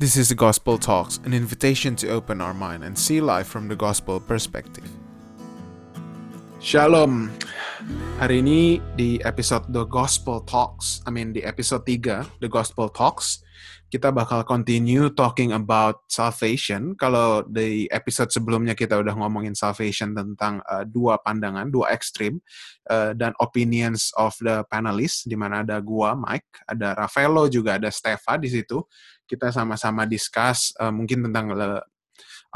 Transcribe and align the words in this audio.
This 0.00 0.16
is 0.16 0.32
the 0.32 0.34
Gospel 0.34 0.80
Talks, 0.80 1.20
an 1.28 1.36
invitation 1.36 1.92
to 2.00 2.08
open 2.08 2.40
our 2.40 2.56
mind 2.56 2.88
and 2.88 2.96
see 2.96 3.20
life 3.20 3.44
from 3.44 3.68
the 3.68 3.76
gospel 3.76 4.16
perspective. 4.16 4.88
Shalom. 6.56 7.28
Hari 8.16 8.40
ini 8.40 8.80
di 8.96 9.20
episode 9.20 9.68
The 9.68 9.84
Gospel 9.84 10.40
Talks, 10.48 11.04
I 11.04 11.12
mean 11.12 11.36
di 11.36 11.44
episode 11.44 11.84
3 11.84 12.40
The 12.40 12.48
Gospel 12.48 12.88
Talks, 12.88 13.44
kita 13.92 14.08
bakal 14.08 14.48
continue 14.48 15.12
talking 15.12 15.52
about 15.52 16.08
salvation. 16.08 16.96
Kalau 16.96 17.44
di 17.44 17.84
episode 17.92 18.32
sebelumnya 18.32 18.72
kita 18.72 18.96
udah 18.96 19.12
ngomongin 19.12 19.52
salvation 19.52 20.16
tentang 20.16 20.64
uh, 20.64 20.86
dua 20.88 21.20
pandangan, 21.20 21.68
dua 21.68 21.92
ekstrim, 21.92 22.40
uh, 22.88 23.12
dan 23.12 23.36
opinions 23.36 24.16
of 24.16 24.32
the 24.40 24.64
panelists, 24.72 25.28
di 25.28 25.36
mana 25.36 25.60
ada 25.60 25.76
gua, 25.84 26.16
Mike, 26.16 26.64
ada 26.64 26.96
Rafaelo 26.96 27.52
juga, 27.52 27.76
ada 27.76 27.92
Stefa 27.92 28.40
di 28.40 28.48
situ 28.48 28.80
kita 29.30 29.54
sama-sama 29.54 30.10
discuss 30.10 30.74
uh, 30.82 30.90
mungkin 30.90 31.30
tentang 31.30 31.54
uh, 31.54 31.78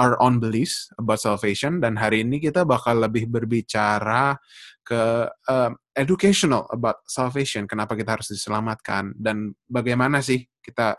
our 0.02 0.18
own 0.18 0.42
beliefs 0.42 0.90
about 0.98 1.22
salvation. 1.22 1.78
Dan 1.78 1.94
hari 1.94 2.26
ini 2.26 2.42
kita 2.42 2.66
bakal 2.66 2.98
lebih 2.98 3.30
berbicara 3.30 4.34
ke 4.82 5.30
uh, 5.30 5.70
educational 5.94 6.66
about 6.74 7.06
salvation. 7.06 7.70
Kenapa 7.70 7.94
kita 7.94 8.18
harus 8.18 8.26
diselamatkan? 8.26 9.14
Dan 9.14 9.54
bagaimana 9.70 10.18
sih 10.18 10.42
kita 10.58 10.98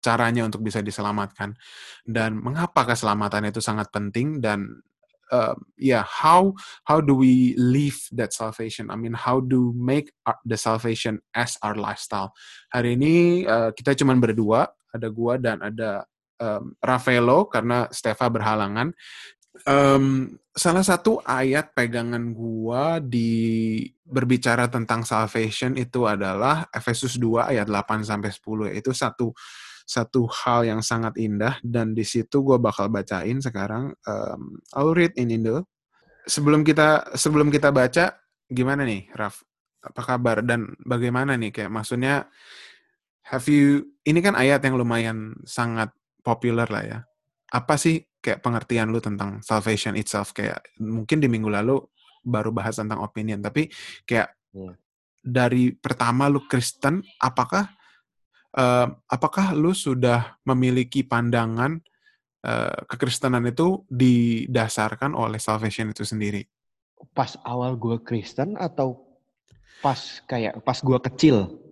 caranya 0.00 0.48
untuk 0.48 0.64
bisa 0.64 0.80
diselamatkan? 0.80 1.52
Dan 2.00 2.40
mengapa 2.40 2.88
keselamatan 2.88 3.52
itu 3.52 3.60
sangat 3.60 3.92
penting? 3.92 4.40
Dan 4.40 4.82
uh, 5.30 5.54
yeah 5.76 6.04
how 6.04 6.56
how 6.88 6.98
do 6.98 7.14
we 7.14 7.54
live 7.60 7.96
that 8.16 8.32
salvation? 8.32 8.88
I 8.88 8.96
mean 8.96 9.14
how 9.14 9.44
do 9.44 9.76
make 9.76 10.12
the 10.48 10.56
salvation 10.56 11.20
as 11.36 11.60
our 11.60 11.76
lifestyle? 11.76 12.32
Hari 12.72 12.96
ini 12.96 13.44
uh, 13.44 13.70
kita 13.76 13.94
cuman 13.94 14.18
berdua 14.18 14.72
ada 14.94 15.08
gua 15.10 15.34
dan 15.36 15.58
ada 15.60 16.06
um, 16.38 16.72
Rafaelo 16.78 17.50
karena 17.50 17.90
Stefa 17.90 18.30
berhalangan. 18.30 18.94
Um, 19.66 20.38
salah 20.54 20.82
satu 20.86 21.18
ayat 21.26 21.74
pegangan 21.74 22.30
gua 22.34 23.02
di 23.02 23.82
berbicara 24.06 24.70
tentang 24.70 25.02
salvation 25.02 25.74
itu 25.74 26.04
adalah 26.06 26.68
Efesus 26.70 27.16
2 27.16 27.50
ayat 27.54 27.66
8 27.66 28.04
sampai 28.04 28.30
10 28.30 28.78
itu 28.78 28.90
satu 28.92 29.32
satu 29.84 30.24
hal 30.28 30.64
yang 30.64 30.80
sangat 30.80 31.14
indah. 31.20 31.60
Dan 31.60 31.92
di 31.92 32.02
situ 32.02 32.40
gue 32.40 32.56
bakal 32.56 32.88
bacain 32.88 33.38
sekarang 33.38 33.92
um, 34.08 34.58
I'll 34.74 34.96
read 34.96 35.12
in 35.20 35.30
Indo. 35.32 35.68
Sebelum 36.24 36.64
kita 36.64 37.12
sebelum 37.14 37.52
kita 37.52 37.68
baca 37.68 38.16
gimana 38.48 38.82
nih 38.88 39.12
Raf? 39.12 39.44
Apa 39.84 40.16
kabar? 40.16 40.40
Dan 40.40 40.72
bagaimana 40.80 41.36
nih 41.36 41.52
kayak 41.52 41.72
maksudnya 41.72 42.24
have 43.24 43.46
you 43.48 43.96
ini 44.04 44.20
kan 44.20 44.36
ayat 44.36 44.60
yang 44.60 44.76
lumayan 44.76 45.32
sangat 45.48 45.92
populer 46.20 46.68
lah 46.68 46.84
ya. 46.84 46.98
Apa 47.52 47.80
sih 47.80 48.04
kayak 48.20 48.40
pengertian 48.40 48.88
lu 48.88 49.00
tentang 49.00 49.44
salvation 49.44 49.96
itself 49.96 50.32
kayak 50.32 50.60
mungkin 50.80 51.20
di 51.20 51.28
minggu 51.28 51.52
lalu 51.52 51.80
baru 52.24 52.48
bahas 52.48 52.80
tentang 52.80 53.04
opinion 53.04 53.44
tapi 53.44 53.68
kayak 54.08 54.32
hmm. 54.56 54.80
dari 55.20 55.76
pertama 55.76 56.32
lu 56.32 56.40
Kristen 56.48 57.04
apakah 57.20 57.68
uh, 58.56 58.88
apakah 59.12 59.52
lu 59.52 59.76
sudah 59.76 60.40
memiliki 60.48 61.04
pandangan 61.04 61.80
uh, 62.48 62.80
kekristenan 62.88 63.44
itu 63.44 63.84
didasarkan 63.92 65.12
oleh 65.12 65.36
salvation 65.36 65.92
itu 65.92 66.08
sendiri? 66.08 66.48
Pas 67.12 67.36
awal 67.44 67.76
gue 67.76 68.00
Kristen 68.00 68.56
atau 68.56 69.04
pas 69.84 70.00
kayak 70.24 70.64
pas 70.64 70.80
gue 70.80 70.98
kecil? 71.12 71.63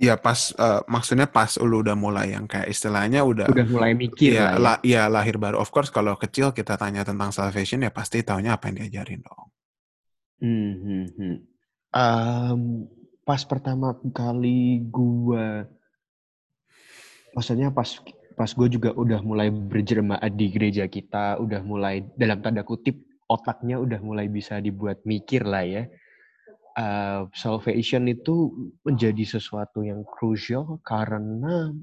Ya 0.00 0.16
pas 0.16 0.56
uh, 0.56 0.80
maksudnya 0.88 1.28
pas 1.28 1.60
lu 1.60 1.84
udah 1.84 1.92
mulai 1.92 2.32
yang 2.32 2.48
kayak 2.48 2.72
istilahnya 2.72 3.20
udah 3.20 3.52
udah 3.52 3.68
mulai 3.68 3.92
mikir 3.92 4.32
ya, 4.32 4.56
lah 4.56 4.80
ya. 4.80 5.04
La, 5.04 5.12
ya 5.12 5.12
lahir 5.12 5.36
baru. 5.36 5.60
Of 5.60 5.68
course 5.68 5.92
kalau 5.92 6.16
kecil 6.16 6.56
kita 6.56 6.80
tanya 6.80 7.04
tentang 7.04 7.28
salvation 7.36 7.84
ya 7.84 7.92
pasti 7.92 8.24
taunya 8.24 8.56
apa 8.56 8.72
yang 8.72 8.80
diajarin 8.80 9.20
dong. 9.20 9.52
Hmm, 10.40 11.04
hmm. 11.12 11.36
Um, 11.92 12.60
pas 13.28 13.44
pertama 13.44 13.92
kali 14.16 14.88
gua 14.88 15.68
maksudnya 17.36 17.68
pas 17.68 18.00
pas 18.40 18.48
gue 18.48 18.68
juga 18.72 18.96
udah 18.96 19.20
mulai 19.20 19.52
berjemaat 19.52 20.32
di 20.32 20.48
gereja 20.48 20.88
kita, 20.88 21.36
udah 21.44 21.60
mulai 21.60 22.08
dalam 22.16 22.40
tanda 22.40 22.64
kutip 22.64 23.04
otaknya 23.28 23.76
udah 23.76 24.00
mulai 24.00 24.32
bisa 24.32 24.64
dibuat 24.64 25.04
mikir 25.04 25.44
lah 25.44 25.62
ya 25.62 25.84
uh, 26.76 27.26
salvation 27.34 28.06
itu 28.06 28.52
menjadi 28.86 29.38
sesuatu 29.38 29.82
yang 29.82 30.04
krusial 30.06 30.78
karena 30.86 31.74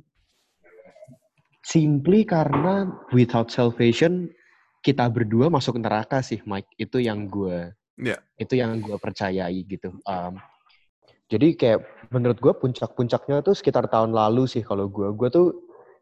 simply 1.67 2.23
karena 2.23 2.87
without 3.11 3.51
salvation 3.51 4.31
kita 4.79 5.11
berdua 5.11 5.51
masuk 5.51 5.81
neraka 5.83 6.23
sih 6.23 6.39
Mike 6.47 6.71
itu 6.79 7.03
yang 7.03 7.27
gue 7.27 7.75
yeah. 7.99 8.19
itu 8.39 8.55
yang 8.55 8.79
gue 8.79 8.95
percayai 8.95 9.67
gitu 9.67 9.91
um, 10.07 10.39
jadi 11.27 11.59
kayak 11.59 11.79
menurut 12.07 12.39
gue 12.39 12.53
puncak-puncaknya 12.55 13.43
tuh 13.43 13.51
sekitar 13.51 13.91
tahun 13.91 14.15
lalu 14.15 14.47
sih 14.47 14.63
kalau 14.63 14.87
gue 14.87 15.11
gue 15.11 15.27
tuh 15.27 15.47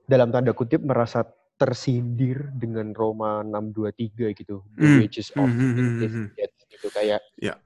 dalam 0.06 0.30
tanda 0.30 0.54
kutip 0.54 0.86
merasa 0.86 1.26
tersindir 1.58 2.52
dengan 2.54 2.94
Roma 2.94 3.42
623 3.42 4.38
gitu 4.38 4.62
mm. 4.62 4.78
the 4.78 4.90
wages 5.02 5.34
of 5.34 5.50
mm 5.50 5.72
-hmm. 5.74 6.26
gitu 6.70 6.88
kayak 6.94 7.24
yeah. 7.42 7.58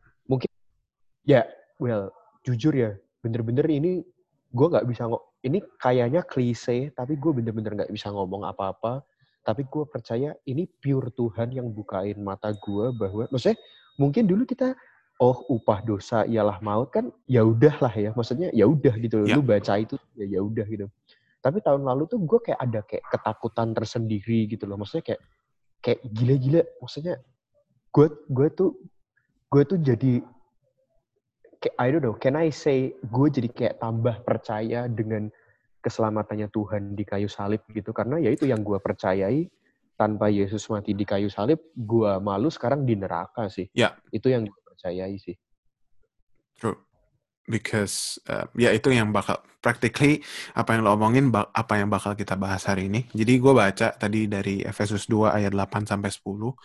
Ya, 1.29 1.45
well, 1.78 2.09
jujur 2.41 2.73
ya, 2.73 2.97
bener-bener 3.22 3.69
ini 3.69 4.01
gue 4.50 4.66
nggak 4.66 4.90
bisa 4.90 5.06
ngomong. 5.06 5.22
Ini 5.45 5.62
kayaknya 5.78 6.25
klise, 6.25 6.90
tapi 6.97 7.22
gue 7.22 7.29
bener-bener 7.29 7.78
nggak 7.78 7.94
bisa 7.94 8.09
ngomong 8.09 8.50
apa-apa. 8.50 9.06
Tapi 9.45 9.69
gue 9.69 9.85
percaya 9.85 10.34
ini 10.50 10.66
pure 10.66 11.13
Tuhan 11.13 11.53
yang 11.53 11.69
bukain 11.69 12.17
mata 12.17 12.50
gue 12.50 12.90
bahwa, 12.97 13.29
maksudnya 13.29 13.62
mungkin 14.01 14.25
dulu 14.25 14.41
kita 14.50 14.73
oh 15.22 15.45
upah 15.53 15.85
dosa 15.85 16.25
ialah 16.25 16.57
maut 16.63 16.90
kan 16.95 17.12
ya 17.28 17.44
udahlah 17.44 17.91
ya 17.91 18.16
maksudnya 18.16 18.47
ya 18.56 18.63
udah 18.63 18.96
gitu 19.03 19.28
ya. 19.28 19.35
lu 19.35 19.44
baca 19.44 19.75
itu 19.75 20.00
ya 20.16 20.25
ya 20.25 20.40
udah 20.40 20.63
gitu 20.63 20.88
tapi 21.44 21.59
tahun 21.59 21.84
lalu 21.84 22.07
tuh 22.07 22.23
gue 22.23 22.40
kayak 22.40 22.59
ada 22.63 22.79
kayak 22.88 23.03
ketakutan 23.11 23.75
tersendiri 23.75 24.47
gitu 24.47 24.63
loh 24.63 24.79
maksudnya 24.79 25.03
kayak 25.11 25.22
kayak 25.84 26.00
gila-gila 26.07 26.63
maksudnya 26.79 27.19
gue 27.91 28.07
gue 28.31 28.47
tuh 28.56 28.72
gue 29.51 29.63
tuh 29.67 29.79
jadi 29.84 30.23
I 31.59 31.92
don't 31.92 32.00
know, 32.00 32.16
can 32.16 32.40
I 32.40 32.56
say 32.56 32.96
gue 32.96 33.28
jadi 33.28 33.50
kayak 33.52 33.75
tambah 33.84 34.24
percaya 34.24 34.88
dengan 34.88 35.28
keselamatannya 35.84 36.47
Tuhan 36.47 36.96
di 36.96 37.03
kayu 37.03 37.28
salib 37.28 37.68
gitu? 37.68 37.92
Karena 37.92 38.16
ya 38.16 38.31
itu 38.31 38.47
yang 38.47 38.64
gue 38.64 38.80
percayai 38.80 39.44
tanpa 40.00 40.31
Yesus 40.31 40.64
mati 40.72 40.96
di 40.96 41.03
kayu 41.03 41.28
salib 41.28 41.59
gue 41.75 42.12
malu 42.24 42.47
sekarang 42.47 42.88
di 42.88 42.96
neraka 42.96 43.52
sih. 43.52 43.68
Ya. 43.75 43.92
Yeah. 43.92 43.94
itu 44.16 44.28
yang 44.31 44.47
gue 44.47 44.62
percayai 44.64 45.20
sih. 45.20 45.36
True. 46.56 46.80
Because 47.44 48.22
uh, 48.31 48.47
ya 48.56 48.72
itu 48.72 48.96
yang 48.96 49.12
bakal 49.12 49.44
practically 49.59 50.24
apa 50.56 50.78
yang 50.78 50.88
lo 50.88 50.96
omongin 50.96 51.28
apa 51.36 51.76
yang 51.76 51.91
bakal 51.91 52.16
kita 52.16 52.40
bahas 52.40 52.64
hari 52.64 52.88
ini. 52.88 53.03
Jadi 53.12 53.36
gue 53.36 53.52
baca 53.52 53.91
tadi 54.00 54.31
dari 54.31 54.64
Efesus 54.64 55.12
2 55.12 55.36
ayat 55.36 55.52
8 55.52 55.91
sampai 55.91 56.08
10 56.08 56.24
um, 56.24 56.56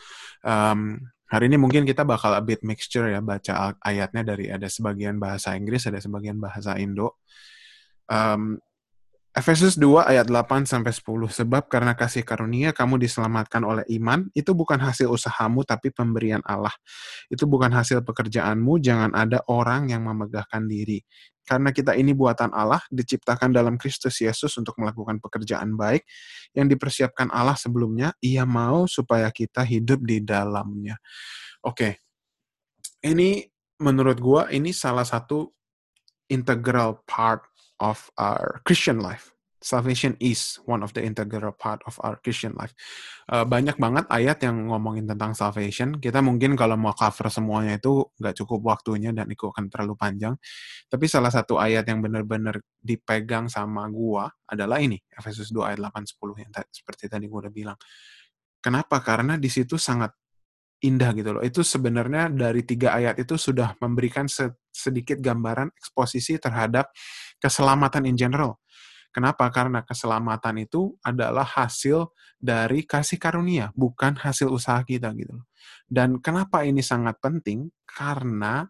Hari 1.34 1.50
ini 1.50 1.58
mungkin 1.58 1.82
kita 1.82 2.06
bakal 2.06 2.30
a 2.30 2.38
bit 2.38 2.62
mixture 2.62 3.10
ya 3.10 3.18
baca 3.18 3.74
ayatnya 3.82 4.22
dari 4.22 4.54
ada 4.54 4.70
sebagian 4.70 5.18
bahasa 5.18 5.58
Inggris, 5.58 5.82
ada 5.90 5.98
sebagian 5.98 6.38
bahasa 6.38 6.78
Indo. 6.78 7.18
Um, 8.06 8.62
Efesus 9.34 9.74
2 9.74 10.06
ayat 10.06 10.30
8 10.30 10.62
sampai 10.62 10.94
10 10.94 11.02
sebab 11.26 11.66
karena 11.66 11.98
kasih 11.98 12.22
karunia 12.22 12.70
kamu 12.70 13.02
diselamatkan 13.02 13.66
oleh 13.66 13.82
iman 13.98 14.30
itu 14.30 14.54
bukan 14.54 14.78
hasil 14.78 15.10
usahamu 15.10 15.66
tapi 15.66 15.90
pemberian 15.90 16.38
Allah. 16.46 16.70
Itu 17.26 17.50
bukan 17.50 17.74
hasil 17.74 18.06
pekerjaanmu, 18.06 18.78
jangan 18.78 19.10
ada 19.10 19.42
orang 19.50 19.90
yang 19.90 20.06
memegahkan 20.06 20.70
diri. 20.70 21.02
Karena 21.44 21.70
kita 21.76 21.92
ini 21.92 22.16
buatan 22.16 22.56
Allah, 22.56 22.80
diciptakan 22.88 23.52
dalam 23.52 23.76
Kristus 23.76 24.16
Yesus 24.24 24.56
untuk 24.56 24.80
melakukan 24.80 25.20
pekerjaan 25.20 25.76
baik 25.76 26.08
yang 26.56 26.72
dipersiapkan 26.72 27.28
Allah 27.28 27.56
sebelumnya, 27.56 28.16
ia 28.24 28.48
mau 28.48 28.88
supaya 28.88 29.28
kita 29.28 29.60
hidup 29.60 30.00
di 30.04 30.24
dalamnya. 30.24 30.96
Oke. 31.64 31.76
Okay. 31.76 31.92
Ini 33.04 33.44
menurut 33.84 34.16
gua 34.16 34.48
ini 34.48 34.72
salah 34.72 35.04
satu 35.04 35.52
integral 36.32 37.04
part 37.04 37.44
of 37.76 38.08
our 38.16 38.64
Christian 38.64 39.04
life. 39.04 39.33
Salvation 39.64 40.12
is 40.20 40.60
one 40.68 40.84
of 40.84 40.92
the 40.92 41.00
integral 41.00 41.56
part 41.56 41.80
of 41.88 41.96
our 42.04 42.20
Christian 42.20 42.52
life. 42.52 42.76
Uh, 43.24 43.48
banyak 43.48 43.80
banget 43.80 44.04
ayat 44.12 44.44
yang 44.44 44.68
ngomongin 44.68 45.08
tentang 45.08 45.32
salvation. 45.32 45.96
Kita 45.96 46.20
mungkin 46.20 46.52
kalau 46.52 46.76
mau 46.76 46.92
cover 46.92 47.32
semuanya 47.32 47.80
itu 47.80 48.04
nggak 48.20 48.44
cukup 48.44 48.60
waktunya 48.76 49.08
dan 49.16 49.24
itu 49.32 49.48
akan 49.48 49.72
terlalu 49.72 49.96
panjang. 49.96 50.36
Tapi 50.92 51.08
salah 51.08 51.32
satu 51.32 51.56
ayat 51.56 51.88
yang 51.88 52.04
benar-benar 52.04 52.60
dipegang 52.76 53.48
sama 53.48 53.88
gua 53.88 54.28
adalah 54.44 54.84
ini, 54.84 55.00
Efesus 55.08 55.48
2 55.48 55.72
ayat 55.72 55.80
8 55.80 56.12
10 56.12 56.44
yang 56.44 56.52
seperti 56.68 57.08
tadi 57.08 57.24
gua 57.24 57.48
udah 57.48 57.54
bilang. 57.56 57.78
Kenapa? 58.60 59.00
Karena 59.00 59.40
di 59.40 59.48
situ 59.48 59.80
sangat 59.80 60.12
indah 60.84 61.16
gitu 61.16 61.40
loh. 61.40 61.42
Itu 61.42 61.64
sebenarnya 61.64 62.28
dari 62.28 62.60
tiga 62.68 62.92
ayat 62.92 63.16
itu 63.16 63.40
sudah 63.40 63.72
memberikan 63.80 64.28
sedikit 64.68 65.16
gambaran 65.16 65.72
eksposisi 65.72 66.36
terhadap 66.36 66.92
keselamatan 67.40 68.04
in 68.04 68.20
general. 68.20 68.60
Kenapa? 69.14 69.46
Karena 69.54 69.86
keselamatan 69.86 70.66
itu 70.66 70.90
adalah 71.06 71.46
hasil 71.46 72.10
dari 72.34 72.82
kasih 72.82 73.22
karunia, 73.22 73.70
bukan 73.78 74.18
hasil 74.18 74.50
usaha 74.50 74.82
kita 74.82 75.14
gitu. 75.14 75.38
Dan 75.86 76.18
kenapa 76.18 76.66
ini 76.66 76.82
sangat 76.82 77.22
penting? 77.22 77.70
Karena 77.86 78.66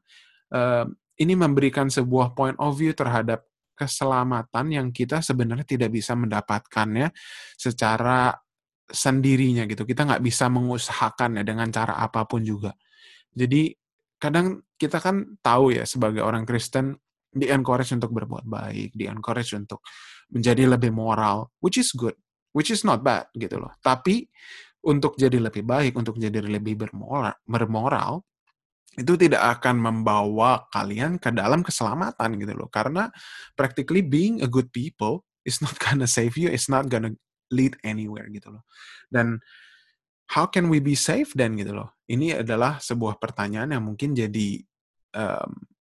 uh, 0.52 0.84
ini 1.16 1.32
memberikan 1.32 1.88
sebuah 1.88 2.36
point 2.36 2.60
of 2.60 2.76
view 2.76 2.92
terhadap 2.92 3.48
keselamatan 3.72 4.70
yang 4.70 4.88
kita 4.92 5.24
sebenarnya 5.24 5.64
tidak 5.64 5.90
bisa 5.90 6.12
mendapatkannya 6.12 7.08
secara 7.56 8.36
sendirinya 8.84 9.64
gitu. 9.64 9.88
Kita 9.88 10.04
nggak 10.04 10.22
bisa 10.22 10.52
mengusahakannya 10.52 11.40
dengan 11.40 11.72
cara 11.72 11.96
apa 11.98 12.28
pun 12.28 12.44
juga. 12.44 12.76
Jadi 13.32 13.72
kadang 14.20 14.60
kita 14.76 15.00
kan 15.00 15.40
tahu 15.40 15.72
ya 15.72 15.88
sebagai 15.88 16.20
orang 16.20 16.44
Kristen 16.44 17.00
di 17.34 17.50
encourage 17.50 17.90
untuk 17.90 18.14
berbuat 18.14 18.46
baik, 18.46 18.94
di 18.94 19.10
encourage 19.10 19.58
untuk 19.58 19.82
menjadi 20.34 20.66
lebih 20.66 20.90
moral, 20.90 21.54
which 21.62 21.78
is 21.78 21.94
good, 21.94 22.18
which 22.50 22.74
is 22.74 22.82
not 22.82 23.06
bad 23.06 23.30
gitu 23.38 23.62
loh. 23.62 23.70
Tapi 23.78 24.26
untuk 24.84 25.14
jadi 25.14 25.38
lebih 25.38 25.62
baik, 25.62 25.94
untuk 25.94 26.18
jadi 26.18 26.42
lebih 26.42 26.76
bermoral, 26.76 27.38
bermoral 27.46 28.26
itu 28.94 29.14
tidak 29.18 29.58
akan 29.58 29.78
membawa 29.78 30.66
kalian 30.70 31.18
ke 31.18 31.30
dalam 31.30 31.62
keselamatan 31.62 32.34
gitu 32.38 32.52
loh. 32.54 32.68
Karena 32.68 33.08
practically 33.54 34.02
being 34.02 34.42
a 34.42 34.48
good 34.50 34.70
people 34.74 35.22
is 35.46 35.62
not 35.62 35.78
gonna 35.84 36.10
save 36.10 36.34
you, 36.34 36.50
it's 36.50 36.68
not 36.68 36.90
gonna 36.90 37.14
lead 37.54 37.78
anywhere 37.86 38.26
gitu 38.30 38.50
loh. 38.50 38.66
Dan 39.06 39.38
how 40.34 40.50
can 40.50 40.66
we 40.66 40.82
be 40.82 40.98
safe 40.98 41.30
then 41.38 41.54
gitu 41.54 41.74
loh. 41.74 41.94
Ini 42.10 42.44
adalah 42.44 42.82
sebuah 42.82 43.16
pertanyaan 43.22 43.72
yang 43.72 43.84
mungkin 43.86 44.12
jadi 44.12 44.60
um, 45.16 45.73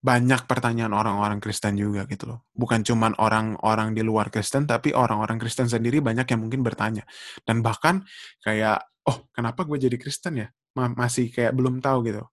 banyak 0.00 0.48
pertanyaan 0.48 0.96
orang-orang 0.96 1.44
Kristen 1.44 1.76
juga 1.76 2.08
gitu 2.08 2.24
loh. 2.32 2.48
Bukan 2.56 2.80
cuma 2.80 3.12
orang-orang 3.20 3.92
di 3.92 4.00
luar 4.00 4.32
Kristen, 4.32 4.64
tapi 4.64 4.96
orang-orang 4.96 5.36
Kristen 5.36 5.68
sendiri 5.68 6.00
banyak 6.00 6.24
yang 6.24 6.40
mungkin 6.40 6.64
bertanya. 6.64 7.04
Dan 7.44 7.60
bahkan 7.60 8.00
kayak, 8.40 8.80
oh 9.04 9.28
kenapa 9.28 9.68
gue 9.68 9.76
jadi 9.76 10.00
Kristen 10.00 10.40
ya? 10.40 10.48
Masih 10.72 11.28
kayak 11.28 11.52
belum 11.52 11.84
tahu 11.84 12.08
gitu. 12.08 12.24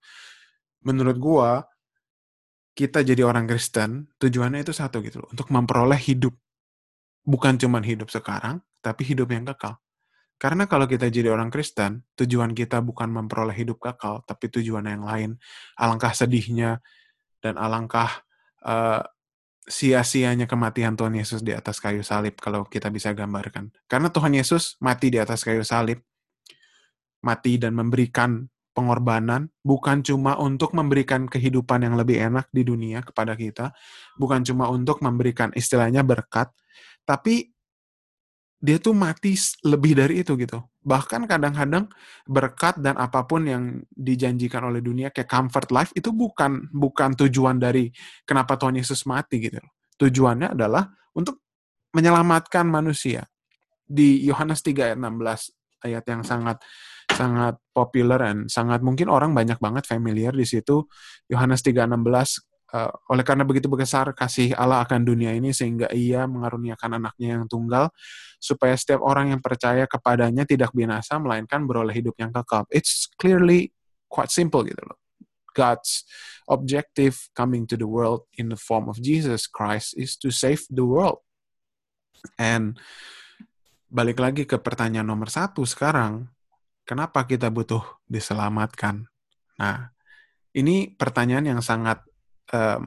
Menurut 0.88 1.20
gue, 1.20 1.50
kita 2.72 3.04
jadi 3.04 3.28
orang 3.28 3.44
Kristen, 3.52 4.16
tujuannya 4.16 4.64
itu 4.64 4.72
satu 4.72 5.04
gitu 5.04 5.28
loh. 5.28 5.30
Untuk 5.36 5.52
memperoleh 5.52 6.00
hidup. 6.00 6.32
Bukan 7.28 7.60
cuma 7.60 7.84
hidup 7.84 8.08
sekarang, 8.08 8.64
tapi 8.80 9.04
hidup 9.04 9.28
yang 9.28 9.44
kekal. 9.44 9.76
Karena 10.40 10.70
kalau 10.70 10.88
kita 10.88 11.10
jadi 11.12 11.34
orang 11.34 11.52
Kristen, 11.52 12.06
tujuan 12.16 12.56
kita 12.56 12.80
bukan 12.80 13.12
memperoleh 13.12 13.58
hidup 13.58 13.82
kekal, 13.82 14.24
tapi 14.24 14.48
tujuan 14.54 14.88
yang 14.88 15.04
lain. 15.04 15.36
Alangkah 15.76 16.14
sedihnya 16.16 16.80
dan 17.48 17.56
alangkah 17.56 18.12
uh, 18.68 19.00
sia-sianya 19.68 20.48
kematian 20.48 20.96
Tuhan 20.96 21.16
Yesus 21.16 21.44
di 21.44 21.52
atas 21.52 21.84
kayu 21.84 22.00
salib 22.04 22.40
kalau 22.40 22.64
kita 22.64 22.88
bisa 22.88 23.12
gambarkan. 23.12 23.72
Karena 23.88 24.08
Tuhan 24.08 24.32
Yesus 24.36 24.80
mati 24.80 25.12
di 25.12 25.20
atas 25.20 25.44
kayu 25.44 25.64
salib, 25.64 26.00
mati 27.20 27.60
dan 27.60 27.76
memberikan 27.76 28.48
pengorbanan 28.72 29.52
bukan 29.66 30.06
cuma 30.06 30.40
untuk 30.40 30.72
memberikan 30.72 31.28
kehidupan 31.28 31.84
yang 31.84 32.00
lebih 32.00 32.16
enak 32.16 32.48
di 32.54 32.64
dunia 32.64 33.04
kepada 33.04 33.36
kita, 33.36 33.76
bukan 34.16 34.46
cuma 34.48 34.72
untuk 34.72 35.04
memberikan 35.04 35.52
istilahnya 35.52 36.06
berkat, 36.06 36.48
tapi 37.04 37.57
dia 38.58 38.82
tuh 38.82 38.98
mati 38.98 39.38
lebih 39.62 39.94
dari 39.94 40.26
itu 40.26 40.34
gitu. 40.34 40.58
Bahkan 40.82 41.30
kadang-kadang 41.30 41.86
berkat 42.26 42.82
dan 42.82 42.98
apa 42.98 43.22
pun 43.30 43.46
yang 43.46 43.64
dijanjikan 43.94 44.66
oleh 44.66 44.82
dunia 44.82 45.14
kayak 45.14 45.30
comfort 45.30 45.70
life 45.70 45.92
itu 45.94 46.10
bukan 46.10 46.66
bukan 46.74 47.14
tujuan 47.14 47.62
dari 47.62 47.94
kenapa 48.26 48.58
Tuhan 48.58 48.82
Yesus 48.82 49.06
mati 49.06 49.38
gitu. 49.38 49.62
Tujuannya 50.02 50.58
adalah 50.58 50.90
untuk 51.14 51.46
menyelamatkan 51.94 52.66
manusia. 52.66 53.30
Di 53.88 54.26
Yohanes 54.26 54.66
3 54.66 54.94
ayat 54.94 55.00
16 55.00 55.58
ayat 55.86 56.04
yang 56.10 56.22
sangat 56.26 56.58
sangat 57.08 57.56
populer 57.72 58.20
dan 58.20 58.38
sangat 58.52 58.84
mungkin 58.84 59.08
orang 59.08 59.32
banyak 59.32 59.58
banget 59.62 59.88
familiar 59.88 60.34
di 60.36 60.44
situ. 60.44 60.86
Yohanes 61.32 61.64
3:16 61.64 62.47
Uh, 62.68 62.92
oleh 63.16 63.24
karena 63.24 63.48
begitu 63.48 63.72
besar 63.72 64.12
kasih 64.12 64.52
Allah 64.52 64.84
akan 64.84 65.08
dunia 65.08 65.32
ini 65.32 65.56
sehingga 65.56 65.88
ia 65.96 66.28
mengaruniakan 66.28 67.00
anaknya 67.00 67.40
yang 67.40 67.48
tunggal 67.48 67.88
supaya 68.44 68.76
setiap 68.76 69.08
orang 69.08 69.32
yang 69.32 69.40
percaya 69.40 69.88
kepadanya 69.88 70.44
tidak 70.44 70.76
binasa 70.76 71.16
melainkan 71.16 71.64
beroleh 71.64 71.96
hidup 71.96 72.20
yang 72.20 72.36
kekal. 72.36 72.68
It's 72.68 73.08
clearly 73.16 73.72
quite 74.12 74.36
simple 74.36 74.68
gitu 74.68 74.84
loh. 74.84 75.00
God's 75.56 76.04
objective 76.46 77.18
coming 77.34 77.66
to 77.72 77.80
the 77.80 77.88
world 77.88 78.28
in 78.38 78.52
the 78.52 78.60
form 78.60 78.92
of 78.92 79.00
Jesus 79.00 79.48
Christ 79.48 79.98
is 79.98 80.20
to 80.22 80.30
save 80.30 80.68
the 80.70 80.84
world. 80.86 81.24
And 82.38 82.78
balik 83.88 84.20
lagi 84.20 84.44
ke 84.44 84.60
pertanyaan 84.60 85.08
nomor 85.08 85.32
satu 85.32 85.64
sekarang, 85.64 86.28
kenapa 86.88 87.24
kita 87.26 87.52
butuh 87.52 87.82
diselamatkan? 88.06 89.08
Nah, 89.58 89.92
ini 90.56 90.94
pertanyaan 90.96 91.58
yang 91.58 91.62
sangat 91.64 92.07
um, 92.54 92.84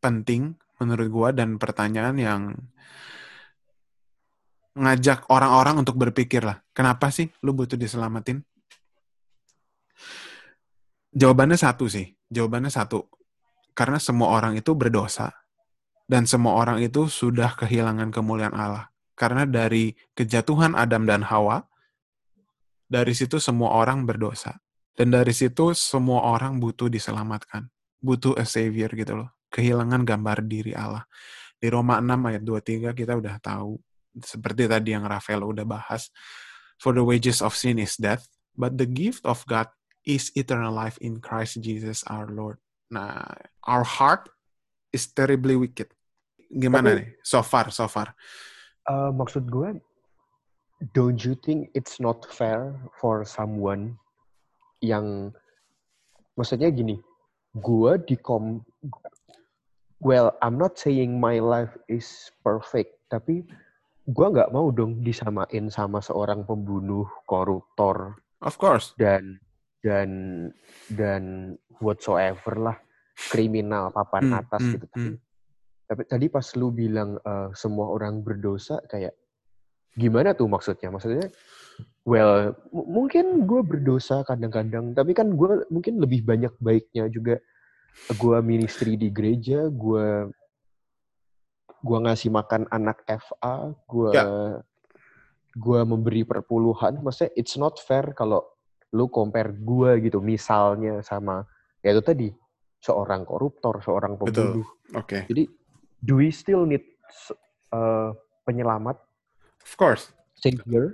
penting 0.00 0.56
menurut 0.80 1.08
gue 1.12 1.28
dan 1.36 1.60
pertanyaan 1.60 2.16
yang 2.16 2.42
ngajak 4.80 5.28
orang-orang 5.28 5.84
untuk 5.84 6.00
berpikir 6.00 6.40
lah, 6.40 6.62
kenapa 6.72 7.12
sih 7.12 7.28
lu 7.44 7.52
butuh 7.52 7.76
diselamatin? 7.76 8.40
Jawabannya 11.10 11.58
satu 11.58 11.90
sih, 11.90 12.06
jawabannya 12.30 12.70
satu. 12.72 13.04
Karena 13.76 13.98
semua 14.00 14.32
orang 14.34 14.56
itu 14.56 14.72
berdosa 14.72 15.30
dan 16.06 16.24
semua 16.26 16.58
orang 16.58 16.80
itu 16.80 17.10
sudah 17.10 17.54
kehilangan 17.58 18.14
kemuliaan 18.14 18.54
Allah. 18.54 18.88
Karena 19.18 19.44
dari 19.44 19.92
kejatuhan 20.16 20.72
Adam 20.78 21.04
dan 21.04 21.26
Hawa, 21.26 21.60
dari 22.88 23.12
situ 23.12 23.36
semua 23.36 23.74
orang 23.76 24.08
berdosa. 24.08 24.58
Dan 24.96 25.12
dari 25.12 25.32
situ 25.32 25.72
semua 25.76 26.34
orang 26.34 26.60
butuh 26.60 26.90
diselamatkan 26.90 27.68
butuh 28.00 28.34
a 28.40 28.44
savior 28.48 28.88
gitu 28.90 29.24
loh. 29.24 29.28
Kehilangan 29.52 30.02
gambar 30.02 30.44
diri 30.48 30.72
Allah. 30.72 31.04
Di 31.60 31.68
Roma 31.68 32.00
6 32.00 32.32
ayat 32.32 32.42
23 32.42 32.96
kita 32.96 33.12
udah 33.20 33.36
tahu 33.38 33.76
seperti 34.24 34.66
tadi 34.66 34.96
yang 34.96 35.04
Rafael 35.04 35.44
udah 35.44 35.68
bahas. 35.68 36.08
For 36.80 36.96
the 36.96 37.04
wages 37.04 37.44
of 37.44 37.52
sin 37.52 37.76
is 37.76 38.00
death, 38.00 38.24
but 38.56 38.80
the 38.80 38.88
gift 38.88 39.28
of 39.28 39.44
God 39.44 39.68
is 40.08 40.32
eternal 40.32 40.72
life 40.72 40.96
in 41.04 41.20
Christ 41.20 41.60
Jesus 41.60 42.00
our 42.08 42.24
Lord. 42.32 42.56
Nah, 42.88 43.20
our 43.68 43.84
heart 43.84 44.32
is 44.90 45.12
terribly 45.12 45.54
wicked. 45.60 45.92
Gimana 46.50 46.90
Tapi, 46.90 46.98
nih? 47.04 47.08
So 47.22 47.44
far, 47.44 47.68
so 47.68 47.86
far. 47.86 48.16
Uh, 48.88 49.12
maksud 49.12 49.46
gue, 49.46 49.78
don't 50.96 51.20
you 51.20 51.36
think 51.36 51.68
it's 51.76 52.00
not 52.00 52.24
fair 52.32 52.74
for 52.98 53.22
someone 53.22 53.94
yang 54.80 55.36
maksudnya 56.34 56.72
gini, 56.72 56.98
gue 57.58 57.92
di 58.06 58.16
kom 58.20 58.62
well 59.98 60.34
I'm 60.38 60.54
not 60.54 60.78
saying 60.78 61.18
my 61.18 61.42
life 61.42 61.74
is 61.90 62.30
perfect 62.46 62.94
tapi 63.10 63.42
gue 64.10 64.26
nggak 64.26 64.50
mau 64.50 64.70
dong 64.74 65.02
disamain 65.06 65.70
sama 65.70 66.02
seorang 66.02 66.42
pembunuh 66.42 67.06
koruptor. 67.30 68.18
Of 68.42 68.58
course. 68.58 68.96
Dan 68.98 69.38
dan 69.84 70.10
dan 70.90 71.54
whatsoever 71.78 72.58
lah. 72.58 72.76
Kriminal 73.20 73.92
papan 73.92 74.32
hmm, 74.32 74.40
atas 74.40 74.62
hmm, 74.64 74.72
gitu. 74.74 74.86
Hmm. 74.96 75.16
tapi 75.90 76.06
tadi 76.06 76.30
pas 76.30 76.46
lu 76.54 76.70
bilang 76.70 77.18
uh, 77.26 77.50
semua 77.50 77.90
orang 77.90 78.22
berdosa 78.22 78.78
kayak 78.86 79.10
gimana 79.96 80.34
tuh 80.36 80.46
maksudnya? 80.50 80.88
Maksudnya 80.90 81.28
well 82.04 82.56
mungkin 82.72 83.44
gue 83.44 83.60
berdosa 83.64 84.24
kadang-kadang 84.24 84.96
tapi 84.96 85.12
kan 85.14 85.30
gue 85.32 85.64
mungkin 85.68 86.00
lebih 86.02 86.26
banyak 86.26 86.52
baiknya 86.58 87.10
juga. 87.10 87.38
Gue 88.16 88.38
ministry 88.40 88.94
di 88.94 89.10
gereja 89.10 89.66
gue 89.66 90.30
gue 91.80 91.98
ngasih 92.04 92.28
makan 92.28 92.68
anak 92.68 93.02
FA 93.08 93.72
gue 93.88 94.10
yeah. 94.14 94.60
gue 95.56 95.80
memberi 95.82 96.22
perpuluhan. 96.22 97.02
Maksudnya 97.02 97.32
it's 97.34 97.58
not 97.58 97.80
fair 97.82 98.14
kalau 98.14 98.46
lu 98.90 99.06
compare 99.06 99.54
gue 99.54 100.02
gitu 100.02 100.18
misalnya 100.18 100.98
sama 101.06 101.46
ya 101.78 101.94
itu 101.94 102.02
tadi 102.02 102.28
seorang 102.82 103.22
koruptor 103.22 103.78
seorang 103.84 104.18
pembunuh. 104.18 104.66
Oke. 104.96 105.04
Okay. 105.06 105.22
jadi 105.30 105.42
do 106.02 106.18
we 106.18 106.32
still 106.32 106.64
need 106.64 106.82
uh, 107.70 108.10
penyelamat 108.48 108.98
of 109.62 109.72
course 109.76 110.12
savior 110.34 110.92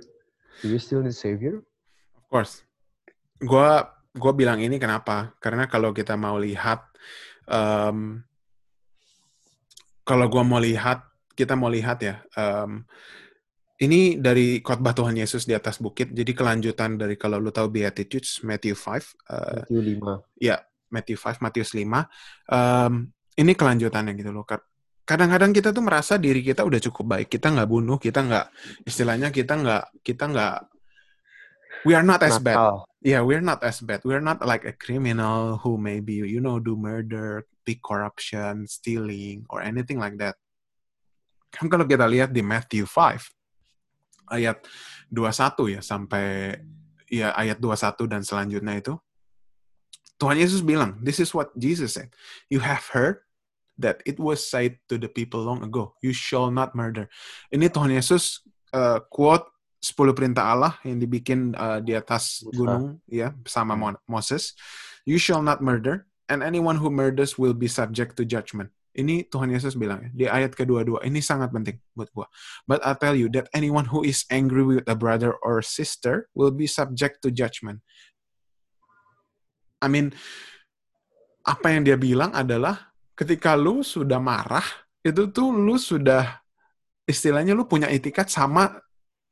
Do 0.61 0.73
you 0.73 0.81
still 0.81 1.05
need 1.05 1.13
savior? 1.13 1.61
Of 2.17 2.25
course. 2.29 2.65
Gua 3.37 3.85
gua 4.17 4.33
bilang 4.33 4.57
ini 4.57 4.81
kenapa? 4.81 5.37
Karena 5.37 5.69
kalau 5.69 5.93
kita 5.93 6.17
mau 6.17 6.41
lihat 6.41 6.81
um, 7.45 8.17
kalau 10.01 10.25
gua 10.25 10.41
mau 10.41 10.57
lihat 10.57 11.05
kita 11.37 11.53
mau 11.53 11.69
lihat 11.69 12.01
ya 12.01 12.17
um, 12.33 12.81
ini 13.77 14.17
dari 14.17 14.65
khotbah 14.65 14.97
Tuhan 14.97 15.13
Yesus 15.13 15.45
di 15.45 15.53
atas 15.53 15.77
bukit. 15.77 16.09
Jadi 16.09 16.33
kelanjutan 16.33 16.97
dari 16.97 17.13
kalau 17.13 17.37
lu 17.37 17.53
tahu 17.53 17.69
Beatitudes 17.69 18.41
Matthew 18.41 18.73
5 18.73 19.29
uh, 19.29 19.61
Matthew 19.69 20.01
5. 20.01 20.41
Ya, 20.41 20.57
Matthew 20.89 21.17
5, 21.21 21.45
Matius 21.45 21.77
5. 21.77 21.85
Um, 22.49 23.13
ini 23.37 23.53
kelanjutannya 23.53 24.17
gitu 24.17 24.33
loh. 24.33 24.49
Kadang-kadang 25.07 25.55
kita 25.55 25.71
tuh 25.71 25.79
merasa 25.79 26.19
diri 26.19 26.43
kita 26.43 26.67
udah 26.67 26.83
cukup 26.83 27.15
baik. 27.15 27.27
Kita 27.31 27.47
nggak 27.55 27.69
bunuh, 27.71 27.95
kita 27.95 28.27
nggak 28.27 28.45
istilahnya 28.83 29.31
kita 29.31 29.55
nggak 29.55 29.83
kita 30.03 30.23
nggak 30.27 30.55
we 31.87 31.95
are 31.95 32.03
not 32.03 32.19
as 32.19 32.35
bad. 32.43 32.83
Yeah, 32.99 33.23
we're 33.23 33.45
not 33.45 33.63
as 33.63 33.79
bad. 33.79 34.03
We're 34.03 34.21
not 34.21 34.43
like 34.43 34.67
a 34.67 34.75
criminal 34.75 35.63
who 35.63 35.79
maybe 35.79 36.19
you 36.19 36.43
know 36.43 36.59
do 36.59 36.75
murder, 36.75 37.47
big 37.63 37.79
corruption, 37.79 38.67
stealing 38.67 39.47
or 39.47 39.63
anything 39.63 39.95
like 39.95 40.19
that. 40.19 40.35
Kan 41.55 41.71
kalau 41.71 41.87
kita 41.87 42.03
lihat 42.03 42.35
di 42.35 42.43
Matthew 42.43 42.83
5 42.83 44.35
ayat 44.35 44.59
21 45.07 45.79
ya 45.79 45.79
sampai 45.79 46.59
ya 47.07 47.31
ayat 47.31 47.63
21 47.63 48.11
dan 48.11 48.21
selanjutnya 48.27 48.75
itu 48.75 48.99
Tuhan 50.17 50.35
Yesus 50.35 50.65
bilang, 50.65 50.97
this 50.99 51.21
is 51.21 51.29
what 51.31 51.53
Jesus 51.53 51.93
said. 51.93 52.09
You 52.49 52.59
have 52.65 52.83
heard 52.89 53.26
that 53.77 54.01
it 54.05 54.17
was 54.17 54.41
said 54.41 54.77
to 54.89 54.97
the 54.97 55.07
people 55.07 55.41
long 55.41 55.63
ago, 55.63 55.93
you 56.01 56.11
shall 56.13 56.49
not 56.49 56.73
murder. 56.73 57.09
Ini 57.53 57.69
Tuhan 57.69 57.93
Yesus 57.93 58.41
uh, 58.73 58.99
quote 59.07 59.45
10 59.81 60.17
perintah 60.17 60.43
Allah 60.43 60.73
yang 60.81 60.97
dibikin 60.97 61.53
uh, 61.53 61.79
di 61.79 61.93
atas 61.93 62.41
gunung 62.51 62.97
ya 63.05 63.31
bersama 63.31 63.77
hmm. 63.77 64.01
Moses. 64.09 64.57
You 65.07 65.21
shall 65.21 65.39
not 65.39 65.63
murder 65.63 66.09
and 66.27 66.43
anyone 66.43 66.75
who 66.75 66.91
murders 66.91 67.39
will 67.39 67.55
be 67.55 67.69
subject 67.69 68.17
to 68.19 68.27
judgment. 68.27 68.73
Ini 68.97 69.29
Tuhan 69.29 69.53
Yesus 69.53 69.77
bilang 69.77 70.01
ya, 70.01 70.09
di 70.09 70.25
ayat 70.25 70.57
kedua-dua. 70.57 71.05
Ini 71.05 71.21
sangat 71.21 71.53
penting 71.53 71.77
buat 71.93 72.09
gua. 72.17 72.25
But 72.65 72.81
I 72.81 72.97
tell 72.97 73.13
you 73.13 73.29
that 73.37 73.45
anyone 73.53 73.85
who 73.85 74.01
is 74.01 74.25
angry 74.33 74.65
with 74.65 74.89
a 74.89 74.97
brother 74.97 75.37
or 75.45 75.61
sister 75.61 76.25
will 76.33 76.49
be 76.49 76.65
subject 76.65 77.21
to 77.21 77.29
judgment. 77.29 77.85
I 79.77 79.85
mean, 79.85 80.17
apa 81.45 81.69
yang 81.69 81.85
dia 81.85 81.93
bilang 81.93 82.33
adalah 82.33 82.96
ketika 83.17 83.57
lu 83.57 83.81
sudah 83.81 84.21
marah, 84.21 84.63
itu 85.01 85.25
tuh 85.33 85.49
lu 85.49 85.81
sudah 85.81 86.37
istilahnya 87.09 87.57
lu 87.57 87.65
punya 87.65 87.89
etikat 87.89 88.29
sama 88.29 88.77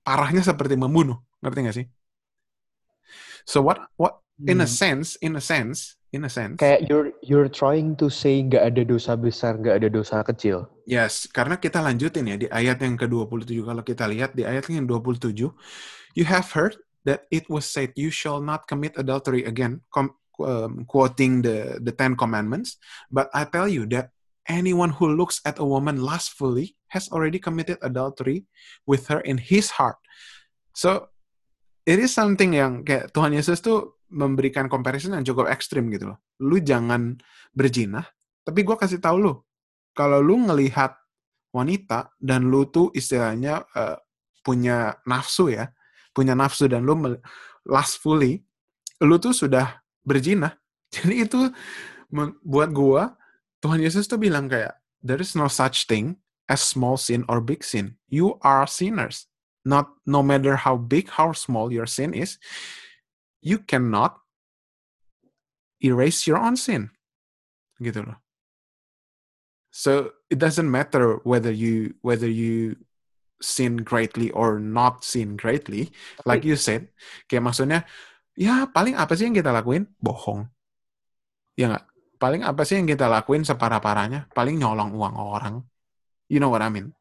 parahnya 0.01 0.42
seperti 0.42 0.74
membunuh. 0.74 1.22
Ngerti 1.46 1.60
gak 1.62 1.77
sih? 1.77 1.88
So 3.46 3.62
what 3.62 3.86
what 4.01 4.25
in 4.42 4.60
a 4.60 4.65
hmm. 4.65 4.74
sense, 4.74 5.15
in 5.22 5.38
a 5.38 5.44
sense, 5.44 6.01
in 6.10 6.25
a 6.25 6.32
sense. 6.32 6.58
Kayak 6.58 6.89
you're 6.89 7.13
you're 7.22 7.51
trying 7.51 7.94
to 8.01 8.10
say 8.10 8.42
nggak 8.42 8.74
ada 8.74 8.82
dosa 8.82 9.13
besar, 9.13 9.62
nggak 9.62 9.86
ada 9.86 9.88
dosa 9.94 10.25
kecil. 10.25 10.65
Yes, 10.89 11.30
karena 11.30 11.62
kita 11.62 11.77
lanjutin 11.77 12.25
ya 12.25 12.38
di 12.42 12.48
ayat 12.50 12.82
yang 12.82 12.98
ke-27 12.98 13.62
kalau 13.62 13.84
kita 13.86 14.10
lihat 14.10 14.34
di 14.34 14.44
ayat 14.44 14.65
yang 14.74 14.89
27, 14.89 15.54
you 16.18 16.25
have 16.25 16.50
heard 16.58 16.74
that 17.06 17.30
it 17.30 17.46
was 17.54 17.70
said 17.70 17.94
you 17.94 18.10
shall 18.10 18.42
not 18.42 18.65
commit 18.65 18.98
adultery 18.98 19.46
again 19.46 19.86
um, 20.39 20.86
quoting 20.86 21.42
the 21.42 21.80
the 21.82 21.94
Ten 21.94 22.15
Commandments, 22.15 22.77
but 23.12 23.30
I 23.32 23.48
tell 23.48 23.70
you 23.70 23.88
that 23.96 24.15
anyone 24.46 24.94
who 24.94 25.10
looks 25.13 25.42
at 25.46 25.58
a 25.58 25.65
woman 25.65 26.01
lustfully 26.01 26.77
has 26.94 27.10
already 27.10 27.42
committed 27.42 27.82
adultery 27.82 28.46
with 28.86 29.10
her 29.10 29.20
in 29.25 29.42
his 29.42 29.74
heart. 29.74 29.98
So 30.77 31.10
it 31.86 31.98
is 31.98 32.13
something 32.13 32.54
yang 32.54 32.86
kayak 32.86 33.13
Tuhan 33.13 33.34
Yesus 33.34 33.62
tuh 33.62 34.01
memberikan 34.13 34.70
comparison 34.70 35.18
yang 35.18 35.25
cukup 35.25 35.50
ekstrim 35.50 35.89
gitu 35.89 36.13
loh. 36.13 36.20
Lu 36.46 36.62
jangan 36.62 37.18
berjinah, 37.56 38.06
tapi 38.46 38.62
gue 38.62 38.75
kasih 38.77 39.01
tahu 39.01 39.18
lu, 39.18 39.34
kalau 39.98 40.22
lu 40.22 40.46
ngelihat 40.46 40.94
wanita 41.56 42.12
dan 42.20 42.51
lu 42.51 42.68
tuh 42.68 42.92
istilahnya 42.92 43.63
uh, 43.74 43.98
punya 44.46 45.00
nafsu 45.08 45.50
ya, 45.50 45.72
punya 46.13 46.36
nafsu 46.38 46.68
dan 46.70 46.86
lu 46.86 46.94
lustfully, 47.65 48.44
lu 49.01 49.18
tuh 49.18 49.34
sudah 49.34 49.85
berzina. 50.06 50.56
Jadi 50.96 51.26
itu 51.26 51.40
buat 52.46 52.72
gua 52.72 53.18
Tuhan 53.60 53.82
Yesus 53.82 54.06
tuh 54.06 54.22
bilang 54.22 54.46
kayak 54.46 54.78
there 55.02 55.20
is 55.20 55.34
no 55.34 55.50
such 55.50 55.90
thing 55.90 56.22
as 56.46 56.62
small 56.62 56.96
sin 56.96 57.26
or 57.26 57.42
big 57.42 57.66
sin. 57.66 57.98
You 58.08 58.38
are 58.46 58.70
sinners. 58.70 59.26
Not 59.66 59.90
no 60.06 60.22
matter 60.22 60.62
how 60.62 60.78
big 60.78 61.10
how 61.18 61.34
small 61.34 61.74
your 61.74 61.90
sin 61.90 62.14
is, 62.14 62.38
you 63.42 63.58
cannot 63.66 64.22
erase 65.82 66.30
your 66.30 66.38
own 66.38 66.54
sin. 66.54 66.94
Gitu 67.82 68.06
loh. 68.06 68.22
So 69.74 70.16
it 70.30 70.40
doesn't 70.40 70.70
matter 70.70 71.20
whether 71.26 71.52
you 71.52 71.98
whether 72.06 72.30
you 72.30 72.80
sin 73.42 73.84
greatly 73.84 74.32
or 74.32 74.62
not 74.62 75.04
sin 75.04 75.36
greatly, 75.36 75.92
like 76.24 76.48
you 76.48 76.56
said. 76.56 76.94
Kayak 77.28 77.52
maksudnya 77.52 77.80
ya 78.36 78.68
paling 78.70 78.96
apa 79.00 79.15
sih 79.15 79.27
yang 79.27 79.36
kita 79.36 79.51
lakuin? 79.51 79.88
Bohong. 80.00 80.48
Ya 81.56 81.72
nggak? 81.72 81.86
Paling 82.15 82.44
apa 82.44 82.63
sih 82.63 82.80
yang 82.80 82.88
kita 82.88 83.08
lakuin 83.12 83.44
separah-parahnya? 83.44 84.32
Paling 84.32 84.56
nyolong 84.60 84.96
uang 84.96 85.15
orang. 85.15 85.56
You 86.32 86.39
know 86.39 86.51
what 86.51 86.63
I 86.63 86.72
mean? 86.72 86.96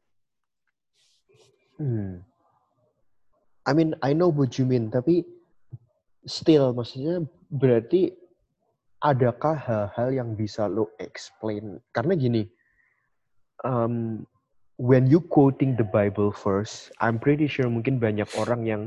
Hmm. 1.75 2.23
I 3.65 3.73
mean, 3.73 3.97
I 4.05 4.13
know 4.13 4.29
what 4.29 4.55
you 4.61 4.65
mean, 4.69 4.93
tapi 4.93 5.25
still, 6.29 6.71
maksudnya 6.77 7.25
berarti 7.49 8.13
adakah 9.01 9.57
hal-hal 9.57 10.09
yang 10.13 10.29
bisa 10.37 10.69
lo 10.69 10.93
explain? 11.01 11.81
Karena 11.89 12.13
gini, 12.13 12.45
um, 13.65 14.21
when 14.77 15.09
you 15.09 15.17
quoting 15.19 15.73
the 15.73 15.87
Bible 15.87 16.29
first, 16.29 16.93
I'm 17.01 17.17
pretty 17.17 17.49
sure 17.49 17.65
mungkin 17.65 17.97
banyak 17.97 18.29
orang 18.37 18.69
yang 18.69 18.83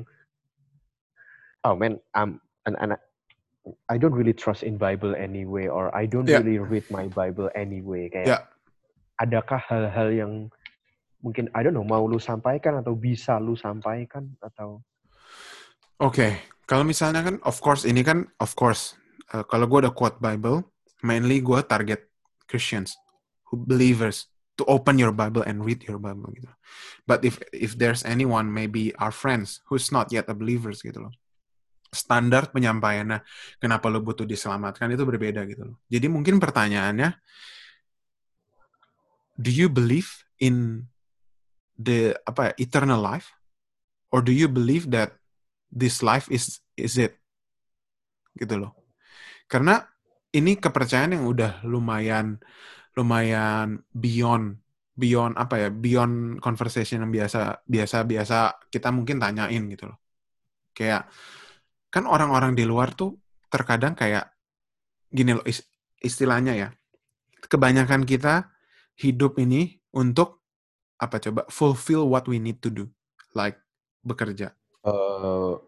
oh 1.65 1.75
man, 1.75 1.99
I'm 2.15 2.41
and, 2.67 2.77
and 2.81 2.91
I 3.88 3.97
don't 3.99 4.15
really 4.15 4.33
trust 4.33 4.62
in 4.62 4.77
Bible 4.77 5.17
anyway, 5.17 5.69
or 5.69 5.93
I 5.95 6.07
don't 6.07 6.29
yeah. 6.29 6.41
really 6.41 6.59
read 6.59 6.87
my 6.91 7.09
Bible 7.09 7.50
anyway. 7.55 8.09
Kayak, 8.09 8.27
yeah. 8.27 8.43
adakah 9.21 9.61
hal-hal 9.61 10.09
yang 10.12 10.33
mungkin 11.21 11.50
I 11.53 11.67
don't 11.67 11.75
know 11.75 11.85
mau 11.85 12.07
lu 12.07 12.23
sampaikan 12.23 12.81
atau 12.81 12.95
bisa 12.95 13.37
lu 13.41 13.59
sampaikan 13.59 14.33
atau? 14.41 14.81
Oke, 15.99 16.15
okay. 16.15 16.33
kalau 16.71 16.87
misalnya 16.87 17.27
kan, 17.27 17.37
of 17.43 17.59
course 17.59 17.83
ini 17.83 18.07
kan, 18.07 18.31
of 18.38 18.55
course, 18.55 18.95
uh, 19.35 19.43
kalau 19.43 19.67
gue 19.67 19.83
udah 19.83 19.95
quote 19.95 20.23
Bible, 20.23 20.62
mainly 21.03 21.43
gue 21.43 21.59
target 21.67 22.07
Christians, 22.47 22.95
who 23.50 23.59
believers, 23.59 24.31
to 24.55 24.62
open 24.71 24.95
your 24.95 25.11
Bible 25.11 25.43
and 25.43 25.67
read 25.67 25.83
your 25.87 25.99
Bible 25.99 26.31
gitu. 26.38 26.50
But 27.05 27.27
if 27.27 27.43
if 27.50 27.75
there's 27.75 28.07
anyone, 28.07 28.50
maybe 28.50 28.95
our 29.03 29.11
friends 29.11 29.62
who's 29.67 29.91
not 29.91 30.15
yet 30.15 30.31
a 30.31 30.37
believers 30.38 30.81
gitu 30.87 31.03
loh 31.03 31.15
standar 31.88 32.52
penyampaiannya 32.52 33.25
kenapa 33.57 33.88
lo 33.88 34.04
butuh 34.04 34.28
diselamatkan 34.28 34.92
itu 34.92 35.02
berbeda 35.09 35.45
gitu 35.49 35.73
loh. 35.73 35.76
Jadi 35.88 36.07
mungkin 36.07 36.37
pertanyaannya 36.37 37.16
do 39.38 39.50
you 39.50 39.71
believe 39.71 40.26
in 40.42 40.85
the 41.78 42.12
apa 42.26 42.52
eternal 42.59 42.99
life 42.99 43.33
or 44.11 44.21
do 44.21 44.35
you 44.35 44.50
believe 44.50 44.90
that 44.90 45.16
this 45.71 46.02
life 46.02 46.26
is 46.28 46.61
is 46.75 46.99
it 46.99 47.16
gitu 48.37 48.59
loh. 48.59 48.73
Karena 49.49 49.80
ini 50.35 50.61
kepercayaan 50.61 51.16
yang 51.16 51.25
udah 51.25 51.64
lumayan 51.64 52.37
lumayan 52.99 53.80
beyond 53.95 54.59
beyond 54.99 55.38
apa 55.38 55.54
ya 55.62 55.68
beyond 55.71 56.42
conversation 56.42 57.07
yang 57.07 57.14
biasa 57.14 57.62
biasa 57.62 57.97
biasa 58.02 58.38
kita 58.68 58.90
mungkin 58.90 59.23
tanyain 59.23 59.62
gitu 59.71 59.88
loh. 59.88 59.99
Kayak 60.75 61.07
kan 61.99 62.07
orang-orang 62.07 62.55
di 62.55 62.62
luar 62.62 62.95
tuh 62.95 63.19
terkadang 63.50 63.99
kayak 63.99 64.31
gini 65.11 65.35
loh 65.35 65.43
istilahnya 65.99 66.55
ya. 66.55 66.69
Kebanyakan 67.50 68.07
kita 68.07 68.55
hidup 68.95 69.43
ini 69.43 69.83
untuk 69.90 70.47
apa 71.02 71.19
coba 71.19 71.43
fulfill 71.50 72.07
what 72.07 72.31
we 72.31 72.38
need 72.38 72.62
to 72.62 72.71
do, 72.71 72.87
like 73.35 73.59
bekerja. 74.07 74.55
Uh, 74.87 75.59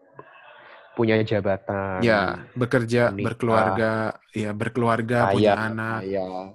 punya 0.95 1.19
jabatan. 1.19 1.99
Ya, 1.99 2.47
bekerja, 2.55 3.11
menikah, 3.11 3.27
berkeluarga, 3.27 3.91
ya 4.31 4.51
berkeluarga, 4.55 5.19
kaya, 5.27 5.35
punya 5.35 5.53
anak. 5.67 5.99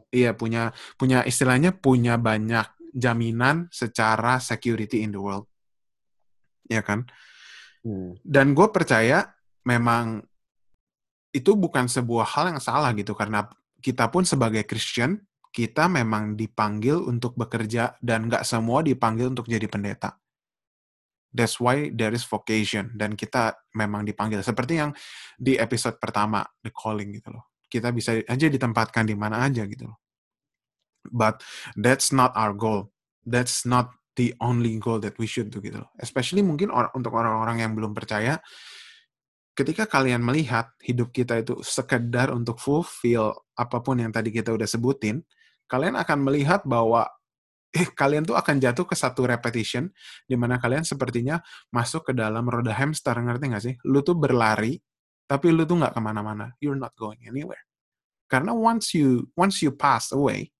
Iya, 0.09 0.31
punya 0.33 0.63
punya 0.97 1.19
istilahnya 1.29 1.77
punya 1.77 2.17
banyak 2.17 2.65
jaminan 2.97 3.69
secara 3.69 4.41
security 4.41 5.05
in 5.05 5.13
the 5.13 5.21
world. 5.21 5.45
Ya 6.65 6.81
kan? 6.81 7.05
Hmm. 7.85 8.17
Dan 8.25 8.57
gue 8.57 8.69
percaya 8.73 9.36
memang 9.67 10.23
itu 11.35 11.53
bukan 11.53 11.91
sebuah 11.91 12.25
hal 12.33 12.57
yang 12.57 12.63
salah 12.63 12.95
gitu 12.97 13.13
karena 13.13 13.45
kita 13.83 14.09
pun 14.09 14.25
sebagai 14.25 14.65
Christian 14.65 15.21
kita 15.53 15.89
memang 15.89 16.37
dipanggil 16.37 17.01
untuk 17.01 17.37
bekerja 17.37 17.97
dan 18.01 18.29
nggak 18.29 18.45
semua 18.45 18.85
dipanggil 18.85 19.33
untuk 19.33 19.49
jadi 19.49 19.65
pendeta. 19.69 20.17
That's 21.33 21.61
why 21.61 21.93
there 21.93 22.17
is 22.17 22.25
vocation 22.25 22.97
dan 22.97 23.13
kita 23.13 23.57
memang 23.77 24.09
dipanggil 24.09 24.41
seperti 24.41 24.81
yang 24.81 24.97
di 25.37 25.61
episode 25.61 26.01
pertama 26.01 26.45
the 26.65 26.73
calling 26.73 27.13
gitu 27.13 27.33
loh. 27.33 27.53
Kita 27.69 27.93
bisa 27.93 28.17
aja 28.25 28.47
ditempatkan 28.49 29.05
di 29.05 29.17
mana 29.17 29.45
aja 29.45 29.69
gitu 29.69 29.89
loh. 29.89 30.01
But 31.09 31.45
that's 31.77 32.13
not 32.13 32.33
our 32.37 32.57
goal. 32.57 32.93
That's 33.25 33.69
not 33.69 33.93
the 34.17 34.33
only 34.41 34.77
goal 34.81 35.01
that 35.05 35.21
we 35.21 35.29
should 35.29 35.53
do 35.53 35.61
gitu 35.61 35.85
loh. 35.85 35.93
Especially 36.01 36.41
mungkin 36.41 36.73
or 36.73 36.89
untuk 36.97 37.13
orang-orang 37.13 37.65
yang 37.65 37.73
belum 37.77 37.93
percaya, 37.93 38.41
ketika 39.57 39.89
kalian 39.89 40.21
melihat 40.21 40.69
hidup 40.85 41.09
kita 41.11 41.41
itu 41.41 41.57
sekedar 41.65 42.29
untuk 42.29 42.61
fulfill 42.61 43.33
apa 43.57 43.81
pun 43.81 43.97
yang 43.97 44.13
tadi 44.13 44.29
kita 44.29 44.53
udah 44.53 44.69
sebutin, 44.69 45.25
kalian 45.65 45.97
akan 45.97 46.19
melihat 46.21 46.61
bahwa 46.69 47.09
eh, 47.73 47.89
kalian 47.89 48.29
tuh 48.29 48.37
akan 48.37 48.61
jatuh 48.61 48.85
ke 48.85 48.93
satu 48.93 49.25
repetition 49.25 49.89
di 50.29 50.37
mana 50.37 50.61
kalian 50.61 50.85
sepertinya 50.85 51.41
masuk 51.73 52.13
ke 52.13 52.13
dalam 52.13 52.45
roda 52.45 52.77
hamster 52.77 53.17
ngerti 53.17 53.45
nggak 53.49 53.65
sih? 53.65 53.75
Lu 53.89 54.05
tuh 54.05 54.15
berlari 54.21 54.77
tapi 55.25 55.51
lu 55.51 55.65
tuh 55.65 55.81
nggak 55.81 55.97
ke 55.97 56.01
mana-mana. 56.05 56.53
You're 56.61 56.79
not 56.79 56.93
going 56.95 57.25
anywhere. 57.25 57.65
Karena 58.29 58.53
once 58.53 58.93
you 58.93 59.33
once 59.35 59.65
you 59.65 59.73
pass 59.73 60.13
away, 60.13 60.53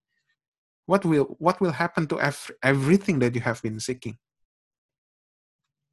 what 0.89 1.05
will 1.05 1.37
what 1.37 1.61
will 1.61 1.75
happen 1.77 2.09
to 2.09 2.17
every, 2.17 2.55
everything 2.65 3.21
that 3.21 3.37
you 3.37 3.45
have 3.45 3.61
been 3.61 3.77
seeking? 3.77 4.17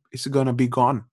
It's 0.08 0.24
gonna 0.26 0.56
be 0.56 0.72
gone. 0.72 1.10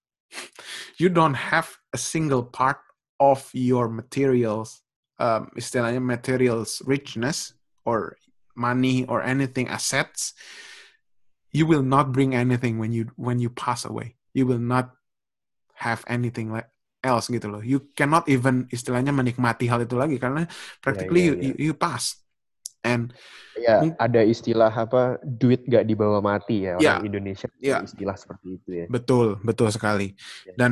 You 0.98 1.10
don't 1.10 1.36
have 1.36 1.78
a 1.94 1.98
single 1.98 2.44
part 2.44 2.80
of 3.20 3.50
your 3.54 3.90
materials, 3.90 4.82
um, 5.20 5.52
istilahnya 5.58 6.02
materials 6.02 6.82
richness 6.86 7.54
or 7.86 8.18
money 8.56 9.06
or 9.06 9.22
anything 9.22 9.68
assets. 9.68 10.34
You 11.52 11.68
will 11.68 11.84
not 11.84 12.16
bring 12.16 12.34
anything 12.34 12.80
when 12.80 12.96
you 12.96 13.12
when 13.20 13.40
you 13.40 13.52
pass 13.52 13.84
away. 13.84 14.16
You 14.32 14.48
will 14.48 14.62
not 14.62 14.96
have 15.76 16.06
anything 16.08 16.54
like 16.54 16.72
else 17.04 17.28
gitu 17.28 17.50
loh. 17.50 17.64
You 17.66 17.92
cannot 17.98 18.30
even 18.30 18.70
istilahnya 18.70 19.12
menikmati 19.12 19.68
hal 19.68 19.84
itu 19.84 19.98
lagi 19.98 20.22
karena 20.22 20.46
practically 20.80 21.28
yeah, 21.28 21.36
yeah, 21.36 21.42
yeah. 21.42 21.56
You, 21.60 21.72
you 21.72 21.74
pass. 21.76 22.22
And 22.82 23.14
ya 23.62 23.94
ada 24.02 24.26
istilah 24.26 24.74
apa 24.74 25.22
duit 25.22 25.70
gak 25.70 25.86
dibawa 25.86 26.18
mati 26.18 26.66
ya 26.66 26.82
orang 26.82 27.06
yeah, 27.06 27.06
Indonesia 27.06 27.48
yeah. 27.62 27.86
istilah 27.86 28.18
seperti 28.18 28.58
itu 28.58 28.70
ya. 28.74 28.86
Betul, 28.90 29.38
betul 29.46 29.70
sekali. 29.70 30.18
Yeah. 30.50 30.58
Dan 30.58 30.72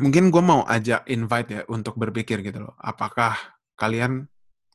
mungkin 0.00 0.32
gue 0.32 0.40
mau 0.40 0.64
ajak 0.64 1.04
invite 1.12 1.48
ya 1.52 1.62
untuk 1.68 2.00
berpikir 2.00 2.40
gitu 2.40 2.64
loh. 2.64 2.74
Apakah 2.80 3.36
kalian 3.76 4.24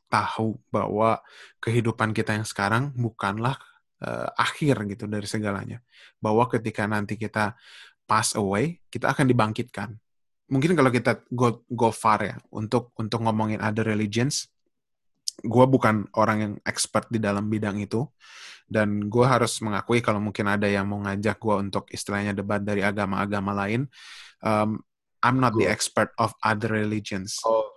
tahu 0.06 0.62
bahwa 0.70 1.18
kehidupan 1.58 2.14
kita 2.14 2.38
yang 2.38 2.46
sekarang 2.46 2.94
bukanlah 2.94 3.58
uh, 3.98 4.30
akhir 4.38 4.86
gitu 4.94 5.10
dari 5.10 5.26
segalanya. 5.26 5.82
Bahwa 6.22 6.46
ketika 6.46 6.86
nanti 6.86 7.18
kita 7.18 7.58
pass 8.06 8.38
away, 8.38 8.78
kita 8.92 9.10
akan 9.10 9.26
dibangkitkan 9.26 9.98
mungkin 10.52 10.76
kalau 10.76 10.92
kita 10.92 11.24
go 11.32 11.64
go 11.72 11.88
far 11.88 12.20
ya 12.20 12.36
untuk 12.52 12.92
untuk 13.00 13.24
ngomongin 13.24 13.64
other 13.64 13.88
religions 13.88 14.51
gue 15.42 15.66
bukan 15.66 16.06
orang 16.16 16.38
yang 16.38 16.52
expert 16.62 17.10
di 17.10 17.18
dalam 17.18 17.50
bidang 17.50 17.82
itu 17.82 18.06
dan 18.70 19.10
gue 19.10 19.26
harus 19.26 19.58
mengakui 19.60 20.00
kalau 20.00 20.22
mungkin 20.22 20.48
ada 20.48 20.64
yang 20.70 20.88
mau 20.88 21.02
ngajak 21.02 21.36
gue 21.36 21.56
untuk 21.68 21.84
istilahnya 21.92 22.32
debat 22.32 22.62
dari 22.62 22.80
agama-agama 22.80 23.52
lain 23.52 23.90
um, 24.40 24.80
I'm 25.22 25.38
not 25.38 25.54
the 25.54 25.68
expert 25.68 26.14
of 26.16 26.32
other 26.40 26.72
religions 26.72 27.36
oh. 27.44 27.68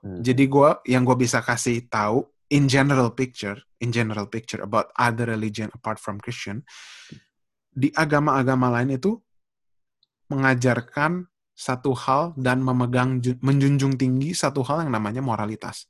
hmm. 0.00 0.22
jadi 0.22 0.44
gue 0.46 0.70
yang 0.88 1.02
gue 1.04 1.18
bisa 1.18 1.42
kasih 1.42 1.84
tahu 1.90 2.24
in 2.48 2.70
general 2.70 3.12
picture 3.12 3.58
in 3.82 3.90
general 3.92 4.30
picture 4.30 4.62
about 4.62 4.88
other 4.96 5.28
religion 5.28 5.68
apart 5.74 5.98
from 5.98 6.22
Christian 6.22 6.62
di 7.76 7.92
agama-agama 7.92 8.72
lain 8.72 8.96
itu 8.96 9.20
mengajarkan 10.32 11.28
satu 11.56 11.96
hal 11.96 12.36
dan 12.36 12.60
memegang 12.60 13.20
menjunjung 13.40 13.96
tinggi 13.96 14.36
satu 14.36 14.60
hal 14.60 14.84
yang 14.84 14.92
namanya 14.92 15.24
moralitas. 15.24 15.88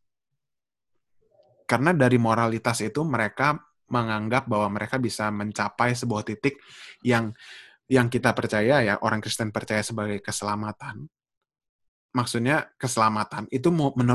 Karena 1.67 1.91
dari 1.91 2.17
moralitas 2.17 2.79
itu 2.81 3.03
mereka 3.03 3.59
menganggap 3.91 4.47
bahwa 4.51 4.79
mereka 4.79 4.99
bisa 4.99 5.31
mencapai 5.31 5.95
sebuah 5.95 6.27
titik 6.27 6.59
yang 7.07 7.31
yang 7.87 8.11
kita 8.11 8.35
percaya 8.35 8.83
ya 8.83 8.95
orang 8.99 9.23
Kristen 9.23 9.55
percaya 9.55 9.83
sebagai 9.83 10.19
keselamatan. 10.19 11.07
Maksudnya 12.17 12.67
keselamatan 12.81 13.47
itu 13.53 13.69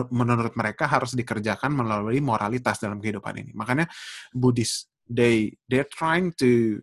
menurut 0.10 0.54
mereka 0.58 0.90
harus 0.90 1.14
dikerjakan 1.14 1.72
melalui 1.72 2.18
moralitas 2.18 2.82
dalam 2.82 2.98
kehidupan 2.98 3.46
ini. 3.46 3.52
Makanya 3.54 3.86
Buddhis 4.34 4.90
they 5.08 5.56
they're 5.70 5.88
trying 5.88 6.34
to 6.36 6.82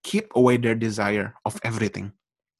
keep 0.00 0.32
away 0.32 0.56
their 0.56 0.78
desire 0.78 1.36
of 1.44 1.58
everything. 1.66 2.14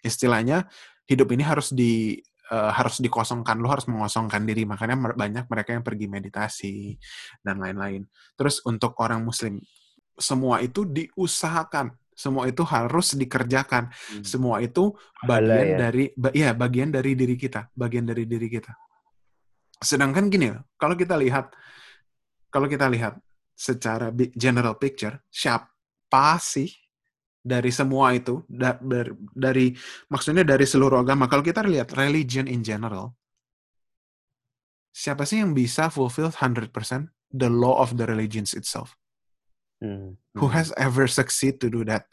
Istilahnya 0.04 0.68
hidup 1.08 1.30
ini 1.32 1.46
harus 1.46 1.72
di 1.72 2.20
uh, 2.50 2.70
harus 2.74 2.98
dikosongkan 2.98 3.56
lo 3.62 3.70
harus 3.70 3.86
mengosongkan 3.86 4.42
diri 4.44 4.66
makanya 4.66 5.14
banyak 5.14 5.46
mereka 5.46 5.70
yang 5.74 5.84
pergi 5.86 6.06
meditasi 6.10 6.74
dan 7.40 7.62
lain-lain 7.62 8.04
terus 8.34 8.60
untuk 8.66 8.98
orang 9.00 9.22
muslim 9.22 9.62
semua 10.18 10.60
itu 10.60 10.84
diusahakan 10.84 11.94
semua 12.12 12.44
itu 12.44 12.60
harus 12.68 13.16
dikerjakan 13.16 13.88
hmm. 13.88 14.24
semua 14.26 14.60
itu 14.60 14.92
bagian 15.24 15.66
ya. 15.72 15.78
dari 15.88 16.04
ba 16.12 16.28
ya 16.36 16.52
bagian 16.52 16.92
dari 16.92 17.16
diri 17.16 17.32
kita 17.40 17.72
bagian 17.72 18.04
dari 18.04 18.28
diri 18.28 18.44
kita 18.52 18.76
sedangkan 19.80 20.28
gini 20.28 20.52
kalau 20.76 20.92
kita 20.92 21.16
lihat 21.16 21.48
kalau 22.52 22.68
kita 22.68 22.92
lihat 22.92 23.16
secara 23.56 24.12
general 24.36 24.76
picture 24.76 25.24
siapa 25.32 26.36
sih 26.36 26.68
dari 27.40 27.72
semua 27.72 28.12
itu 28.12 28.44
da, 28.44 28.76
dari, 28.76 29.12
dari 29.32 29.66
maksudnya 30.12 30.44
dari 30.44 30.68
seluruh 30.68 31.00
agama 31.00 31.24
kalau 31.24 31.40
kita 31.40 31.64
lihat 31.64 31.96
religion 31.96 32.44
in 32.44 32.60
general 32.60 33.16
siapa 34.92 35.24
sih 35.24 35.40
yang 35.40 35.56
bisa 35.56 35.88
fulfill 35.88 36.28
100% 36.28 36.68
the 37.32 37.48
law 37.48 37.80
of 37.80 37.96
the 37.96 38.04
religions 38.04 38.52
itself 38.52 38.92
hmm. 39.80 40.20
who 40.36 40.52
has 40.52 40.74
ever 40.76 41.08
succeed 41.08 41.56
to 41.56 41.72
do 41.72 41.80
that 41.80 42.04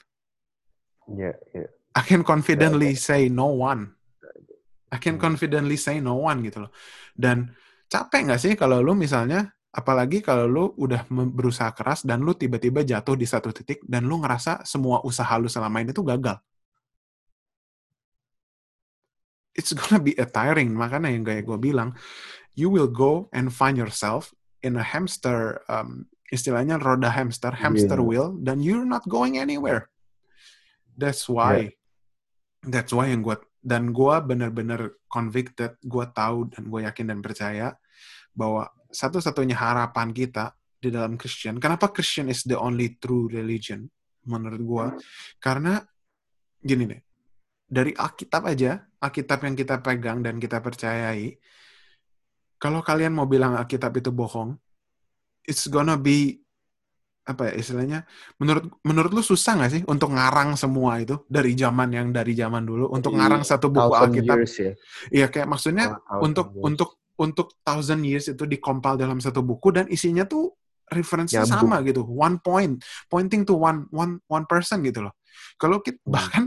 yeah 1.12 1.36
yeah 1.52 1.68
I 1.92 2.06
can 2.06 2.24
confidently 2.24 2.96
yeah, 2.96 3.00
yeah. 3.00 3.08
say 3.12 3.22
no 3.28 3.52
one 3.52 3.92
I 4.88 4.98
can 5.02 5.20
hmm. 5.20 5.24
confidently 5.28 5.76
say 5.76 6.00
no 6.00 6.24
one 6.24 6.40
gitu 6.48 6.64
loh 6.68 6.72
dan 7.20 7.52
capek 7.92 8.32
nggak 8.32 8.40
sih 8.40 8.54
kalau 8.56 8.80
lu 8.80 8.96
misalnya 8.96 9.57
Apalagi 9.78 10.26
kalau 10.26 10.50
lu 10.50 10.66
udah 10.74 11.06
berusaha 11.10 11.70
keras 11.70 12.02
dan 12.02 12.26
lu 12.26 12.34
tiba-tiba 12.34 12.82
jatuh 12.82 13.14
di 13.14 13.30
satu 13.30 13.54
titik 13.54 13.86
dan 13.86 14.10
lu 14.10 14.18
ngerasa 14.18 14.66
semua 14.66 15.06
usaha 15.06 15.38
lu 15.38 15.46
selama 15.46 15.86
ini 15.86 15.94
tuh 15.94 16.02
gagal. 16.02 16.42
It's 19.54 19.78
gonna 19.78 20.02
be 20.02 20.18
a 20.18 20.26
tiring. 20.26 20.74
Makanya 20.74 21.14
yang 21.14 21.22
kayak 21.22 21.46
gue 21.46 21.62
bilang, 21.62 21.94
you 22.58 22.74
will 22.74 22.90
go 22.90 23.30
and 23.30 23.54
find 23.54 23.78
yourself 23.78 24.34
in 24.66 24.82
a 24.82 24.86
hamster, 24.86 25.62
um, 25.70 26.10
istilahnya 26.34 26.82
roda 26.82 27.14
hamster, 27.14 27.54
hamster 27.54 28.02
yeah. 28.02 28.06
wheel, 28.06 28.28
dan 28.42 28.66
you're 28.66 28.86
not 28.86 29.06
going 29.06 29.38
anywhere. 29.38 29.94
That's 30.98 31.30
why, 31.30 31.54
yeah. 31.54 31.74
that's 32.66 32.90
why 32.90 33.14
yang 33.14 33.22
gue 33.22 33.38
dan 33.62 33.94
gue 33.94 34.16
bener-bener 34.26 34.98
convicted, 35.06 35.78
gue 35.86 36.06
tahu 36.18 36.50
dan 36.50 36.66
gue 36.66 36.82
yakin 36.86 37.06
dan 37.14 37.20
percaya 37.22 37.78
bahwa 38.34 38.70
satu-satunya 38.90 39.56
harapan 39.58 40.12
kita 40.12 40.56
di 40.78 40.94
dalam 40.94 41.18
Christian. 41.18 41.58
Kenapa 41.58 41.90
Christian 41.90 42.30
is 42.32 42.46
the 42.46 42.56
only 42.58 42.96
true 42.98 43.28
religion 43.28 43.88
menurut 44.28 44.62
gua? 44.62 44.86
Karena 45.42 45.82
gini 46.62 46.84
nih, 46.88 47.02
dari 47.68 47.92
Alkitab 47.92 48.44
aja, 48.48 48.80
Alkitab 49.04 49.44
yang 49.44 49.56
kita 49.58 49.82
pegang 49.84 50.24
dan 50.24 50.38
kita 50.40 50.64
percayai, 50.64 51.36
kalau 52.58 52.82
kalian 52.82 53.14
mau 53.14 53.30
bilang 53.30 53.54
Alkitab 53.54 53.94
itu 54.02 54.10
bohong, 54.10 54.58
it's 55.46 55.70
gonna 55.70 55.96
be 55.96 56.42
apa 57.28 57.52
ya 57.52 57.54
istilahnya 57.60 58.00
menurut 58.40 58.72
menurut 58.88 59.12
lu 59.12 59.20
susah 59.20 59.60
nggak 59.60 59.72
sih 59.76 59.84
untuk 59.92 60.16
ngarang 60.16 60.56
semua 60.56 60.96
itu 61.04 61.28
dari 61.28 61.60
zaman 61.60 61.92
yang 61.92 62.08
dari 62.16 62.32
zaman 62.32 62.64
dulu 62.64 62.88
untuk 62.88 63.20
ngarang 63.20 63.44
satu 63.44 63.68
buku 63.68 63.94
Alkitab 64.00 64.48
ya? 64.48 64.72
Iya 65.12 65.28
kayak 65.28 65.48
maksudnya 65.52 66.00
oh, 66.08 66.24
untuk 66.24 66.56
years. 66.56 66.64
untuk 66.64 66.90
untuk 67.18 67.58
thousand 67.66 68.06
years 68.06 68.30
itu 68.30 68.46
dikompal 68.46 68.96
dalam 68.96 69.18
satu 69.18 69.42
buku 69.42 69.74
dan 69.74 69.86
isinya 69.90 70.24
tuh 70.24 70.54
referensinya 70.88 71.44
sama 71.44 71.84
gitu. 71.84 72.06
One 72.08 72.40
point 72.40 72.80
pointing 73.12 73.44
to 73.44 73.58
one 73.58 73.90
one 73.92 74.24
one 74.30 74.46
person 74.48 74.86
gitu 74.86 75.04
loh. 75.04 75.14
Kalau 75.60 75.84
kita 75.84 76.00
hmm. 76.02 76.14
bahkan 76.14 76.44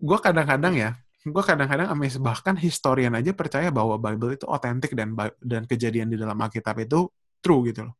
gue 0.00 0.18
kadang-kadang 0.18 0.74
ya 0.74 0.90
gue 1.24 1.44
kadang-kadang 1.44 1.88
amazed. 1.88 2.20
Bahkan 2.20 2.60
historian 2.60 3.16
aja 3.16 3.32
percaya 3.32 3.72
bahwa 3.72 3.96
Bible 3.96 4.36
itu 4.36 4.44
otentik 4.44 4.92
dan 4.92 5.16
dan 5.40 5.64
kejadian 5.64 6.12
di 6.12 6.16
dalam 6.20 6.36
Alkitab 6.36 6.76
itu 6.82 7.08
true 7.40 7.64
gitu 7.68 7.88
loh. 7.88 7.96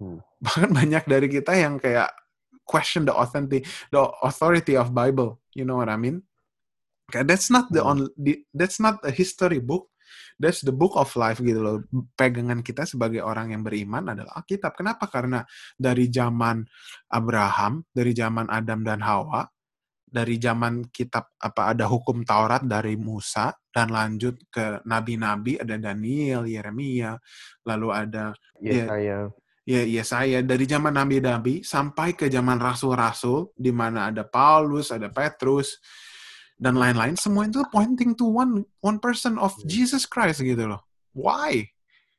Hmm. 0.00 0.16
bahkan 0.40 0.72
banyak 0.72 1.04
dari 1.04 1.28
kita 1.28 1.52
yang 1.52 1.76
kayak 1.76 2.08
question 2.64 3.04
the 3.04 3.12
authentic 3.12 3.68
the 3.92 4.00
authority 4.24 4.72
of 4.72 4.96
Bible 4.96 5.36
you 5.52 5.68
know 5.68 5.76
what 5.76 5.92
I 5.92 6.00
mean? 6.00 6.24
That's 7.10 7.50
not 7.50 7.68
the 7.74 7.82
hmm. 7.84 7.90
only 7.90 8.48
that's 8.54 8.78
not 8.78 9.02
a 9.02 9.12
history 9.12 9.58
book 9.58 9.89
that's 10.38 10.64
the 10.64 10.74
book 10.74 10.96
of 10.96 11.08
life 11.16 11.38
gitu 11.40 11.60
loh. 11.60 11.76
Pegangan 12.16 12.60
kita 12.60 12.88
sebagai 12.88 13.22
orang 13.22 13.54
yang 13.54 13.62
beriman 13.62 14.12
adalah 14.12 14.42
Alkitab. 14.42 14.74
Kenapa? 14.76 15.06
Karena 15.06 15.44
dari 15.76 16.08
zaman 16.08 16.62
Abraham, 17.12 17.84
dari 17.90 18.12
zaman 18.16 18.48
Adam 18.48 18.80
dan 18.86 19.00
Hawa, 19.04 19.44
dari 20.10 20.42
zaman 20.42 20.90
kitab 20.90 21.30
apa 21.38 21.70
ada 21.70 21.86
hukum 21.86 22.26
Taurat 22.26 22.66
dari 22.66 22.98
Musa 22.98 23.54
dan 23.70 23.94
lanjut 23.94 24.50
ke 24.50 24.82
nabi-nabi 24.82 25.62
ada 25.62 25.78
Daniel, 25.78 26.50
Yeremia, 26.50 27.14
lalu 27.62 27.88
ada 27.94 28.34
Yesaya. 28.58 29.30
Ya, 29.62 29.86
ya 29.86 30.02
saya 30.02 30.42
dari 30.42 30.66
zaman 30.66 30.98
nabi-nabi 30.98 31.62
sampai 31.62 32.18
ke 32.18 32.26
zaman 32.26 32.58
rasul-rasul 32.58 33.54
di 33.54 33.70
mana 33.70 34.10
ada 34.10 34.26
Paulus, 34.26 34.90
ada 34.90 35.06
Petrus, 35.06 35.78
dan 36.60 36.76
lain-lain 36.76 37.16
semua 37.16 37.48
itu 37.48 37.64
pointing 37.72 38.12
to 38.12 38.28
one 38.28 38.68
one 38.84 39.00
person 39.00 39.40
of 39.40 39.56
Jesus 39.64 40.04
Christ 40.04 40.44
gitu 40.44 40.68
loh. 40.68 40.84
Why? 41.16 41.64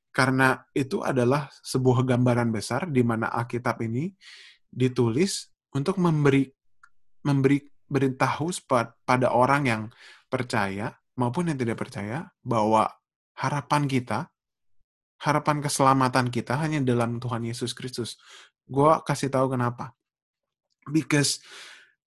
Karena 0.09 0.57
itu 0.73 1.05
adalah 1.05 1.47
sebuah 1.61 2.03
gambaran 2.03 2.49
besar 2.49 2.89
di 2.89 3.05
mana 3.05 3.29
Alkitab 3.29 3.79
ini 3.85 4.09
ditulis 4.65 5.45
untuk 5.77 6.01
memberi 6.01 6.49
memberi 7.21 7.61
beritahu 7.85 8.49
pada 9.05 9.29
orang 9.29 9.63
yang 9.69 9.83
percaya 10.25 10.89
maupun 11.15 11.53
yang 11.53 11.59
tidak 11.61 11.77
percaya 11.77 12.33
bahwa 12.41 12.89
harapan 13.37 13.85
kita, 13.85 14.31
harapan 15.21 15.61
keselamatan 15.61 16.33
kita 16.33 16.57
hanya 16.57 16.81
dalam 16.81 17.21
Tuhan 17.21 17.45
Yesus 17.45 17.77
Kristus. 17.77 18.17
Gue 18.65 18.89
kasih 19.05 19.29
tahu 19.29 19.53
kenapa. 19.53 19.93
Because 20.89 21.43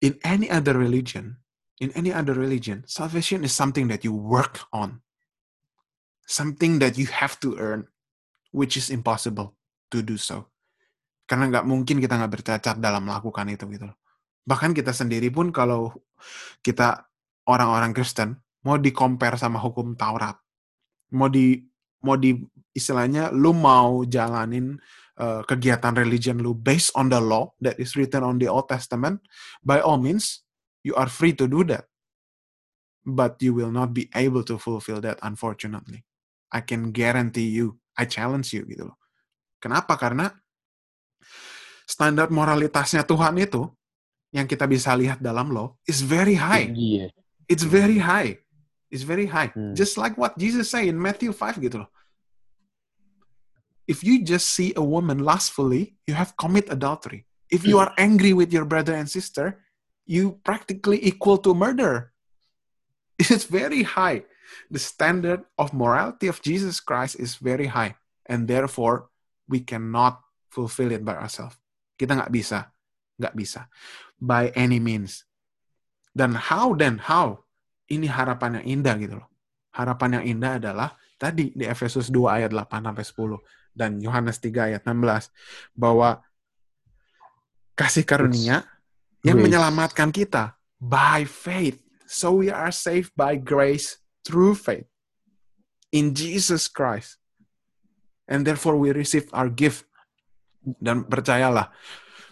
in 0.03 0.18
any 0.27 0.51
other 0.51 0.75
religion, 0.75 1.44
in 1.81 1.91
any 1.99 2.15
other 2.15 2.35
religion, 2.35 2.85
salvation 2.87 3.43
is 3.43 3.51
something 3.51 3.91
that 3.91 4.05
you 4.05 4.15
work 4.15 4.63
on. 4.71 5.03
Something 6.25 6.81
that 6.81 6.97
you 6.97 7.07
have 7.13 7.37
to 7.45 7.59
earn 7.61 7.89
which 8.55 8.79
is 8.79 8.89
impossible 8.89 9.59
to 9.91 10.01
do 10.01 10.15
so. 10.15 10.49
Karena 11.27 11.51
nggak 11.51 11.67
mungkin 11.67 11.99
kita 11.99 12.15
nggak 12.17 12.33
bercacat 12.33 12.77
dalam 12.79 13.09
melakukan 13.09 13.49
itu 13.49 13.65
gitu 13.73 13.89
Bahkan 14.45 14.77
kita 14.77 14.93
sendiri 14.93 15.33
pun 15.33 15.49
kalau 15.51 15.91
kita 16.61 17.09
orang-orang 17.49 17.97
Kristen 17.97 18.37
mau 18.65 18.77
di 18.77 18.93
compare 18.93 19.41
sama 19.41 19.57
hukum 19.61 19.97
Taurat, 19.97 20.37
mau 21.17 21.33
di 21.33 21.65
mau 22.05 22.21
di 22.21 22.37
istilahnya 22.77 23.33
lu 23.33 23.57
mau 23.57 24.05
jalanin 24.05 24.77
uh, 25.17 25.41
kegiatan 25.49 25.97
religion 25.97 26.41
lu 26.45 26.53
based 26.53 26.93
on 26.93 27.09
the 27.09 27.17
law 27.17 27.57
that 27.65 27.81
is 27.81 27.97
written 27.97 28.21
on 28.21 28.37
the 28.37 28.49
Old 28.49 28.69
Testament, 28.69 29.25
by 29.65 29.81
all 29.81 29.97
means 29.97 30.44
you 30.85 30.94
are 30.94 31.09
free 31.09 31.33
to 31.35 31.49
do 31.49 31.64
that. 31.73 31.88
But 33.05 33.40
you 33.40 33.53
will 33.53 33.73
not 33.73 33.92
be 33.92 34.09
able 34.14 34.44
to 34.44 34.61
fulfill 34.61 35.01
that 35.03 35.18
unfortunately. 35.25 36.05
I 36.53 36.61
can 36.61 36.92
guarantee 36.92 37.49
you 37.51 37.81
I 37.99 38.05
challenge 38.05 38.53
you 38.53 38.68
gitu 38.68 38.92
loh. 38.92 38.99
Kenapa? 39.59 39.97
Karena 39.97 40.29
standar 41.88 42.29
moralitasnya 42.29 43.05
Tuhan 43.05 43.35
itu 43.40 43.64
yang 44.35 44.44
kita 44.44 44.66
bisa 44.68 44.92
lihat 44.99 45.23
dalam 45.23 45.53
law 45.53 45.73
is 45.88 46.05
very 46.05 46.37
high. 46.37 46.68
Yeah. 46.75 47.09
It's 47.47 47.64
very 47.64 48.01
high. 48.01 48.40
It's 48.90 49.07
very 49.07 49.27
high. 49.31 49.53
Hmm. 49.55 49.73
Just 49.77 49.97
like 49.97 50.18
what 50.18 50.37
Jesus 50.37 50.70
say 50.70 50.88
in 50.90 50.99
Matthew 50.99 51.33
5 51.33 51.61
gitu 51.61 51.87
loh. 51.87 51.90
If 53.85 54.01
you 54.01 54.25
just 54.25 54.49
see 54.57 54.73
a 54.75 54.85
woman 54.85 55.20
lustfully, 55.20 56.01
you 56.09 56.16
have 56.16 56.33
commit 56.40 56.73
adultery. 56.73 57.29
If 57.53 57.68
you 57.68 57.77
are 57.77 57.92
angry 58.01 58.33
with 58.33 58.49
your 58.49 58.64
brother 58.64 58.97
and 58.97 59.05
sister, 59.05 59.61
you 60.05 60.40
practically 60.45 61.01
equal 61.03 61.38
to 61.43 61.55
murder. 61.55 62.12
It's 63.19 63.45
very 63.47 63.83
high 63.83 64.25
the 64.71 64.79
standard 64.79 65.45
of 65.59 65.75
morality 65.75 66.29
of 66.29 66.40
Jesus 66.43 66.81
Christ 66.81 67.19
is 67.19 67.37
very 67.37 67.67
high, 67.71 67.97
and 68.27 68.47
therefore 68.47 69.11
we 69.49 69.61
cannot 69.61 70.21
fulfill 70.49 70.93
it 70.93 71.03
by 71.03 71.19
ourselves. 71.19 71.59
Kita 71.99 72.19
nggak 72.19 72.33
bisa, 72.33 72.71
nggak 73.19 73.35
bisa, 73.35 73.67
by 74.19 74.51
any 74.55 74.79
means. 74.79 75.27
Dan 76.14 76.38
how 76.38 76.75
then 76.75 77.03
how? 77.03 77.43
Ini 77.90 78.09
harapan 78.09 78.62
yang 78.62 78.81
indah 78.81 78.95
gitu 79.03 79.14
loh. 79.21 79.29
Harapan 79.75 80.23
yang 80.23 80.38
indah 80.38 80.53
adalah 80.62 80.95
tadi 81.19 81.51
di 81.53 81.67
Efesus 81.67 82.09
2 82.09 82.31
ayat 82.31 82.51
8 82.55 82.71
sampai 82.71 83.05
10 83.05 83.75
dan 83.75 83.90
Yohanes 83.99 84.38
3 84.38 84.71
ayat 84.73 84.83
16 84.87 85.35
bahwa 85.75 86.23
kasih 87.75 88.07
karunia 88.07 88.62
yang 89.25 89.41
menyelamatkan 89.41 90.13
kita 90.13 90.55
by 90.77 91.25
faith. 91.25 91.81
So 92.05 92.37
we 92.37 92.53
are 92.53 92.71
saved 92.71 93.17
by 93.17 93.41
grace 93.41 93.99
through 94.23 94.61
faith 94.61 94.85
in 95.91 96.13
Jesus 96.13 96.69
Christ. 96.69 97.17
And 98.29 98.45
therefore 98.45 98.77
we 98.77 98.93
receive 98.93 99.33
our 99.33 99.49
gift. 99.49 99.89
Dan 100.65 101.05
percayalah, 101.05 101.73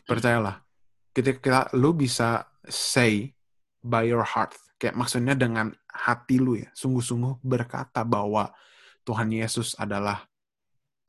percayalah, 0.09 0.65
ketika 1.13 1.69
lu 1.77 1.93
bisa 1.93 2.49
say 2.65 3.37
by 3.85 4.09
your 4.09 4.25
heart, 4.25 4.57
kayak 4.81 4.97
maksudnya 4.97 5.37
dengan 5.37 5.77
hati 5.85 6.41
lu 6.41 6.57
ya, 6.57 6.73
sungguh-sungguh 6.73 7.45
berkata 7.45 8.09
bahwa 8.09 8.49
Tuhan 9.05 9.29
Yesus 9.37 9.77
adalah 9.77 10.25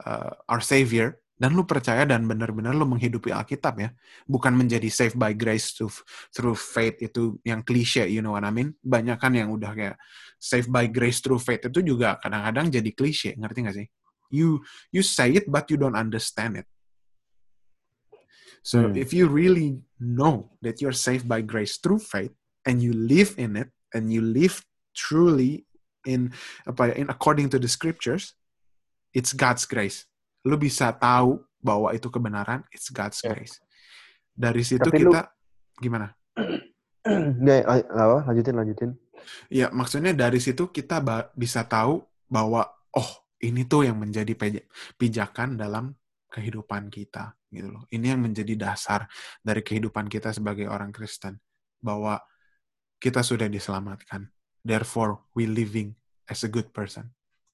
uh, 0.04 0.36
our 0.52 0.60
Savior, 0.60 1.15
dan 1.43 1.60
lu 1.60 1.67
percaya 1.67 2.08
dan 2.08 2.23
benar-benar 2.23 2.71
lu 2.71 2.88
menghidupi 2.88 3.36
Alkitab 3.36 3.75
ya. 3.75 3.91
Bukan 4.23 4.56
menjadi 4.56 4.88
saved 4.88 5.19
by 5.19 5.36
grace 5.36 5.75
to, 5.75 5.91
through 6.32 6.56
faith 6.56 6.95
itu 7.03 7.36
yang 7.43 7.60
klise 7.60 8.08
you 8.08 8.23
know 8.23 8.32
what 8.32 8.47
I 8.47 8.51
mean? 8.56 8.79
Banyak 8.79 9.19
kan 9.19 9.36
yang 9.36 9.51
udah 9.51 9.75
kayak 9.75 9.99
saved 10.39 10.71
by 10.71 10.88
grace 10.88 11.19
through 11.19 11.43
faith 11.43 11.67
itu 11.67 11.84
juga 11.84 12.15
kadang-kadang 12.23 12.71
jadi 12.71 12.88
klise 12.95 13.36
ngerti 13.36 13.60
gak 13.60 13.75
sih? 13.75 13.88
You 14.32 14.63
you 14.95 15.03
say 15.03 15.36
it 15.36 15.51
but 15.51 15.67
you 15.67 15.75
don't 15.75 15.99
understand 15.99 16.63
it. 16.63 16.67
So 18.63 18.88
hmm. 18.88 18.95
if 18.95 19.12
you 19.12 19.27
really 19.27 19.84
know 19.99 20.56
that 20.63 20.79
you're 20.79 20.95
saved 20.95 21.27
by 21.27 21.43
grace 21.43 21.75
through 21.75 21.99
faith 21.99 22.32
and 22.63 22.79
you 22.79 22.95
live 22.95 23.36
in 23.36 23.60
it 23.60 23.67
and 23.91 24.08
you 24.08 24.23
live 24.23 24.63
truly 24.95 25.67
in 26.08 26.32
apa 26.63 26.95
ya, 26.95 27.03
in 27.03 27.12
according 27.12 27.51
to 27.51 27.60
the 27.60 27.67
scriptures 27.67 28.32
it's 29.12 29.36
God's 29.36 29.67
grace 29.67 30.08
lu 30.43 30.56
bisa 30.60 30.91
tahu 30.91 31.39
bahwa 31.63 31.95
itu 31.95 32.12
kebenaran, 32.12 32.62
it's 32.75 32.91
God's 32.91 33.23
yeah. 33.23 33.32
grace. 33.32 33.56
Dari 34.36 34.63
situ 34.67 34.84
Tapi 34.84 34.99
kita 34.99 35.19
lu... 35.23 35.79
gimana? 35.79 36.08
Nggak, 37.43 37.62
apa? 37.88 38.17
Lanjutin, 38.27 38.56
lanjutin. 38.56 38.91
Ya, 39.47 39.71
maksudnya 39.71 40.12
dari 40.12 40.43
situ 40.43 40.67
kita 40.67 40.99
bisa 41.32 41.63
tahu 41.63 42.03
bahwa 42.27 42.67
oh 42.91 43.12
ini 43.39 43.63
tuh 43.63 43.88
yang 43.88 43.99
menjadi 43.99 44.36
pijakan 44.99 45.56
dalam 45.56 45.95
kehidupan 46.27 46.91
kita 46.91 47.36
gitu 47.47 47.71
loh. 47.71 47.84
Ini 47.88 48.17
yang 48.17 48.21
menjadi 48.25 48.58
dasar 48.58 49.08
dari 49.39 49.63
kehidupan 49.63 50.12
kita 50.12 50.36
sebagai 50.36 50.67
orang 50.67 50.91
Kristen 50.91 51.39
bahwa 51.79 52.19
kita 52.99 53.23
sudah 53.23 53.47
diselamatkan. 53.47 54.27
Therefore, 54.63 55.27
we 55.36 55.43
living 55.43 55.95
as 56.27 56.47
a 56.47 56.49
good 56.51 56.71
person 56.71 57.12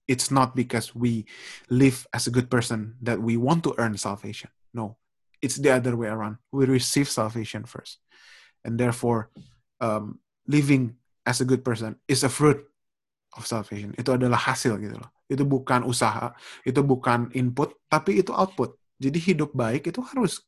it's 0.09 0.33
not 0.33 0.57
because 0.57 0.97
we 0.97 1.29
live 1.69 2.09
as 2.09 2.25
a 2.25 2.33
good 2.33 2.49
person 2.49 2.97
that 3.05 3.21
we 3.21 3.37
want 3.37 3.61
to 3.69 3.77
earn 3.77 3.93
salvation. 3.93 4.49
No, 4.73 4.97
it's 5.37 5.61
the 5.61 5.69
other 5.69 5.93
way 5.93 6.09
around. 6.09 6.41
We 6.49 6.65
receive 6.65 7.05
salvation 7.05 7.69
first, 7.69 8.01
and 8.65 8.81
therefore, 8.81 9.29
um, 9.77 10.17
living 10.49 10.97
as 11.29 11.39
a 11.39 11.45
good 11.45 11.61
person 11.61 12.01
is 12.09 12.25
a 12.25 12.33
fruit 12.33 12.65
of 13.37 13.45
salvation. 13.45 13.93
Itu 13.93 14.17
adalah 14.17 14.41
hasil 14.41 14.81
gitu 14.81 14.97
loh. 14.97 15.13
Itu 15.29 15.45
bukan 15.45 15.85
usaha, 15.85 16.33
itu 16.65 16.81
bukan 16.81 17.29
input, 17.37 17.77
tapi 17.85 18.25
itu 18.25 18.33
output. 18.33 18.73
Jadi 18.97 19.21
hidup 19.21 19.53
baik 19.53 19.93
itu 19.93 20.01
harus 20.01 20.41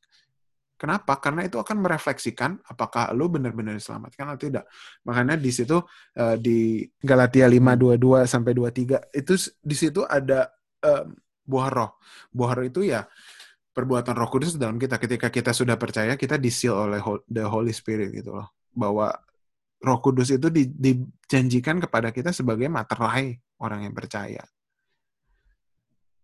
Kenapa? 0.82 1.22
Karena 1.22 1.46
itu 1.46 1.62
akan 1.62 1.78
merefleksikan 1.78 2.58
apakah 2.66 3.14
lo 3.14 3.30
benar-benar 3.30 3.78
diselamatkan 3.78 4.34
atau 4.34 4.50
tidak. 4.50 4.66
Makanya 5.06 5.38
di 5.38 5.54
situ 5.54 5.78
uh, 6.18 6.36
di 6.42 6.82
Galatia 6.98 7.46
5:22 7.46 8.26
sampai 8.26 8.52
23 8.58 9.14
itu 9.14 9.34
di 9.62 9.76
situ 9.78 10.02
ada 10.02 10.50
buah 11.46 11.70
roh. 11.70 11.92
Buah 12.34 12.52
roh 12.58 12.66
itu 12.66 12.82
ya 12.82 13.06
perbuatan 13.72 14.18
Roh 14.18 14.30
Kudus 14.34 14.60
dalam 14.60 14.76
kita 14.76 15.00
ketika 15.00 15.32
kita 15.32 15.52
sudah 15.56 15.80
percaya 15.80 16.20
kita 16.20 16.36
disil 16.36 16.76
oleh 16.76 17.00
the 17.30 17.46
Holy 17.46 17.72
Spirit 17.72 18.12
gitu 18.12 18.36
loh. 18.36 18.52
Bahwa 18.74 19.14
Roh 19.82 20.00
Kudus 20.02 20.34
itu 20.34 20.50
di, 20.50 20.66
dijanjikan 20.66 21.78
kepada 21.78 22.10
kita 22.10 22.34
sebagai 22.34 22.68
materai 22.68 23.38
orang 23.62 23.86
yang 23.86 23.94
percaya. 23.96 24.44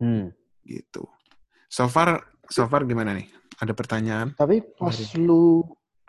Hmm. 0.02 0.34
Gitu. 0.66 1.06
So 1.70 1.88
far 1.88 2.26
so 2.50 2.66
far 2.66 2.84
gimana 2.84 3.16
nih? 3.16 3.28
Ada 3.58 3.74
pertanyaan? 3.74 4.38
Tapi 4.38 4.62
pas 4.78 4.94
Mari. 4.94 5.26
lu 5.26 5.66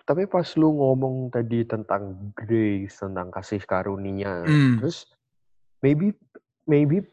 tapi 0.08 0.24
pas 0.24 0.48
lu 0.56 0.72
ngomong 0.72 1.28
tadi 1.28 1.68
tentang 1.68 2.32
grace, 2.32 2.96
tentang 2.96 3.28
kasih 3.28 3.60
karunia, 3.68 4.40
mm. 4.48 4.80
terus 4.80 5.04
maybe 5.84 6.16
maybe 6.64 7.04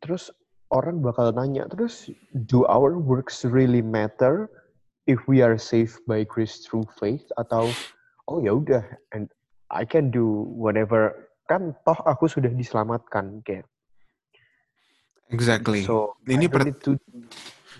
terus 0.00 0.32
orang 0.72 1.00
bakal 1.00 1.30
nanya 1.30 1.68
terus 1.70 2.10
do 2.48 2.66
our 2.66 2.98
works 2.98 3.46
really 3.46 3.80
matter 3.80 4.50
if 5.06 5.22
we 5.30 5.40
are 5.40 5.56
saved 5.56 6.02
by 6.10 6.26
grace 6.26 6.66
through 6.66 6.84
faith 6.98 7.22
atau 7.38 7.70
oh 8.26 8.38
ya 8.42 8.58
udah 8.58 8.82
and 9.14 9.30
I 9.70 9.86
can 9.86 10.10
do 10.10 10.50
whatever 10.52 11.30
kan 11.46 11.74
toh 11.86 11.98
aku 12.06 12.26
sudah 12.26 12.50
diselamatkan 12.50 13.42
kayak 13.46 13.66
exactly 15.30 15.86
so 15.86 16.18
ini 16.26 16.50
per 16.50 16.66
to 16.74 16.98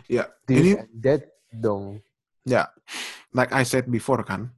ya 0.06 0.30
ini 0.46 0.78
that 1.02 1.35
dong. 1.58 2.00
Ya, 2.46 2.70
like 3.34 3.50
I 3.50 3.66
said 3.66 3.90
before 3.90 4.22
kan, 4.22 4.54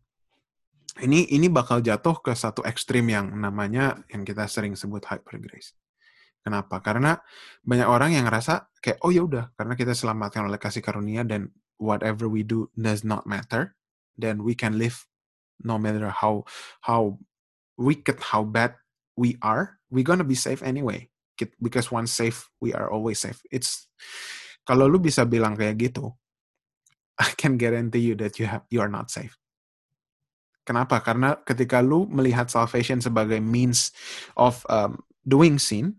ini 1.00 1.24
ini 1.32 1.48
bakal 1.48 1.80
jatuh 1.80 2.20
ke 2.20 2.36
satu 2.36 2.60
ekstrim 2.68 3.08
yang 3.08 3.32
namanya 3.32 4.04
yang 4.12 4.26
kita 4.26 4.44
sering 4.50 4.76
sebut 4.76 5.08
hyper 5.08 5.40
grace. 5.40 5.72
Kenapa? 6.44 6.80
Karena 6.84 7.16
banyak 7.64 7.88
orang 7.88 8.14
yang 8.14 8.24
ngerasa 8.28 8.68
kayak 8.80 9.00
oh 9.02 9.10
ya 9.12 9.24
udah 9.24 9.52
karena 9.56 9.74
kita 9.74 9.92
selamatkan 9.96 10.46
oleh 10.46 10.60
kasih 10.60 10.84
karunia 10.84 11.24
dan 11.24 11.50
whatever 11.80 12.28
we 12.28 12.44
do 12.44 12.68
does 12.76 13.02
not 13.02 13.24
matter, 13.24 13.74
then 14.20 14.44
we 14.44 14.52
can 14.52 14.76
live 14.76 15.08
no 15.64 15.80
matter 15.80 16.12
how 16.12 16.44
how 16.84 17.18
wicked 17.80 18.20
how 18.34 18.44
bad 18.44 18.76
we 19.18 19.34
are, 19.42 19.80
we 19.90 20.04
gonna 20.06 20.26
be 20.26 20.38
safe 20.38 20.62
anyway. 20.62 21.10
because 21.62 21.92
once 21.92 22.10
safe 22.10 22.50
we 22.58 22.74
are 22.74 22.90
always 22.90 23.22
safe 23.22 23.38
it's 23.52 23.86
kalau 24.66 24.90
lu 24.90 24.98
bisa 24.98 25.22
bilang 25.22 25.54
kayak 25.54 25.78
gitu 25.78 26.10
I 27.18 27.34
can 27.34 27.58
guarantee 27.58 28.00
you 28.00 28.14
that 28.22 28.38
you 28.38 28.46
have 28.46 28.62
you 28.70 28.80
are 28.80 28.90
not 28.90 29.10
safe 29.10 29.34
Kenapa? 30.68 31.00
Karena 31.00 31.40
ketika 31.48 31.80
lu 31.80 32.04
melihat 32.12 32.52
salvation 32.52 33.00
sebagai 33.00 33.40
means 33.40 33.88
of 34.36 34.60
um, 34.68 35.00
doing 35.24 35.56
sin, 35.56 35.96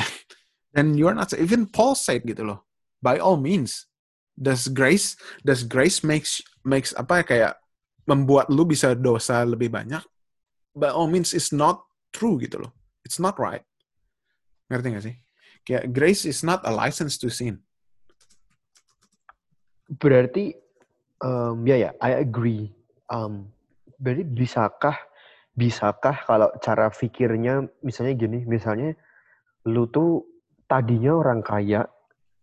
then 0.72 0.96
you 0.96 1.04
are 1.04 1.12
not 1.12 1.28
even 1.36 1.68
Paul 1.68 1.92
said 1.92 2.24
gitu 2.24 2.48
loh. 2.48 2.64
By 3.04 3.20
all 3.20 3.36
means, 3.36 3.84
does 4.32 4.72
grace 4.72 5.20
does 5.44 5.60
grace 5.60 6.00
makes 6.00 6.40
makes 6.64 6.96
apa 6.96 7.20
ya 7.20 7.24
kayak 7.28 7.52
membuat 8.08 8.48
lu 8.48 8.64
bisa 8.64 8.96
dosa 8.96 9.44
lebih 9.44 9.68
banyak? 9.68 10.00
By 10.72 10.88
all 10.88 11.12
means, 11.12 11.36
it's 11.36 11.52
not 11.52 11.84
true 12.16 12.40
gitu 12.40 12.64
loh. 12.64 12.72
It's 13.04 13.20
not 13.20 13.36
right. 13.36 13.64
Ngerti 14.72 14.88
gak 14.88 15.04
sih? 15.04 15.16
Kayak 15.68 15.92
grace 15.92 16.24
is 16.24 16.40
not 16.40 16.64
a 16.64 16.72
license 16.72 17.20
to 17.20 17.28
sin. 17.28 17.60
Berarti, 19.86 20.54
um, 21.22 21.62
ya 21.62 21.74
yeah, 21.74 21.78
ya, 21.78 21.84
yeah, 21.88 21.92
I 22.02 22.10
agree. 22.22 22.74
Um, 23.06 23.50
berarti 24.02 24.26
bisakah 24.26 24.96
bisakah 25.56 26.28
kalau 26.28 26.52
cara 26.60 26.92
pikirnya 26.92 27.64
misalnya 27.80 28.14
gini, 28.14 28.44
misalnya 28.44 28.92
lu 29.64 29.88
tuh 29.88 30.22
tadinya 30.68 31.16
orang 31.16 31.40
kaya, 31.40 31.88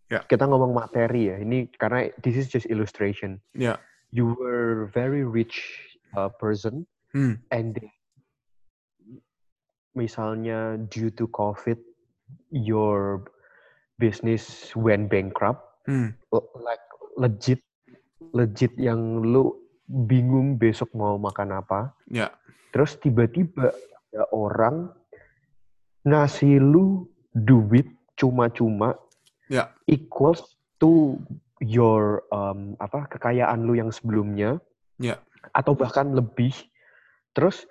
yeah. 0.10 0.26
kita 0.26 0.50
ngomong 0.50 0.74
materi 0.74 1.30
ya, 1.30 1.38
ini 1.38 1.70
karena 1.78 2.10
this 2.26 2.34
is 2.34 2.50
just 2.50 2.66
illustration. 2.68 3.38
Yeah. 3.54 3.78
You 4.10 4.34
were 4.34 4.90
very 4.94 5.22
rich 5.26 5.62
uh, 6.18 6.30
person, 6.34 6.86
hmm. 7.14 7.42
and 7.54 7.78
misalnya 9.94 10.82
due 10.90 11.14
to 11.18 11.30
COVID, 11.34 11.78
your 12.50 13.26
business 13.98 14.74
went 14.78 15.10
bankrupt, 15.10 15.66
hmm. 15.90 16.14
like 16.62 16.82
legit, 17.18 17.62
legit 18.34 18.74
yang 18.80 19.22
lu 19.22 19.54
bingung 19.86 20.58
besok 20.58 20.92
mau 20.96 21.20
makan 21.20 21.60
apa. 21.62 21.94
Ya. 22.10 22.34
Terus 22.74 22.98
tiba-tiba 22.98 23.70
ada 24.14 24.24
orang 24.34 24.90
ngasih 26.04 26.60
lu 26.60 27.08
duit 27.34 27.88
cuma-cuma 28.18 28.98
ya. 29.50 29.72
equals 29.90 30.58
to 30.78 31.18
your 31.64 32.22
um, 32.30 32.76
apa 32.78 33.08
kekayaan 33.10 33.66
lu 33.66 33.78
yang 33.78 33.94
sebelumnya. 33.94 34.58
Ya. 34.98 35.22
Atau 35.54 35.78
bahkan 35.78 36.14
lebih. 36.16 36.54
Terus 37.34 37.66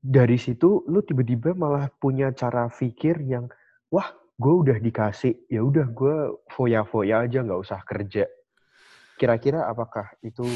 dari 0.00 0.40
situ 0.40 0.86
lu 0.88 1.04
tiba-tiba 1.04 1.52
malah 1.52 1.92
punya 2.00 2.32
cara 2.32 2.72
pikir 2.72 3.20
yang 3.20 3.52
wah 3.92 4.08
gue 4.40 4.54
udah 4.64 4.78
dikasih 4.80 5.36
ya 5.52 5.60
udah 5.60 5.92
gue 5.92 6.16
foya-foya 6.48 7.28
aja 7.28 7.44
nggak 7.44 7.60
usah 7.60 7.84
kerja 7.84 8.24
kira-kira 9.20 9.68
apakah 9.68 10.08
itu 10.24 10.48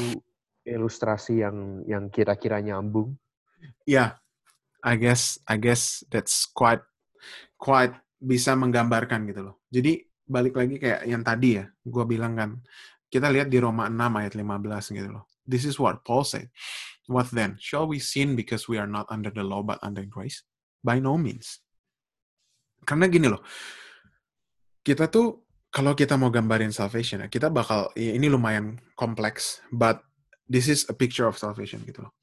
ilustrasi 0.65 1.45
yang 1.45 1.85
yang 1.85 2.09
kira-kira 2.09 2.57
nyambung? 2.65 3.13
Ya, 3.85 3.93
yeah, 3.93 4.09
I 4.81 4.97
guess 4.97 5.37
I 5.45 5.61
guess 5.61 6.01
that's 6.09 6.49
quite 6.49 6.81
quite 7.61 7.93
bisa 8.17 8.57
menggambarkan 8.57 9.29
gitu 9.29 9.53
loh. 9.53 9.55
Jadi 9.69 10.01
balik 10.25 10.57
lagi 10.57 10.81
kayak 10.81 11.05
yang 11.05 11.21
tadi 11.21 11.61
ya, 11.61 11.69
gue 11.69 12.03
bilang 12.09 12.33
kan, 12.33 12.49
kita 13.13 13.29
lihat 13.29 13.53
di 13.53 13.61
Roma 13.61 13.85
6 13.85 14.01
ayat 14.01 14.33
15 14.33 14.97
gitu 14.97 15.09
loh. 15.13 15.29
This 15.45 15.69
is 15.69 15.77
what 15.77 16.01
Paul 16.01 16.25
said. 16.25 16.49
What 17.05 17.29
then? 17.29 17.61
Shall 17.61 17.85
we 17.85 18.01
sin 18.01 18.33
because 18.33 18.65
we 18.65 18.81
are 18.81 18.89
not 18.89 19.05
under 19.13 19.29
the 19.29 19.45
law 19.45 19.61
but 19.61 19.77
under 19.85 20.01
grace? 20.09 20.41
By 20.81 20.97
no 20.97 21.21
means. 21.21 21.61
Karena 22.81 23.05
gini 23.05 23.29
loh, 23.29 23.45
kita 24.81 25.05
tuh 25.09 25.44
kalau 25.75 25.91
kita 25.91 26.15
mau 26.15 26.31
gambarin 26.31 26.71
salvation 26.71 27.19
ya, 27.19 27.27
kita 27.27 27.51
bakal 27.51 27.91
ini 27.99 28.31
lumayan 28.31 28.79
kompleks, 28.95 29.59
but 29.75 29.99
this 30.47 30.71
is 30.71 30.87
a 30.87 30.95
picture 30.95 31.27
of 31.27 31.35
salvation 31.35 31.83
gitu 31.83 32.07
loh. 32.07 32.15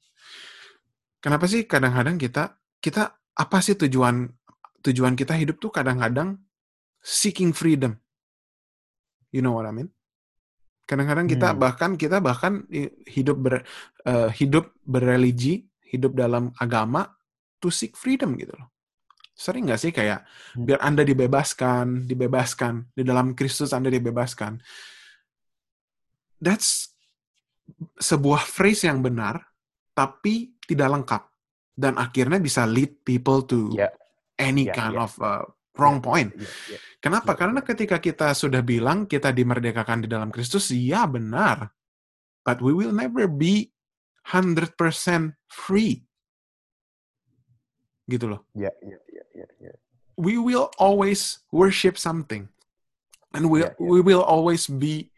Kenapa 1.21 1.45
sih 1.45 1.69
kadang-kadang 1.69 2.17
kita 2.17 2.57
kita 2.81 3.13
apa 3.13 3.57
sih 3.61 3.77
tujuan 3.77 4.25
tujuan 4.81 5.13
kita 5.13 5.37
hidup 5.37 5.61
tuh 5.61 5.69
kadang-kadang 5.69 6.41
seeking 6.97 7.53
freedom. 7.53 7.93
You 9.29 9.45
know 9.45 9.53
what 9.53 9.69
I 9.69 9.73
mean? 9.77 9.93
Kadang-kadang 10.89 11.29
kita 11.29 11.53
hmm. 11.53 11.59
bahkan 11.61 11.91
kita 11.93 12.17
bahkan 12.25 12.65
hidup 13.05 13.37
ber 13.37 13.61
uh, 14.09 14.33
hidup 14.33 14.73
berreligi, 14.81 15.69
hidup 15.93 16.17
dalam 16.17 16.49
agama 16.57 17.05
to 17.61 17.69
seek 17.69 17.93
freedom 17.93 18.33
gitu 18.33 18.57
loh. 18.57 18.72
Sering 19.33 19.65
nggak 19.65 19.81
sih 19.81 19.91
kayak 19.91 20.23
hmm. 20.55 20.65
biar 20.65 20.79
Anda 20.85 21.01
dibebaskan, 21.01 22.05
dibebaskan 22.05 22.93
di 22.93 23.03
dalam 23.03 23.33
Kristus 23.33 23.73
Anda 23.73 23.89
dibebaskan. 23.89 24.61
That's 26.37 26.93
sebuah 27.97 28.43
phrase 28.43 28.85
yang 28.85 28.99
benar 28.99 29.39
tapi 29.93 30.57
tidak 30.65 30.89
lengkap 30.99 31.23
dan 31.73 31.97
akhirnya 31.97 32.37
bisa 32.37 32.67
lead 32.69 33.01
people 33.01 33.45
to 33.45 33.73
yeah. 33.73 33.89
any 34.37 34.69
yeah, 34.69 34.75
kind 34.75 34.95
yeah. 34.97 35.05
of 35.05 35.11
uh, 35.21 35.45
wrong 35.77 35.97
yeah, 36.01 36.05
point. 36.05 36.29
Yeah, 36.37 36.77
yeah, 36.77 36.81
Kenapa? 37.01 37.33
Yeah, 37.33 37.39
Karena 37.39 37.59
ketika 37.65 37.97
kita 37.97 38.27
sudah 38.37 38.61
bilang 38.61 39.09
kita 39.09 39.33
dimerdekakan 39.33 40.05
di 40.05 40.07
dalam 40.09 40.29
Kristus, 40.29 40.69
ya 40.69 41.09
benar. 41.09 41.73
But 42.43 42.59
we 42.59 42.75
will 42.75 42.93
never 42.93 43.25
be 43.25 43.71
100% 44.27 44.75
free. 45.47 46.03
Gitu 48.03 48.25
loh. 48.27 48.43
Yeah, 48.53 48.75
yeah, 48.83 48.99
yeah. 49.59 49.77
We 50.17 50.37
will 50.37 50.69
always 50.77 51.39
worship 51.51 51.97
something. 51.97 52.49
And 53.33 53.49
we 53.49 53.65
yeah, 53.65 53.73
yeah. 53.79 53.89
we 53.89 54.01
will 54.01 54.21
always 54.21 54.69
be 54.69 55.09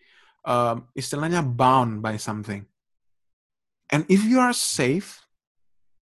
um, 0.47 0.87
istilahnya 0.95 1.43
bound 1.43 1.99
by 1.99 2.15
something. 2.15 2.63
And 3.91 4.07
if 4.07 4.23
you 4.23 4.39
are 4.39 4.55
safe 4.55 5.27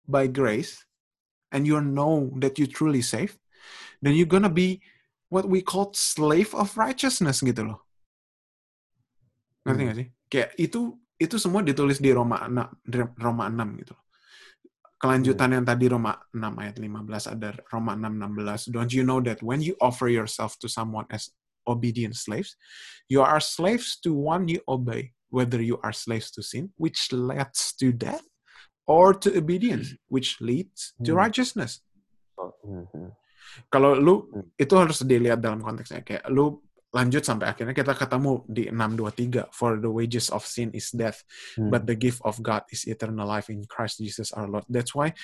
by 0.06 0.28
grace, 0.28 0.85
and 1.52 1.68
you 1.68 1.78
know 1.80 2.32
that 2.40 2.58
you 2.58 2.66
truly 2.66 3.04
safe, 3.04 3.37
then 4.00 4.16
you're 4.16 4.26
gonna 4.26 4.50
be 4.50 4.80
what 5.28 5.46
we 5.46 5.61
call 5.61 5.92
slave 5.92 6.56
of 6.56 6.74
righteousness 6.76 7.44
gitu 7.44 7.68
loh. 7.68 7.80
Ngerti 9.68 9.82
hmm. 9.85 9.88
gak 9.88 9.96
sih? 10.00 10.08
Kayak 10.32 10.50
itu 10.58 10.80
itu 11.20 11.37
semua 11.38 11.62
ditulis 11.62 12.02
di 12.02 12.11
Roma 12.11 12.48
6, 12.48 13.20
Roma 13.20 13.46
6 13.46 13.80
gitu. 13.85 13.94
Kelanjutan 15.02 15.50
hmm. 15.50 15.56
yang 15.58 15.66
tadi 15.66 15.84
Roma 15.90 16.14
6 16.30 16.62
ayat 16.62 16.76
15 16.78 17.34
ada 17.34 17.50
Roma 17.74 17.98
6 17.98 18.70
16. 18.70 18.70
Don't 18.70 18.94
you 18.94 19.02
know 19.02 19.18
that 19.18 19.42
when 19.42 19.58
you 19.58 19.74
offer 19.82 20.06
yourself 20.06 20.54
to 20.62 20.70
someone 20.70 21.10
as 21.10 21.34
obedient 21.66 22.16
slaves. 22.16 22.56
You 23.08 23.22
are 23.22 23.40
slaves 23.40 23.98
to 24.02 24.14
one 24.14 24.48
you 24.48 24.60
obey, 24.68 25.12
whether 25.30 25.60
you 25.62 25.78
are 25.82 25.92
slaves 25.92 26.30
to 26.32 26.42
sin, 26.42 26.70
which 26.76 27.12
leads 27.12 27.74
to 27.78 27.92
death, 27.92 28.24
or 28.86 29.14
to 29.14 29.36
obedience, 29.36 29.94
which 30.08 30.40
leads 30.40 30.94
to 31.04 31.12
hmm. 31.12 31.18
righteousness. 31.18 31.80
Oh, 32.38 32.54
hmm. 32.64 33.14
Kalau 33.68 33.92
lu 33.92 34.14
itu 34.56 34.72
harus 34.78 35.04
dilihat 35.04 35.44
dalam 35.44 35.60
konteksnya 35.60 36.00
kayak 36.00 36.24
lu 36.32 36.56
lanjut 36.92 37.24
sampai 37.24 37.48
akhirnya 37.48 37.72
kita 37.72 37.96
ketemu 37.96 38.44
di 38.44 38.68
623 38.68 39.48
for 39.48 39.81
the 39.81 39.88
wages 39.88 40.28
of 40.28 40.44
sin 40.44 40.68
is 40.76 40.92
death 40.92 41.24
hmm. 41.57 41.72
but 41.72 41.88
the 41.88 41.96
gift 41.96 42.20
of 42.22 42.37
God 42.44 42.68
is 42.68 42.85
eternal 42.85 43.24
life 43.24 43.48
in 43.48 43.64
Christ 43.64 44.05
Jesus 44.05 44.28
our 44.37 44.44
Lord. 44.44 44.68
That's 44.68 44.92
why 44.92 45.16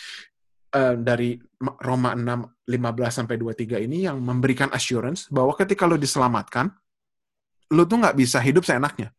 uh, 0.75 0.97
dari 0.97 1.37
Roma 1.61 2.13
6 2.17 2.69
15 2.69 3.19
sampai 3.25 3.37
23 3.41 3.85
ini 3.89 4.05
yang 4.05 4.21
memberikan 4.21 4.69
assurance 4.73 5.29
bahwa 5.33 5.57
ketika 5.57 5.89
lo 5.89 5.97
diselamatkan, 5.97 6.69
lo 7.73 7.83
tuh 7.89 7.99
nggak 8.01 8.17
bisa 8.17 8.41
hidup 8.41 8.65
seenaknya. 8.65 9.13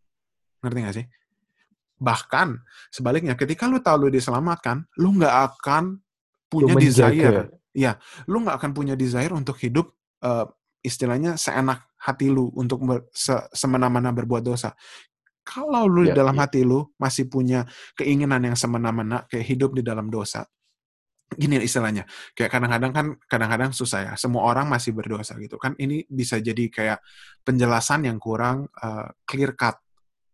Ngerti 0.62 0.80
nggak 0.82 0.96
sih? 0.98 1.06
Bahkan 2.00 2.48
sebaliknya, 2.94 3.34
ketika 3.36 3.68
lo 3.68 3.82
tahu 3.82 4.08
lo 4.08 4.10
diselamatkan, 4.10 4.86
lo 5.02 5.10
nggak 5.14 5.36
akan 5.54 5.84
punya 6.48 6.74
desire. 6.78 7.54
Ya, 7.74 8.02
lo 8.26 8.42
nggak 8.42 8.58
akan 8.58 8.72
punya 8.74 8.98
desire 8.98 9.30
untuk 9.34 9.58
hidup 9.62 9.94
uh, 10.26 10.50
istilahnya 10.84 11.36
seenak 11.36 11.88
hati 12.00 12.32
lu 12.32 12.52
untuk 12.56 12.84
se 13.12 13.36
semena-mena 13.52 14.16
berbuat 14.16 14.44
dosa. 14.44 14.74
Kalau 15.44 15.90
lu 15.90 16.06
ya, 16.06 16.14
di 16.14 16.20
dalam 16.20 16.38
ya. 16.38 16.46
hati 16.46 16.62
lu 16.62 16.86
masih 17.02 17.26
punya 17.26 17.66
keinginan 17.98 18.46
yang 18.46 18.56
semena-mena 18.56 19.26
kayak 19.26 19.46
hidup 19.50 19.74
di 19.74 19.82
dalam 19.82 20.08
dosa, 20.14 20.46
gini 21.38 21.62
istilahnya 21.62 22.10
kayak 22.34 22.50
kadang-kadang 22.50 22.92
kan 22.94 23.08
kadang-kadang 23.30 23.70
susah 23.70 24.00
ya 24.02 24.14
semua 24.18 24.50
orang 24.50 24.66
masih 24.66 24.98
berdosa 24.98 25.38
gitu 25.38 25.62
kan 25.62 25.78
ini 25.78 26.02
bisa 26.10 26.42
jadi 26.42 26.66
kayak 26.74 27.00
penjelasan 27.46 28.10
yang 28.10 28.18
kurang 28.18 28.66
uh, 28.82 29.06
clear 29.30 29.54
cut 29.54 29.78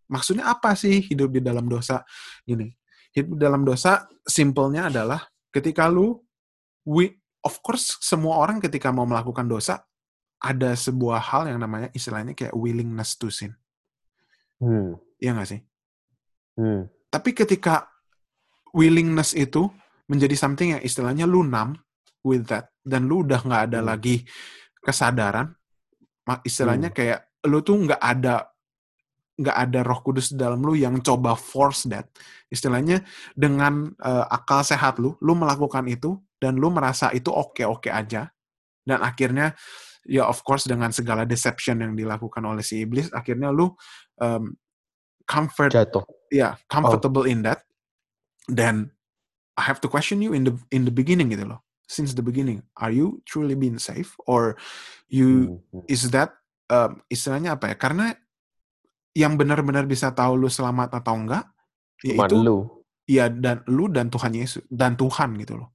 maksudnya 0.07 0.47
apa 0.47 0.71
sih 0.77 1.03
hidup 1.03 1.35
di 1.35 1.43
dalam 1.43 1.67
dosa 1.67 1.99
gini 2.47 2.71
hidup 3.11 3.35
dalam 3.35 3.67
dosa 3.67 4.07
simpelnya 4.23 4.87
adalah 4.87 5.19
ketika 5.51 5.91
lu 5.91 6.15
we 6.87 7.11
of 7.43 7.59
course 7.59 7.99
semua 7.99 8.39
orang 8.39 8.63
ketika 8.63 8.87
mau 8.95 9.03
melakukan 9.03 9.51
dosa 9.51 9.83
ada 10.39 10.75
sebuah 10.75 11.19
hal 11.19 11.49
yang 11.49 11.59
namanya 11.59 11.89
istilahnya 11.95 12.37
kayak 12.37 12.53
willingness 12.53 13.15
to 13.19 13.31
sin 13.31 13.55
hmm. 14.61 14.99
Iya 15.15 15.31
nggak 15.31 15.49
sih 15.49 15.61
hmm. 16.59 16.81
tapi 17.09 17.29
ketika 17.31 17.87
willingness 18.75 19.31
itu 19.33 19.67
menjadi 20.05 20.35
something 20.37 20.77
yang 20.77 20.83
istilahnya 20.83 21.25
lu 21.25 21.41
numb 21.41 21.79
with 22.21 22.45
that 22.51 22.69
dan 22.85 23.07
lu 23.07 23.23
udah 23.25 23.41
nggak 23.41 23.63
ada 23.71 23.79
hmm. 23.81 23.87
lagi 23.87 24.15
kesadaran 24.83 25.55
istilahnya 26.45 26.91
hmm. 26.91 26.97
kayak 26.97 27.19
lu 27.45 27.61
tuh 27.61 27.77
nggak 27.77 28.01
ada 28.01 28.55
nggak 29.35 29.57
ada 29.67 29.79
Roh 29.83 29.99
Kudus 29.99 30.31
dalam 30.31 30.63
lu 30.63 30.79
yang 30.79 30.99
coba 31.03 31.35
force 31.35 31.91
that. 31.91 32.07
Istilahnya 32.47 33.03
dengan 33.35 33.91
uh, 33.99 34.25
akal 34.31 34.63
sehat 34.63 34.95
lu, 34.97 35.19
lu 35.19 35.35
melakukan 35.35 35.83
itu 35.91 36.15
dan 36.39 36.55
lu 36.55 36.71
merasa 36.71 37.11
itu 37.11 37.27
oke-oke 37.31 37.91
aja. 37.91 38.31
Dan 38.85 39.03
akhirnya 39.03 39.51
ya 40.05 40.29
of 40.29 40.41
course 40.45 40.69
dengan 40.69 40.93
segala 40.93 41.25
deception 41.25 41.81
yang 41.81 41.93
dilakukan 41.97 42.41
oleh 42.45 42.61
si 42.61 42.85
iblis, 42.85 43.09
akhirnya 43.11 43.49
lu 43.49 43.73
um, 44.21 44.53
comfort 45.25 45.73
jatuh. 45.73 46.05
Ya, 46.29 46.37
yeah, 46.37 46.53
comfortable 46.69 47.25
oh. 47.25 47.29
in 47.29 47.41
that. 47.43 47.65
Dan 48.45 48.93
I 49.57 49.63
have 49.65 49.81
to 49.81 49.89
question 49.89 50.21
you 50.21 50.37
in 50.37 50.45
the 50.45 50.53
in 50.69 50.85
the 50.85 50.93
beginning 50.93 51.33
gitu 51.33 51.49
loh. 51.49 51.65
Since 51.85 52.17
the 52.17 52.25
beginning, 52.25 52.65
are 52.81 52.89
you 52.89 53.21
truly 53.29 53.53
being 53.53 53.77
safe 53.77 54.17
or 54.25 54.57
you 55.05 55.61
hmm. 55.69 55.85
is 55.85 56.09
that 56.13 56.33
um, 56.69 57.01
istilahnya 57.13 57.57
apa 57.57 57.73
ya? 57.73 57.75
Karena 57.77 58.13
yang 59.15 59.37
benar-benar 59.37 59.85
bisa 59.85 60.11
tahu 60.11 60.35
lu 60.35 60.49
selamat 60.49 60.97
atau 60.97 61.13
enggak 61.15 61.45
Cuma 62.01 62.27
yaitu 62.27 62.37
lu. 62.41 62.57
Iya 63.05 63.29
dan 63.29 63.61
lu 63.69 63.85
dan 63.87 64.09
Tuhan 64.09 64.33
Yesus 64.33 64.65
dan 64.67 64.97
Tuhan 64.97 65.37
gitu 65.39 65.61
loh. 65.61 65.69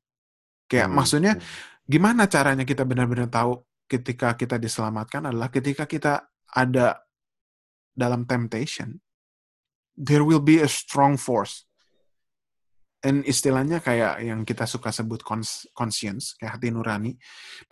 Kayak 0.67 0.91
hmm. 0.91 0.97
maksudnya 0.99 1.33
hmm. 1.39 1.43
gimana 1.87 2.27
caranya 2.27 2.67
kita 2.67 2.83
benar-benar 2.83 3.31
tahu 3.31 3.59
ketika 3.91 4.39
kita 4.39 4.55
diselamatkan 4.63 5.27
adalah 5.27 5.51
ketika 5.51 5.91
kita 5.91 6.31
ada 6.55 7.03
dalam 7.91 8.23
temptation 8.23 8.95
there 9.99 10.23
will 10.23 10.41
be 10.41 10.63
a 10.63 10.71
strong 10.71 11.19
force. 11.19 11.67
And 13.01 13.25
istilahnya 13.25 13.81
kayak 13.81 14.23
yang 14.23 14.45
kita 14.45 14.69
suka 14.69 14.93
sebut 14.93 15.25
conscience, 15.73 16.37
kayak 16.37 16.61
hati 16.61 16.69
nurani. 16.69 17.17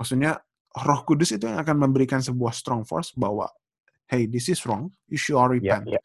Maksudnya 0.00 0.40
Roh 0.72 1.00
Kudus 1.04 1.36
itu 1.36 1.44
yang 1.48 1.60
akan 1.60 1.76
memberikan 1.88 2.20
sebuah 2.20 2.52
strong 2.52 2.84
force 2.84 3.12
bahwa 3.16 3.48
hey 4.08 4.24
this 4.28 4.48
is 4.48 4.60
wrong 4.64 4.92
you 5.08 5.20
should 5.20 5.36
repent 5.36 5.84
yeah, 5.88 6.00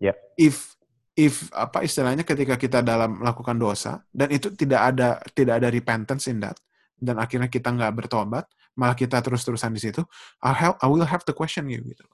yeah. 0.00 0.12
yeah. 0.12 0.16
if 0.36 0.76
if 1.16 1.48
apa 1.52 1.84
istilahnya 1.84 2.24
ketika 2.24 2.56
kita 2.56 2.80
dalam 2.80 3.20
melakukan 3.20 3.56
dosa 3.56 4.00
dan 4.12 4.32
itu 4.32 4.52
tidak 4.56 4.92
ada 4.92 5.20
tidak 5.32 5.60
ada 5.60 5.68
repentance 5.68 6.28
in 6.28 6.40
that 6.40 6.56
dan 6.96 7.20
akhirnya 7.20 7.52
kita 7.52 7.68
nggak 7.68 7.92
bertobat 7.92 8.44
malah 8.78 8.96
kita 8.96 9.20
terus-terusan 9.20 9.72
di 9.76 9.80
situ 9.80 10.02
I 10.40 10.52
have 10.56 10.74
I 10.80 10.86
will 10.88 11.04
have 11.04 11.24
to 11.28 11.32
question 11.36 11.68
you 11.68 11.84
gitu 11.84 12.04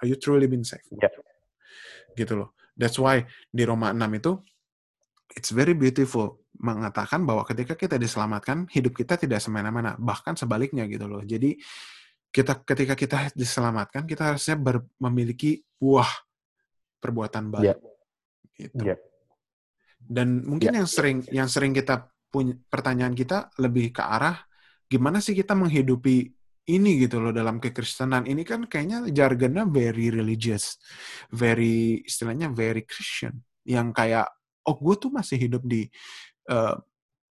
are 0.00 0.06
you 0.08 0.16
truly 0.16 0.48
been 0.48 0.64
saved 0.64 0.88
yeah. 0.96 1.12
gitu 2.16 2.36
loh 2.36 2.56
that's 2.76 2.96
why 2.96 3.24
di 3.52 3.62
Roma 3.64 3.92
6 3.92 4.20
itu 4.20 4.32
it's 5.36 5.50
very 5.52 5.76
beautiful 5.76 6.40
mengatakan 6.56 7.24
bahwa 7.28 7.44
ketika 7.44 7.76
kita 7.76 8.00
diselamatkan 8.00 8.64
hidup 8.72 8.96
kita 8.96 9.20
tidak 9.20 9.44
semena-mena 9.44 9.92
bahkan 10.00 10.32
sebaliknya 10.32 10.88
gitu 10.88 11.04
loh 11.04 11.20
jadi 11.20 11.56
kita 12.32 12.52
ketika 12.68 12.94
kita 12.96 13.18
diselamatkan 13.32 14.04
kita 14.04 14.32
harusnya 14.32 14.56
ber, 14.60 14.84
memiliki 15.00 15.64
buah 15.80 16.08
perbuatan 17.00 17.48
baik 17.48 17.64
yeah. 17.64 17.78
gitu. 18.56 18.82
Yeah. 18.92 18.98
Dan 20.06 20.44
mungkin 20.44 20.74
yeah. 20.74 20.78
yang 20.84 20.88
sering 20.88 21.18
yang 21.32 21.48
sering 21.48 21.72
kita 21.72 22.12
punya 22.28 22.52
pertanyaan 22.68 23.16
kita 23.16 23.48
lebih 23.56 23.94
ke 23.94 24.02
arah 24.02 24.45
gimana 24.86 25.18
sih 25.18 25.34
kita 25.34 25.52
menghidupi 25.54 26.30
ini 26.66 27.06
gitu 27.06 27.22
loh 27.22 27.30
dalam 27.30 27.62
kekristenan? 27.62 28.26
Ini 28.26 28.42
kan 28.42 28.66
kayaknya 28.66 29.06
jargonnya 29.14 29.64
very 29.70 30.10
religious, 30.10 30.78
very 31.30 32.02
istilahnya 32.02 32.50
very 32.50 32.82
Christian. 32.82 33.38
Yang 33.62 33.88
kayak 33.94 34.26
oh 34.66 34.76
gue 34.78 34.94
tuh 34.98 35.10
masih 35.14 35.38
hidup 35.38 35.62
di 35.62 35.86
uh, 36.50 36.74
eh, 36.74 36.76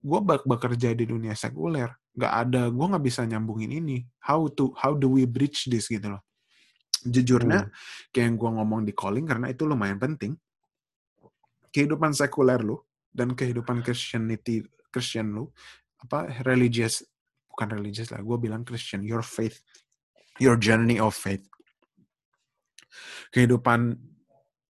gue 0.02 0.20
bekerja 0.46 0.94
di 0.94 1.04
dunia 1.06 1.38
sekuler. 1.38 1.94
Nggak 2.10 2.34
ada 2.46 2.62
gue 2.74 2.86
nggak 2.90 3.04
bisa 3.06 3.22
nyambungin 3.22 3.70
ini. 3.70 4.02
How 4.18 4.50
to 4.50 4.74
how 4.74 4.98
do 4.98 5.14
we 5.14 5.30
bridge 5.30 5.70
this 5.70 5.86
gitu 5.86 6.10
loh? 6.10 6.22
Jujurnya 7.06 7.70
hmm. 7.70 8.10
kayak 8.10 8.24
yang 8.26 8.36
gue 8.36 8.50
ngomong 8.50 8.80
di 8.82 8.92
calling 8.92 9.26
karena 9.30 9.46
itu 9.54 9.62
lumayan 9.62 10.02
penting. 10.02 10.34
Kehidupan 11.70 12.10
sekuler 12.10 12.58
lu 12.66 12.82
dan 13.14 13.30
kehidupan 13.34 13.86
Christianity 13.86 14.66
Christian 14.90 15.38
lu 15.38 15.54
apa 16.02 16.42
religious 16.42 17.06
bukan 17.61 17.77
religious 17.77 18.09
lah 18.09 18.25
gue 18.25 18.38
bilang 18.40 18.64
Christian 18.64 19.05
your 19.05 19.20
faith 19.20 19.61
your 20.40 20.57
journey 20.57 20.96
of 20.96 21.12
faith 21.12 21.44
kehidupan 23.37 24.01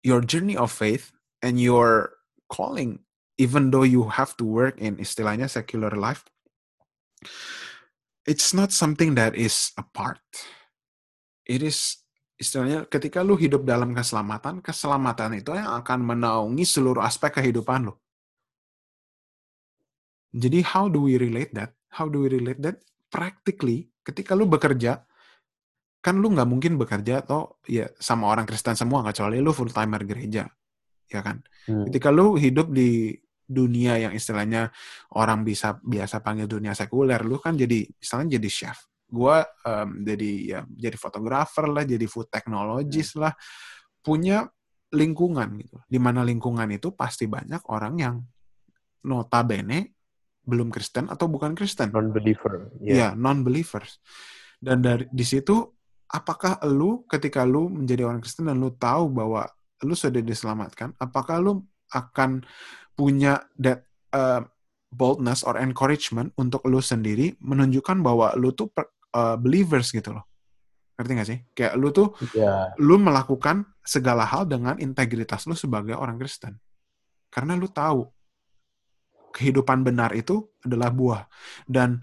your 0.04 0.20
journey 0.20 0.60
of 0.60 0.68
faith 0.68 1.16
and 1.40 1.64
your 1.64 2.20
calling 2.52 3.00
even 3.40 3.72
though 3.72 3.88
you 3.88 4.12
have 4.12 4.36
to 4.36 4.44
work 4.44 4.76
in 4.84 5.00
istilahnya 5.00 5.48
secular 5.48 5.96
life 5.96 6.28
it's 8.28 8.56
not 8.56 8.72
something 8.72 9.16
that 9.16 9.36
is 9.36 9.72
apart. 9.76 10.24
It 11.44 11.64
is 11.64 12.00
istilahnya 12.40 12.88
ketika 12.88 13.20
lu 13.24 13.36
hidup 13.36 13.68
dalam 13.68 13.92
keselamatan, 13.92 14.64
keselamatan 14.64 15.44
itu 15.44 15.56
yang 15.56 15.80
akan 15.84 16.00
menaungi 16.04 16.64
seluruh 16.64 17.04
aspek 17.04 17.36
kehidupan 17.40 17.92
lu. 17.92 17.96
Jadi 20.34 20.66
how 20.66 20.90
do 20.90 21.06
we 21.06 21.20
relate 21.20 21.54
that? 21.54 21.76
How 21.94 22.10
do 22.10 22.26
we 22.26 22.30
relate 22.34 22.60
that? 22.66 22.82
Practically, 23.14 23.94
ketika 24.02 24.34
lu 24.34 24.50
bekerja, 24.50 25.06
kan 26.04 26.16
lu 26.20 26.34
nggak 26.34 26.50
mungkin 26.50 26.76
bekerja 26.76 27.24
atau 27.24 27.62
ya 27.64 27.88
sama 27.96 28.28
orang 28.28 28.44
Kristen 28.44 28.76
semua 28.76 29.06
kecuali 29.06 29.40
lu 29.40 29.56
full 29.56 29.72
timer 29.72 30.04
gereja, 30.04 30.50
ya 31.08 31.22
kan? 31.24 31.40
Hmm. 31.70 31.88
Ketika 31.88 32.12
lu 32.12 32.36
hidup 32.36 32.74
di 32.74 33.16
dunia 33.44 34.02
yang 34.02 34.14
istilahnya 34.18 34.74
orang 35.16 35.46
bisa 35.46 35.78
biasa 35.80 36.20
panggil 36.20 36.50
dunia 36.50 36.76
sekuler, 36.76 37.22
lu 37.24 37.40
kan 37.40 37.56
jadi 37.56 37.86
misalnya 37.88 38.36
jadi 38.36 38.50
chef. 38.50 38.78
Gua 39.08 39.46
um, 39.64 40.02
jadi 40.02 40.32
ya 40.44 40.60
jadi 40.68 40.98
fotografer 40.98 41.70
lah, 41.70 41.86
jadi 41.86 42.04
food 42.10 42.28
technologist 42.34 43.16
hmm. 43.16 43.22
lah, 43.24 43.34
punya 44.04 44.50
lingkungan 44.92 45.50
gitu. 45.62 45.78
Di 45.88 46.02
mana 46.02 46.26
lingkungan 46.26 46.68
itu 46.74 46.92
pasti 46.98 47.30
banyak 47.30 47.64
orang 47.70 47.94
yang 47.96 48.16
notabene 49.08 50.03
belum 50.44 50.70
Kristen 50.70 51.08
atau 51.08 51.32
bukan 51.32 51.56
Kristen. 51.56 51.92
Non-believer. 51.92 52.72
Yeah. 52.84 52.96
Ya, 52.96 53.08
non-believers. 53.16 54.00
Dan 54.60 54.84
dari 54.84 55.08
di 55.12 55.24
situ 55.24 55.60
apakah 56.08 56.62
lu 56.68 57.04
ketika 57.08 57.44
lu 57.44 57.72
menjadi 57.72 58.08
orang 58.08 58.20
Kristen 58.22 58.48
dan 58.48 58.60
lu 58.60 58.72
tahu 58.76 59.12
bahwa 59.12 59.48
lu 59.84 59.96
sudah 59.96 60.24
diselamatkan, 60.24 60.96
apakah 61.00 61.40
lu 61.44 61.64
akan 61.92 62.44
punya 62.96 63.44
that 63.60 63.84
uh, 64.16 64.44
boldness 64.94 65.42
or 65.42 65.58
encouragement 65.58 66.30
untuk 66.38 66.62
lu 66.70 66.80
sendiri 66.80 67.34
menunjukkan 67.42 68.00
bahwa 68.06 68.32
lu 68.38 68.54
tuh 68.54 68.70
uh, 69.18 69.36
believers 69.36 69.90
gitu 69.90 70.14
loh. 70.14 70.24
Ngerti 70.94 71.12
gak 71.18 71.30
sih? 71.30 71.40
Kayak 71.58 71.74
lu 71.82 71.90
tuh 71.90 72.14
yeah. 72.38 72.70
lu 72.78 73.02
melakukan 73.02 73.66
segala 73.82 74.30
hal 74.30 74.46
dengan 74.46 74.78
integritas 74.78 75.50
lu 75.50 75.58
sebagai 75.58 75.98
orang 75.98 76.22
Kristen. 76.22 76.62
Karena 77.34 77.58
lu 77.58 77.66
tahu 77.66 78.06
kehidupan 79.34 79.82
benar 79.82 80.14
itu 80.14 80.54
adalah 80.62 80.94
buah. 80.94 81.26
Dan 81.66 81.98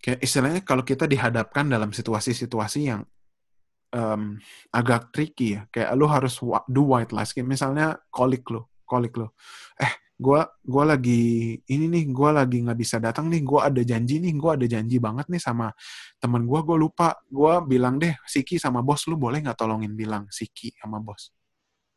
kayak 0.00 0.24
istilahnya 0.24 0.64
kalau 0.64 0.82
kita 0.82 1.04
dihadapkan 1.04 1.68
dalam 1.68 1.92
situasi-situasi 1.92 2.80
yang 2.88 3.04
um, 3.92 4.40
agak 4.72 5.12
tricky 5.12 5.60
ya, 5.60 5.68
kayak 5.68 5.92
lu 5.92 6.08
harus 6.08 6.40
do 6.66 6.82
white 6.96 7.12
lies. 7.12 7.36
Kayak 7.36 7.52
misalnya 7.52 8.00
kolik 8.08 8.48
lu, 8.48 8.64
kolik 8.88 9.14
lu. 9.20 9.28
Eh, 9.76 9.92
gue 10.16 10.40
gua 10.64 10.84
lagi 10.96 11.52
ini 11.68 11.92
nih 11.92 12.08
gue 12.08 12.30
lagi 12.32 12.64
nggak 12.64 12.78
bisa 12.80 12.96
datang 12.96 13.28
nih 13.28 13.44
gue 13.44 13.60
ada 13.60 13.82
janji 13.84 14.16
nih 14.16 14.32
gue 14.32 14.48
ada 14.48 14.64
janji 14.64 14.96
banget 14.96 15.28
nih 15.28 15.36
sama 15.44 15.68
teman 16.16 16.48
gue 16.48 16.60
gue 16.64 16.76
lupa 16.80 17.20
gue 17.28 17.52
bilang 17.68 18.00
deh 18.00 18.16
Siki 18.24 18.56
sama 18.56 18.80
bos 18.80 19.04
lu 19.12 19.20
boleh 19.20 19.44
nggak 19.44 19.60
tolongin 19.60 19.92
bilang 19.92 20.24
Siki 20.32 20.72
sama 20.80 21.04
bos 21.04 21.36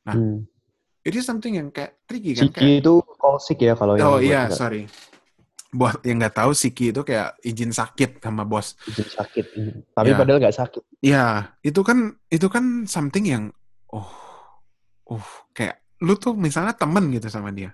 nah 0.03 0.19
hmm. 0.19 0.58
Itu 1.05 1.23
something 1.23 1.55
yang 1.55 1.69
kayak 1.71 2.03
tricky 2.05 2.35
kan 2.35 2.51
Siki 2.51 2.59
kayak, 2.59 2.81
itu 2.83 2.93
call 3.19 3.37
sick 3.39 3.59
ya 3.59 3.73
kalau 3.73 3.93
oh 3.95 4.19
iya 4.19 4.51
sorry 4.51 4.87
buat 5.69 6.01
yang 6.01 6.17
nggak 6.17 6.35
tahu 6.35 6.51
Siki 6.51 6.91
itu 6.91 7.01
kayak 7.05 7.37
izin 7.45 7.71
sakit 7.71 8.19
sama 8.19 8.43
bos 8.43 8.73
izin 8.89 9.07
sakit 9.07 9.45
tapi 9.93 10.11
ya. 10.11 10.17
padahal 10.17 10.39
nggak 10.41 10.57
sakit 10.57 10.83
ya 11.05 11.53
itu 11.61 11.81
kan 11.85 12.13
itu 12.33 12.47
kan 12.49 12.89
something 12.89 13.25
yang 13.25 13.43
oh 13.93 14.09
uh 15.09 15.29
kayak 15.53 15.81
lu 16.03 16.15
tuh 16.15 16.33
misalnya 16.33 16.73
temen 16.73 17.11
gitu 17.13 17.27
sama 17.29 17.53
dia 17.53 17.73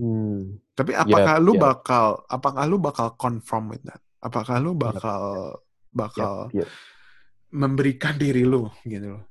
Hmm. 0.00 0.56
Tapi 0.72 0.96
apakah 0.96 1.36
yep, 1.36 1.44
lu 1.44 1.52
yep. 1.52 1.60
bakal 1.60 2.06
apakah 2.24 2.64
lu 2.64 2.80
bakal 2.80 3.12
confirm 3.20 3.68
with 3.68 3.84
that? 3.84 4.00
Apakah 4.24 4.56
lu 4.56 4.72
bakal 4.72 5.22
yep. 5.60 5.92
bakal 5.92 6.32
yep, 6.56 6.64
yep. 6.64 6.68
memberikan 7.52 8.16
diri 8.16 8.48
lu 8.48 8.72
gitu 8.88 9.20
loh. 9.20 9.24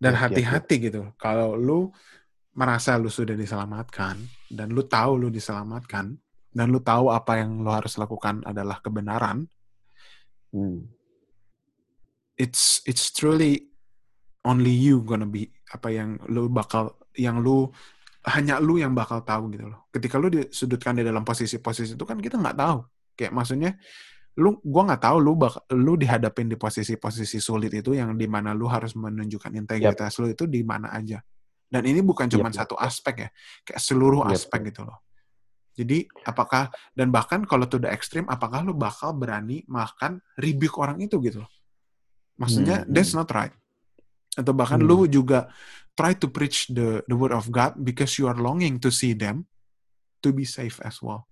Dan 0.00 0.16
hati-hati 0.16 0.80
yep, 0.80 0.80
yep. 0.80 0.84
gitu. 0.88 1.00
Kalau 1.20 1.52
lu 1.52 1.92
merasa 2.54 2.98
lu 2.98 3.06
sudah 3.06 3.38
diselamatkan 3.38 4.18
dan 4.50 4.74
lu 4.74 4.82
tahu 4.82 5.26
lu 5.26 5.28
diselamatkan 5.30 6.18
dan 6.50 6.66
lu 6.74 6.82
tahu 6.82 7.14
apa 7.14 7.38
yang 7.38 7.62
lu 7.62 7.70
harus 7.70 7.94
lakukan 7.94 8.42
adalah 8.42 8.82
kebenaran. 8.82 9.46
Hmm. 10.50 10.90
It's 12.34 12.82
it's 12.88 13.14
truly 13.14 13.70
only 14.42 14.74
you 14.74 15.04
gonna 15.06 15.28
be 15.28 15.54
apa 15.70 15.94
yang 15.94 16.18
lu 16.26 16.50
bakal 16.50 16.98
yang 17.14 17.38
lu 17.38 17.70
hanya 18.26 18.58
lu 18.58 18.82
yang 18.82 18.92
bakal 18.92 19.22
tahu 19.22 19.54
gitu 19.54 19.70
loh. 19.70 19.86
Ketika 19.94 20.18
lu 20.18 20.28
disudutkan 20.28 20.98
di 20.98 21.06
dalam 21.06 21.22
posisi-posisi 21.22 21.94
itu 21.94 22.04
kan 22.04 22.18
kita 22.18 22.36
nggak 22.36 22.58
tahu. 22.58 22.78
Kayak 23.14 23.32
maksudnya 23.36 23.70
lu 24.42 24.58
gua 24.66 24.90
nggak 24.90 25.02
tahu 25.06 25.16
lu 25.22 25.32
bak, 25.38 25.70
lu 25.78 25.94
dihadapin 25.94 26.50
di 26.50 26.58
posisi-posisi 26.58 27.38
sulit 27.38 27.70
itu 27.70 27.94
yang 27.94 28.18
di 28.18 28.26
mana 28.26 28.56
lu 28.56 28.66
harus 28.66 28.96
menunjukkan 28.98 29.54
integritas 29.54 30.18
yep. 30.18 30.20
lu 30.20 30.26
itu 30.34 30.44
di 30.50 30.66
mana 30.66 30.90
aja 30.90 31.22
dan 31.70 31.82
ini 31.86 32.02
bukan 32.02 32.26
cuma 32.26 32.50
yep. 32.50 32.58
satu 32.60 32.74
aspek 32.76 33.26
ya 33.26 33.28
kayak 33.64 33.80
seluruh 33.80 34.26
yep. 34.26 34.36
aspek 34.36 34.60
gitu 34.68 34.84
loh 34.84 34.98
jadi 35.78 36.04
apakah 36.26 36.68
dan 36.92 37.08
bahkan 37.14 37.46
kalau 37.46 37.64
tuh 37.70 37.80
udah 37.80 37.94
ekstrim 37.94 38.26
apakah 38.26 38.60
lu 38.66 38.74
bakal 38.76 39.14
berani 39.14 39.62
makan 39.70 40.18
rebuke 40.36 40.76
orang 40.76 40.98
itu 41.00 41.16
gitu 41.22 41.46
loh 41.46 41.52
maksudnya 42.36 42.84
hmm. 42.84 42.90
that's 42.90 43.14
hmm. 43.14 43.22
not 43.22 43.30
right 43.30 43.54
atau 44.34 44.52
bahkan 44.52 44.82
hmm. 44.82 44.88
lu 44.90 45.06
juga 45.06 45.48
try 45.94 46.12
to 46.12 46.26
preach 46.26 46.68
the 46.74 47.00
the 47.06 47.16
word 47.16 47.32
of 47.32 47.48
God 47.48 47.78
because 47.80 48.18
you 48.18 48.26
are 48.26 48.36
longing 48.36 48.82
to 48.82 48.90
see 48.92 49.14
them 49.14 49.46
to 50.20 50.34
be 50.34 50.44
safe 50.44 50.82
as 50.82 50.98
well 51.00 51.30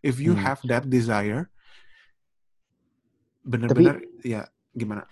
if 0.00 0.16
you 0.16 0.32
hmm. 0.32 0.42
have 0.42 0.58
that 0.66 0.88
desire 0.88 1.52
bener-bener 3.44 4.00
ya 4.24 4.48
gimana? 4.72 5.04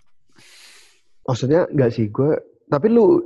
Maksudnya 1.23 1.69
nggak 1.71 1.91
sih 1.93 2.09
gue, 2.11 2.35
tapi 2.67 2.91
lu 2.91 3.23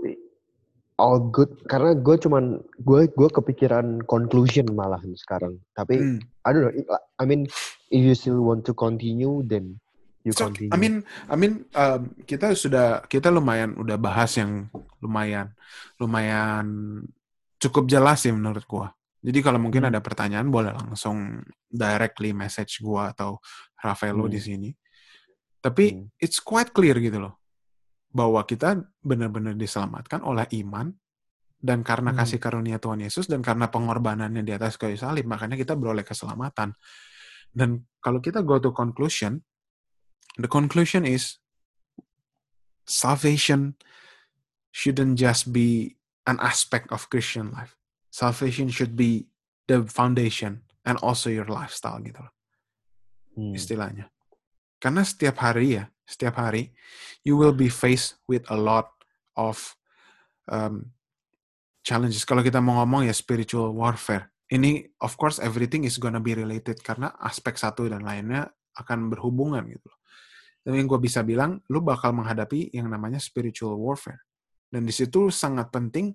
all 0.96 1.20
good 1.28 1.52
karena 1.68 1.92
gue 1.92 2.16
cuman 2.16 2.60
gue 2.80 3.00
gue 3.12 3.28
kepikiran 3.28 4.04
conclusion 4.08 4.64
malah 4.72 5.00
sekarang. 5.16 5.60
Tapi 5.76 6.00
hmm. 6.00 6.20
I 6.44 6.48
don't 6.52 6.64
know. 6.64 6.72
I 7.20 7.24
mean, 7.28 7.44
if 7.92 8.00
you 8.02 8.16
still 8.16 8.40
want 8.40 8.64
to 8.68 8.72
continue, 8.72 9.44
then 9.44 9.76
you 10.24 10.32
so, 10.32 10.48
continue. 10.48 10.72
I 10.72 10.76
mean, 10.80 10.94
I 11.28 11.36
mean, 11.36 11.68
um, 11.76 12.16
kita 12.24 12.56
sudah 12.56 13.04
kita 13.06 13.28
lumayan 13.28 13.76
udah 13.76 14.00
bahas 14.00 14.40
yang 14.40 14.72
lumayan 15.04 15.52
lumayan 16.00 16.66
cukup 17.60 17.88
jelas 17.88 18.24
sih 18.24 18.32
menurut 18.32 18.64
gue. 18.64 18.88
Jadi 19.26 19.38
kalau 19.44 19.60
mungkin 19.60 19.84
hmm. 19.84 19.90
ada 19.92 20.00
pertanyaan 20.00 20.48
boleh 20.48 20.72
langsung 20.72 21.44
directly 21.68 22.32
message 22.32 22.80
gue 22.80 23.02
atau 23.12 23.36
Rafaelo 23.76 24.28
hmm. 24.28 24.32
di 24.32 24.40
sini. 24.40 24.70
Tapi 25.60 25.84
hmm. 25.92 26.16
it's 26.22 26.40
quite 26.40 26.72
clear 26.72 26.96
gitu 26.96 27.20
loh 27.20 27.45
bahwa 28.16 28.40
kita 28.48 28.80
benar-benar 29.04 29.52
diselamatkan 29.60 30.24
oleh 30.24 30.48
iman 30.64 30.88
dan 31.60 31.84
karena 31.84 32.16
hmm. 32.16 32.18
kasih 32.24 32.40
karunia 32.40 32.80
Tuhan 32.80 33.04
Yesus 33.04 33.28
dan 33.28 33.44
karena 33.44 33.68
pengorbanannya 33.68 34.40
di 34.40 34.56
atas 34.56 34.80
kayu 34.80 34.96
salib 34.96 35.28
makanya 35.28 35.60
kita 35.60 35.76
beroleh 35.76 36.00
keselamatan. 36.00 36.72
Dan 37.52 37.84
kalau 38.00 38.24
kita 38.24 38.40
go 38.40 38.56
to 38.56 38.72
conclusion, 38.72 39.44
the 40.40 40.48
conclusion 40.48 41.04
is 41.04 41.36
salvation 42.88 43.76
shouldn't 44.72 45.20
just 45.20 45.52
be 45.52 46.00
an 46.24 46.40
aspect 46.40 46.88
of 46.88 47.08
Christian 47.12 47.52
life. 47.52 47.76
Salvation 48.08 48.72
should 48.72 48.96
be 48.96 49.28
the 49.68 49.84
foundation 49.84 50.64
and 50.88 50.96
also 51.04 51.28
your 51.28 51.48
lifestyle 51.48 52.00
gitu 52.00 52.20
loh. 52.24 52.32
Hmm. 53.36 53.52
Istilahnya. 53.52 54.08
Karena 54.76 55.02
setiap 55.02 55.40
hari 55.40 55.80
ya, 55.80 55.84
setiap 56.04 56.38
hari, 56.38 56.70
you 57.26 57.34
will 57.34 57.56
be 57.56 57.66
faced 57.66 58.20
with 58.30 58.44
a 58.52 58.58
lot 58.58 58.92
of 59.34 59.58
um, 60.46 60.92
challenges. 61.82 62.22
Kalau 62.28 62.44
kita 62.44 62.60
mau 62.62 62.82
ngomong 62.84 63.08
ya 63.08 63.14
spiritual 63.16 63.72
warfare. 63.72 64.30
Ini 64.46 64.86
of 65.02 65.18
course 65.18 65.42
everything 65.42 65.82
is 65.82 65.98
gonna 65.98 66.22
be 66.22 66.30
related 66.30 66.78
karena 66.78 67.10
aspek 67.18 67.58
satu 67.58 67.90
dan 67.90 68.06
lainnya 68.06 68.46
akan 68.78 69.10
berhubungan 69.10 69.66
gitu 69.66 69.90
loh. 69.90 70.00
Dan 70.62 70.82
yang 70.82 70.86
gue 70.90 70.98
bisa 70.98 71.22
bilang, 71.22 71.62
lu 71.70 71.78
bakal 71.82 72.10
menghadapi 72.14 72.74
yang 72.74 72.90
namanya 72.90 73.22
spiritual 73.22 73.78
warfare. 73.78 74.26
Dan 74.66 74.82
di 74.82 74.90
situ 74.90 75.30
sangat 75.30 75.70
penting 75.70 76.10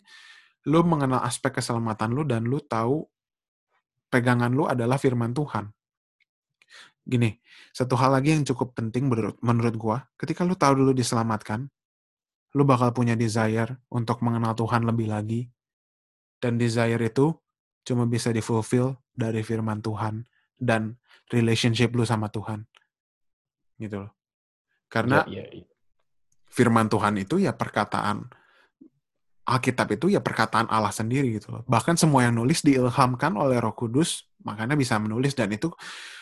lu 0.67 0.85
mengenal 0.85 1.25
aspek 1.25 1.57
keselamatan 1.57 2.13
lu 2.13 2.21
dan 2.27 2.45
lu 2.45 2.61
tahu 2.61 3.01
pegangan 4.11 4.53
lu 4.53 4.69
adalah 4.69 5.01
firman 5.01 5.33
Tuhan 5.33 5.71
gini, 7.11 7.35
satu 7.75 7.99
hal 7.99 8.15
lagi 8.15 8.31
yang 8.31 8.47
cukup 8.47 8.71
penting 8.71 9.11
menurut 9.11 9.35
menurut 9.43 9.75
gua, 9.75 9.97
ketika 10.15 10.47
lu 10.47 10.55
tahu 10.55 10.79
dulu 10.79 10.95
diselamatkan, 10.95 11.67
lu 12.55 12.63
bakal 12.63 12.95
punya 12.95 13.19
desire 13.19 13.79
untuk 13.91 14.23
mengenal 14.23 14.55
Tuhan 14.55 14.87
lebih 14.87 15.11
lagi. 15.11 15.51
Dan 16.41 16.57
desire 16.57 16.97
itu 17.05 17.37
cuma 17.85 18.09
bisa 18.09 18.33
difulfill 18.33 18.97
dari 19.13 19.45
firman 19.45 19.83
Tuhan 19.83 20.25
dan 20.57 20.97
relationship 21.29 21.93
lu 21.93 22.01
sama 22.01 22.33
Tuhan. 22.33 22.65
Gitu 23.77 24.01
loh. 24.01 24.11
Karena 24.89 25.21
ya, 25.29 25.45
ya, 25.45 25.61
ya. 25.61 25.65
firman 26.49 26.89
Tuhan 26.89 27.21
itu 27.21 27.37
ya 27.37 27.53
perkataan 27.53 28.25
Alkitab 29.41 29.97
itu 29.97 30.13
ya 30.13 30.21
perkataan 30.21 30.69
Allah 30.69 30.93
sendiri 30.93 31.41
gitu 31.41 31.51
loh. 31.51 31.63
Bahkan 31.65 31.97
semua 31.97 32.25
yang 32.25 32.37
nulis 32.37 32.61
diilhamkan 32.61 33.33
oleh 33.35 33.57
Roh 33.57 33.73
Kudus, 33.73 34.29
makanya 34.45 34.77
bisa 34.77 35.01
menulis 35.01 35.33
dan 35.33 35.49
itu 35.49 35.73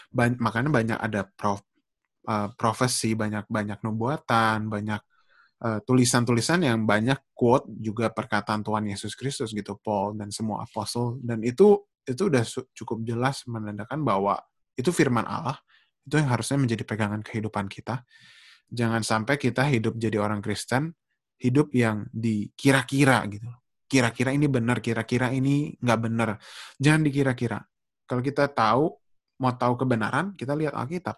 banyak, 0.10 0.38
makanya 0.42 0.70
banyak 0.74 1.00
ada 1.00 1.22
prof, 1.26 1.62
uh, 2.28 2.50
profesi, 2.58 3.14
banyak 3.14 3.46
banyak 3.50 3.80
nubuatan, 3.86 4.68
banyak 4.68 5.02
uh, 5.64 5.80
tulisan-tulisan 5.86 6.66
yang 6.66 6.84
banyak 6.84 7.18
quote 7.34 7.70
juga 7.78 8.10
perkataan 8.10 8.66
Tuhan 8.66 8.90
Yesus 8.90 9.14
Kristus 9.14 9.54
gitu, 9.54 9.78
Paul 9.80 10.18
dan 10.18 10.34
semua 10.34 10.66
apostle 10.66 11.22
dan 11.22 11.46
itu 11.46 11.86
itu 12.10 12.26
udah 12.26 12.42
cukup 12.74 13.06
jelas 13.06 13.46
menandakan 13.46 14.02
bahwa 14.02 14.42
itu 14.74 14.90
firman 14.90 15.28
Allah, 15.30 15.62
itu 16.08 16.18
yang 16.18 16.30
harusnya 16.32 16.58
menjadi 16.58 16.84
pegangan 16.88 17.22
kehidupan 17.22 17.70
kita. 17.70 18.02
Jangan 18.70 19.06
sampai 19.06 19.38
kita 19.38 19.66
hidup 19.70 19.98
jadi 19.98 20.18
orang 20.18 20.42
Kristen, 20.42 20.94
hidup 21.38 21.70
yang 21.74 22.10
dikira-kira 22.10 23.22
gitu. 23.30 23.50
Kira-kira 23.90 24.34
ini 24.34 24.46
benar, 24.46 24.82
kira-kira 24.82 25.34
ini 25.34 25.74
nggak 25.82 26.00
benar. 26.00 26.30
Jangan 26.78 27.02
dikira-kira. 27.06 27.60
Kalau 28.06 28.22
kita 28.22 28.50
tahu 28.50 28.94
mau 29.40 29.56
tahu 29.56 29.80
kebenaran, 29.80 30.36
kita 30.36 30.54
lihat 30.54 30.76
Alkitab. 30.76 31.18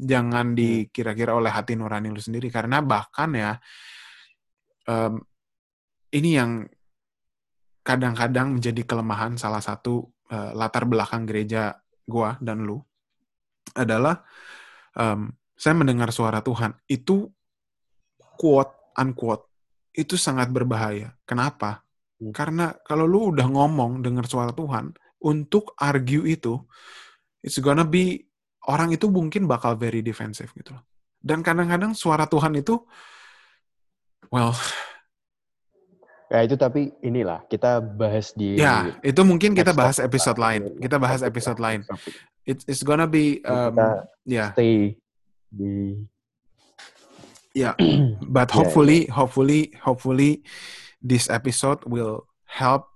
Jangan 0.00 0.52
hmm. 0.52 0.56
dikira-kira 0.56 1.36
oleh 1.36 1.52
hati 1.52 1.76
nurani 1.76 2.08
lu 2.08 2.20
sendiri. 2.20 2.48
Karena 2.48 2.80
bahkan 2.80 3.30
ya, 3.36 3.52
um, 4.88 5.20
ini 6.16 6.30
yang 6.34 6.64
kadang-kadang 7.84 8.58
menjadi 8.58 8.82
kelemahan 8.84 9.36
salah 9.36 9.60
satu 9.60 10.08
uh, 10.32 10.52
latar 10.56 10.84
belakang 10.88 11.24
gereja 11.28 11.76
gua 12.04 12.36
dan 12.40 12.64
lu 12.64 12.80
adalah 13.76 14.24
um, 14.96 15.30
saya 15.54 15.74
mendengar 15.76 16.10
suara 16.10 16.40
Tuhan 16.40 16.74
itu 16.88 17.28
quote 18.40 18.96
unquote 18.96 19.46
itu 19.92 20.16
sangat 20.16 20.48
berbahaya. 20.48 21.12
Kenapa? 21.28 21.84
Hmm. 22.18 22.32
Karena 22.32 22.72
kalau 22.84 23.04
lu 23.04 23.36
udah 23.36 23.46
ngomong 23.46 24.00
dengar 24.00 24.24
suara 24.24 24.52
Tuhan 24.56 24.96
untuk 25.20 25.76
argue 25.76 26.24
itu 26.24 26.56
it's 27.40 27.58
gonna 27.60 27.84
be 27.84 28.28
orang 28.68 28.92
itu 28.92 29.08
mungkin 29.08 29.48
bakal 29.48 29.76
very 29.76 30.04
defensive 30.04 30.52
gitu 30.56 30.76
loh. 30.76 30.84
Dan 31.20 31.44
kadang-kadang 31.44 31.92
suara 31.92 32.24
Tuhan 32.24 32.56
itu 32.56 32.80
well 34.32 34.56
Ya 36.30 36.46
itu 36.46 36.54
tapi 36.54 36.94
inilah 37.02 37.42
kita 37.50 37.82
bahas 37.82 38.30
di 38.38 38.54
Ya, 38.54 38.94
itu 39.02 39.18
mungkin 39.26 39.50
kita 39.50 39.74
bahas 39.74 39.98
episode 39.98 40.38
lain. 40.38 40.78
Kita 40.78 40.94
bahas 40.94 41.26
episode 41.26 41.58
lain. 41.58 41.82
It's, 42.46 42.62
it's 42.70 42.86
gonna 42.86 43.10
be 43.10 43.42
um, 43.42 43.74
ya. 43.74 44.06
Yeah. 44.22 44.48
Stay 44.54 44.94
di 45.50 46.06
Yeah, 47.50 47.74
but 48.30 48.54
hopefully, 48.54 49.06
yeah, 49.06 49.10
yeah. 49.10 49.14
hopefully, 49.18 49.62
hopefully, 49.82 50.32
this 51.02 51.26
episode 51.26 51.82
will 51.82 52.30
help 52.46 52.86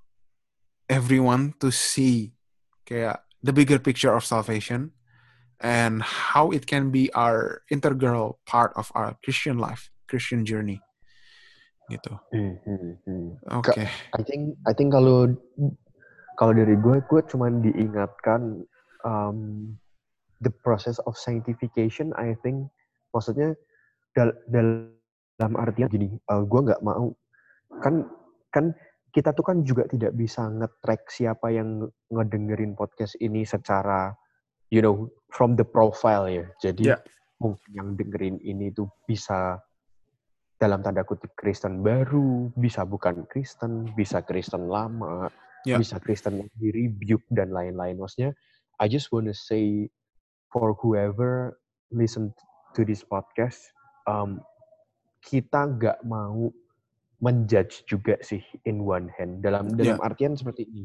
everyone 0.86 1.58
to 1.58 1.74
see 1.74 2.38
kayak 2.86 3.23
the 3.44 3.52
bigger 3.52 3.78
picture 3.78 4.16
of 4.16 4.24
salvation 4.24 4.96
and 5.60 6.02
how 6.02 6.50
it 6.50 6.66
can 6.66 6.88
be 6.88 7.12
our 7.12 7.60
integral 7.68 8.40
part 8.48 8.72
of 8.74 8.90
our 8.96 9.20
Christian 9.22 9.60
life, 9.60 9.92
Christian 10.08 10.48
journey. 10.48 10.80
Gitu. 11.92 12.16
Hmm, 12.32 12.56
hmm, 12.64 12.92
hmm. 13.04 13.28
Oke. 13.52 13.76
Okay. 13.76 13.88
I 14.16 14.24
think 14.24 14.56
I 14.64 14.72
think 14.72 14.96
kalau 14.96 15.36
kalau 16.40 16.56
dari 16.56 16.80
gue, 16.80 17.04
gue 17.04 17.20
cuma 17.28 17.52
diingatkan 17.52 18.64
um, 19.04 19.38
the 20.40 20.48
process 20.64 20.96
of 21.04 21.12
sanctification. 21.20 22.16
I 22.16 22.32
think 22.40 22.72
maksudnya 23.12 23.52
dal 24.16 24.32
dalam 24.48 25.52
artian 25.60 25.92
gini, 25.92 26.08
uh, 26.32 26.40
gue 26.48 26.60
nggak 26.72 26.80
mau 26.80 27.12
kan 27.84 28.08
kan 28.56 28.72
kita 29.14 29.30
tuh 29.30 29.46
kan 29.46 29.62
juga 29.62 29.86
tidak 29.86 30.10
bisa 30.18 30.50
nge-track 30.50 31.06
siapa 31.06 31.54
yang 31.54 31.86
ngedengerin 32.10 32.74
podcast 32.74 33.14
ini 33.22 33.46
secara 33.46 34.10
you 34.74 34.82
know 34.82 35.06
from 35.30 35.54
the 35.54 35.62
profile 35.62 36.26
ya. 36.26 36.42
Jadi 36.58 36.90
yeah. 36.90 36.98
mungkin 37.38 37.70
yang 37.70 37.88
dengerin 37.94 38.42
ini 38.42 38.74
tuh 38.74 38.90
bisa 39.06 39.62
dalam 40.58 40.82
tanda 40.82 41.06
kutip 41.06 41.30
Kristen 41.38 41.86
baru, 41.86 42.50
bisa 42.58 42.82
bukan 42.82 43.22
Kristen, 43.30 43.86
bisa 43.94 44.26
Kristen 44.26 44.66
lama, 44.66 45.30
yeah. 45.62 45.78
bisa 45.78 46.02
Kristen 46.02 46.42
yang 46.42 46.50
di 46.58 46.74
rebuke 46.74 47.26
dan 47.30 47.54
lain-lain. 47.54 48.02
Maksudnya, 48.02 48.34
I 48.82 48.90
just 48.90 49.14
wanna 49.14 49.34
say 49.34 49.94
for 50.50 50.74
whoever 50.82 51.54
listen 51.94 52.34
to 52.74 52.82
this 52.82 53.06
podcast, 53.06 53.62
um, 54.10 54.42
kita 55.22 55.70
nggak 55.78 56.02
mau 56.02 56.50
menjudge 57.24 57.88
juga 57.88 58.20
sih 58.20 58.44
in 58.68 58.84
one 58.84 59.08
hand 59.16 59.40
dalam 59.40 59.72
dalam 59.72 59.96
yeah. 59.96 60.04
artian 60.04 60.36
seperti 60.36 60.68
ini. 60.68 60.84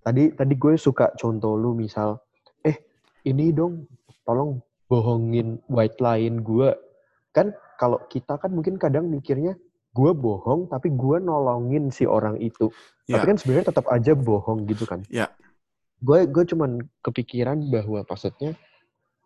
Tadi 0.00 0.30
tadi 0.38 0.54
gue 0.54 0.78
suka 0.78 1.10
contoh 1.18 1.58
lu 1.58 1.74
misal, 1.74 2.22
eh 2.62 2.78
ini 3.26 3.50
dong 3.50 3.90
tolong 4.22 4.62
bohongin 4.86 5.58
white 5.66 5.98
line 5.98 6.46
gue 6.46 6.70
kan 7.34 7.50
kalau 7.78 7.98
kita 8.10 8.38
kan 8.38 8.50
mungkin 8.50 8.78
kadang 8.78 9.06
mikirnya 9.06 9.54
gue 9.90 10.10
bohong 10.14 10.70
tapi 10.70 10.90
gue 10.94 11.16
nolongin 11.18 11.90
si 11.90 12.06
orang 12.06 12.38
itu 12.38 12.70
yeah. 13.06 13.18
tapi 13.18 13.34
kan 13.34 13.36
sebenarnya 13.38 13.70
tetap 13.74 13.86
aja 13.90 14.12
bohong 14.14 14.66
gitu 14.66 14.86
kan 14.86 15.02
yeah. 15.10 15.30
gue 16.02 16.26
gue 16.26 16.44
cuman 16.46 16.82
kepikiran 17.06 17.70
bahwa 17.70 18.02
maksudnya 18.06 18.58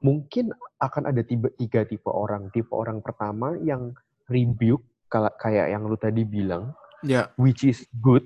mungkin 0.05 0.53
akan 0.81 1.09
ada 1.09 1.25
tiba, 1.25 1.49
tiga 1.57 1.89
tipe 1.89 2.09
orang 2.13 2.53
tipe 2.53 2.73
orang 2.73 3.01
pertama 3.01 3.57
yang 3.65 3.97
rebuke 4.29 4.85
kayak 5.13 5.71
yang 5.71 5.87
lu 5.87 5.95
tadi 5.95 6.27
bilang 6.27 6.75
yeah. 7.05 7.31
which 7.39 7.63
is 7.63 7.85
good 8.03 8.25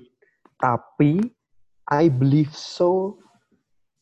tapi 0.59 1.19
I 1.89 2.09
believe 2.09 2.53
so 2.53 3.17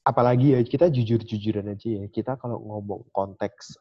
apalagi 0.08 0.56
ya 0.56 0.62
kita 0.64 0.88
jujur-jujuran 0.88 1.68
aja 1.68 2.04
ya 2.04 2.06
kita 2.08 2.40
kalau 2.40 2.64
ngomong 2.64 3.12
konteks 3.12 3.76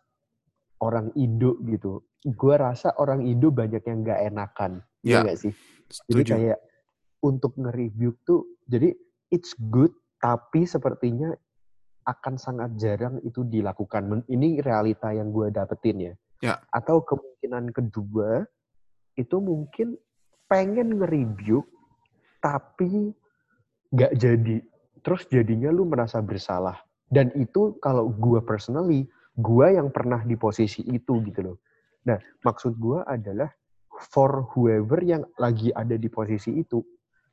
orang 0.83 1.15
Indo 1.15 1.57
gitu 1.65 2.03
gue 2.27 2.55
rasa 2.59 2.91
orang 2.99 3.23
Indo 3.23 3.55
banyak 3.55 3.83
yang 3.87 4.03
nggak 4.03 4.21
enakan 4.35 4.83
ya 5.07 5.23
nggak 5.23 5.39
sih 5.39 5.53
Setuju. 5.87 6.11
jadi 6.11 6.23
kayak 6.27 6.59
untuk 7.23 7.55
nge-review 7.55 8.19
tuh 8.27 8.43
jadi 8.67 8.91
it's 9.31 9.55
good 9.71 9.95
tapi 10.19 10.67
sepertinya 10.67 11.31
akan 12.07 12.35
sangat 12.39 12.75
jarang 12.79 13.19
itu 13.23 13.43
dilakukan 13.47 14.27
ini 14.31 14.59
realita 14.63 15.11
yang 15.15 15.31
gue 15.31 15.51
dapetin 15.55 16.11
ya 16.11 16.15
ya 16.43 16.55
atau 16.75 17.03
kemungkinan 17.03 17.71
kedua 17.71 18.45
itu 19.17 19.37
mungkin 19.41 19.97
pengen 20.47 21.01
nge-review 21.03 21.65
tapi 22.39 23.11
nggak 23.91 24.13
jadi 24.15 24.57
terus 25.07 25.23
jadinya 25.31 25.71
lu 25.71 25.87
merasa 25.87 26.19
bersalah. 26.19 26.83
Dan 27.07 27.31
itu 27.39 27.79
kalau 27.79 28.11
gue 28.11 28.43
personally, 28.43 29.07
gue 29.39 29.67
yang 29.71 29.95
pernah 29.95 30.19
di 30.27 30.35
posisi 30.35 30.83
itu 30.91 31.23
gitu 31.23 31.41
loh. 31.47 31.57
Nah, 32.11 32.19
maksud 32.43 32.75
gue 32.75 32.99
adalah 33.07 33.47
for 34.11 34.51
whoever 34.51 34.99
yang 35.07 35.23
lagi 35.39 35.71
ada 35.71 35.95
di 35.95 36.11
posisi 36.11 36.59
itu, 36.59 36.83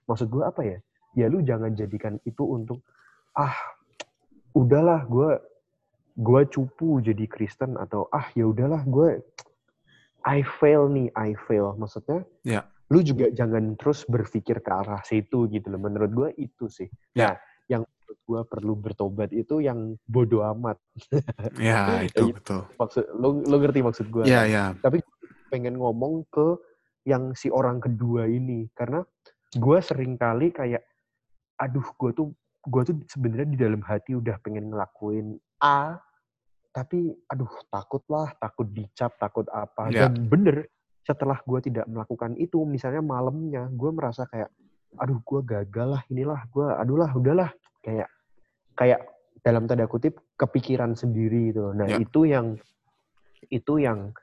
maksud 0.06 0.30
gue 0.30 0.46
apa 0.46 0.62
ya? 0.62 0.78
Ya 1.18 1.26
lu 1.30 1.42
jangan 1.42 1.74
jadikan 1.74 2.22
itu 2.30 2.46
untuk 2.46 2.86
ah 3.34 3.54
udahlah 4.54 5.10
gue 5.10 5.42
gue 6.14 6.42
cupu 6.54 7.02
jadi 7.02 7.26
Kristen 7.26 7.74
atau 7.82 8.06
ah 8.14 8.30
ya 8.38 8.46
udahlah 8.46 8.86
gue 8.86 9.26
I 10.24 10.40
fail 10.60 10.88
nih 10.88 11.12
I 11.16 11.36
fail 11.36 11.76
maksudnya 11.76 12.24
ya. 12.44 12.64
lu 12.92 13.04
juga 13.04 13.32
jangan 13.32 13.76
terus 13.76 14.08
berpikir 14.08 14.64
ke 14.64 14.72
arah 14.72 15.02
situ 15.04 15.48
gitu 15.52 15.68
loh 15.72 15.82
menurut 15.82 16.12
gue 16.12 16.30
itu 16.40 16.68
sih 16.72 16.88
ya. 17.16 17.34
nah 17.34 17.36
yang 17.72 17.84
menurut 17.88 18.20
gue 18.28 18.42
perlu 18.46 18.74
bertobat 18.78 19.30
itu 19.34 19.64
yang 19.64 19.98
bodoh 20.06 20.46
amat. 20.54 20.78
Ya 21.58 21.98
itu 22.08 22.30
betul. 22.30 22.68
Maksud 22.78 23.06
lo 23.18 23.42
lo 23.42 23.56
ngerti 23.58 23.80
maksud 23.82 24.06
gue? 24.14 24.24
Ya 24.30 24.46
ya. 24.46 24.78
Tapi 24.78 25.02
pengen 25.50 25.82
ngomong 25.82 26.28
ke 26.30 26.60
yang 27.10 27.34
si 27.34 27.50
orang 27.50 27.82
kedua 27.82 28.30
ini 28.30 28.70
karena 28.78 29.04
gue 29.54 29.78
sering 29.84 30.16
kali 30.16 30.54
kayak, 30.54 30.82
aduh 31.60 31.86
gue 31.98 32.12
tuh 32.16 32.28
gue 32.64 32.82
tuh 32.86 32.96
sebenarnya 33.12 33.48
di 33.50 33.60
dalam 33.60 33.82
hati 33.84 34.16
udah 34.16 34.40
pengen 34.40 34.72
ngelakuin 34.72 35.36
A, 35.60 36.00
tapi 36.74 37.14
aduh 37.30 37.54
takut 37.70 38.02
lah, 38.10 38.34
takut 38.42 38.66
dicap, 38.66 39.14
takut 39.22 39.46
apa. 39.54 39.94
Ya. 39.94 40.10
Dan 40.10 40.26
bener 40.26 40.68
setelah 41.06 41.38
gue 41.46 41.60
tidak 41.70 41.86
melakukan 41.86 42.34
itu, 42.42 42.66
misalnya 42.66 43.06
malamnya 43.06 43.70
gue 43.70 43.92
merasa 43.94 44.26
kayak 44.26 44.50
aduh 44.98 45.20
gue 45.26 45.42
gagal 45.46 45.88
lah 45.98 46.02
inilah 46.10 46.42
gue 46.54 46.68
aduh 46.70 46.98
lah 47.02 47.12
udahlah 47.14 47.50
kayak 47.82 48.10
kayak 48.78 49.02
dalam 49.42 49.66
tanda 49.66 49.90
kutip 49.90 50.22
kepikiran 50.38 50.94
sendiri 50.94 51.54
gitu 51.54 51.74
nah 51.74 51.90
ya. 51.90 51.98
itu 52.00 52.30
yang 52.30 52.58
itu 53.50 53.74
yang 53.82 54.14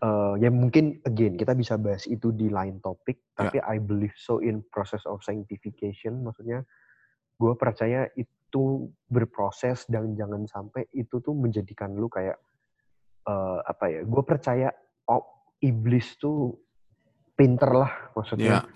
uh, 0.00 0.34
ya 0.38 0.48
mungkin 0.48 1.02
again 1.04 1.36
kita 1.36 1.52
bisa 1.52 1.76
bahas 1.76 2.06
itu 2.06 2.30
di 2.32 2.48
lain 2.48 2.78
topik 2.80 3.18
ya. 3.34 3.46
tapi 3.46 3.56
I 3.60 3.76
believe 3.82 4.14
so 4.16 4.40
in 4.40 4.62
process 4.70 5.02
of 5.04 5.20
sanctification 5.26 6.22
maksudnya 6.22 6.62
gue 7.34 7.52
percaya 7.58 8.06
itu 8.54 8.86
berproses 9.10 9.82
dan 9.90 10.14
jangan 10.14 10.46
sampai 10.46 10.86
itu 10.94 11.18
tuh 11.18 11.34
menjadikan 11.34 11.90
lu 11.90 12.06
kayak 12.06 12.38
uh, 13.26 13.58
apa 13.66 13.90
ya 13.90 14.00
gue 14.06 14.22
percaya 14.22 14.70
oh, 15.10 15.50
iblis 15.58 16.14
tuh 16.22 16.54
pinter 17.34 17.74
lah 17.74 18.14
maksudnya 18.14 18.62
yeah 18.62 18.74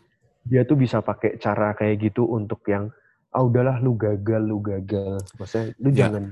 dia 0.49 0.65
tuh 0.65 0.81
bisa 0.81 1.05
pakai 1.05 1.37
cara 1.37 1.77
kayak 1.77 2.09
gitu 2.09 2.25
untuk 2.25 2.65
yang 2.65 2.89
ah 3.37 3.45
udahlah 3.45 3.77
lu 3.85 3.93
gagal 4.01 4.41
lu 4.41 4.65
gagal 4.65 5.21
maksudnya 5.37 5.77
lu 5.77 5.89
yeah. 5.93 5.99
jangan 6.01 6.25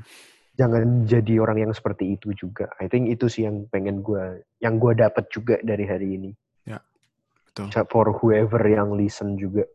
jangan 0.56 0.84
jadi 1.04 1.34
orang 1.36 1.68
yang 1.68 1.72
seperti 1.76 2.16
itu 2.16 2.32
juga 2.32 2.72
I 2.80 2.88
think 2.88 3.12
itu 3.12 3.28
sih 3.28 3.44
yang 3.44 3.68
pengen 3.68 4.00
gue 4.00 4.40
yang 4.64 4.80
gue 4.80 4.96
dapat 4.96 5.28
juga 5.28 5.60
dari 5.60 5.84
hari 5.84 6.16
ini 6.16 6.30
ya 6.64 6.80
yeah. 6.80 6.82
betul 7.44 7.68
for 7.92 8.08
whoever 8.16 8.64
yang 8.64 8.96
listen 8.96 9.36
juga 9.36 9.68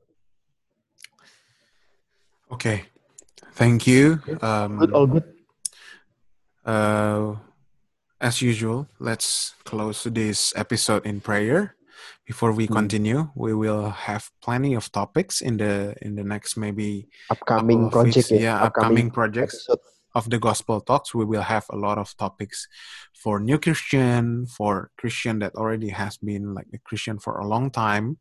oke 2.49 2.57
okay. 2.57 2.90
Thank 3.53 3.87
you. 3.87 4.19
Um, 4.41 4.77
good 4.77 4.91
all 4.91 5.07
good. 5.07 5.23
uh, 6.65 7.35
as 8.19 8.41
usual 8.41 8.87
let's 8.99 9.55
close 9.63 10.03
this 10.03 10.53
episode 10.55 11.05
in 11.05 11.19
prayer. 11.21 11.75
Before 12.25 12.51
we 12.53 12.65
hmm. 12.65 12.73
continue 12.73 13.29
we 13.35 13.53
will 13.53 13.89
have 13.91 14.29
plenty 14.41 14.73
of 14.73 14.91
topics 14.91 15.41
in 15.41 15.57
the 15.57 15.95
in 16.01 16.15
the 16.15 16.23
next 16.23 16.55
maybe 16.55 17.09
upcoming 17.29 17.89
project 17.89 18.31
yeah, 18.31 18.61
upcoming, 18.61 18.65
upcoming 18.65 19.11
projects 19.11 19.67
episode. 19.67 19.79
of 20.15 20.29
the 20.29 20.39
gospel 20.39 20.79
talks. 20.81 21.13
We 21.13 21.25
will 21.25 21.43
have 21.43 21.65
a 21.69 21.75
lot 21.75 21.97
of 21.97 22.15
topics 22.17 22.67
for 23.13 23.39
new 23.39 23.59
christian 23.59 24.45
for 24.45 24.89
christian 24.97 25.39
that 25.39 25.53
already 25.55 25.89
has 25.89 26.17
been 26.17 26.53
like 26.53 26.67
a 26.73 26.79
christian 26.79 27.19
for 27.19 27.37
a 27.37 27.47
long 27.47 27.69
time. 27.69 28.17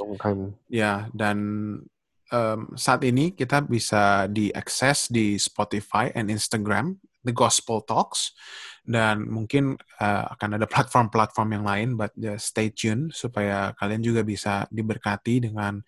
Long 0.00 0.18
time. 0.18 0.56
Yeah, 0.68 1.06
dan 1.14 1.88
um, 2.32 2.72
saat 2.74 3.04
ini 3.04 3.36
kita 3.36 3.62
bisa 3.62 4.26
diakses 4.26 5.12
di 5.12 5.36
Spotify 5.36 6.08
and 6.16 6.32
Instagram 6.32 6.96
The 7.22 7.30
Gospel 7.30 7.84
Talks 7.86 8.34
dan 8.82 9.30
mungkin 9.30 9.78
uh, 10.02 10.26
akan 10.34 10.58
ada 10.58 10.66
platform-platform 10.66 11.48
yang 11.54 11.64
lain 11.68 11.88
but 11.94 12.10
just 12.18 12.50
stay 12.50 12.72
tune 12.74 13.14
supaya 13.14 13.76
kalian 13.78 14.02
juga 14.02 14.26
bisa 14.26 14.66
diberkati 14.72 15.46
dengan 15.46 15.78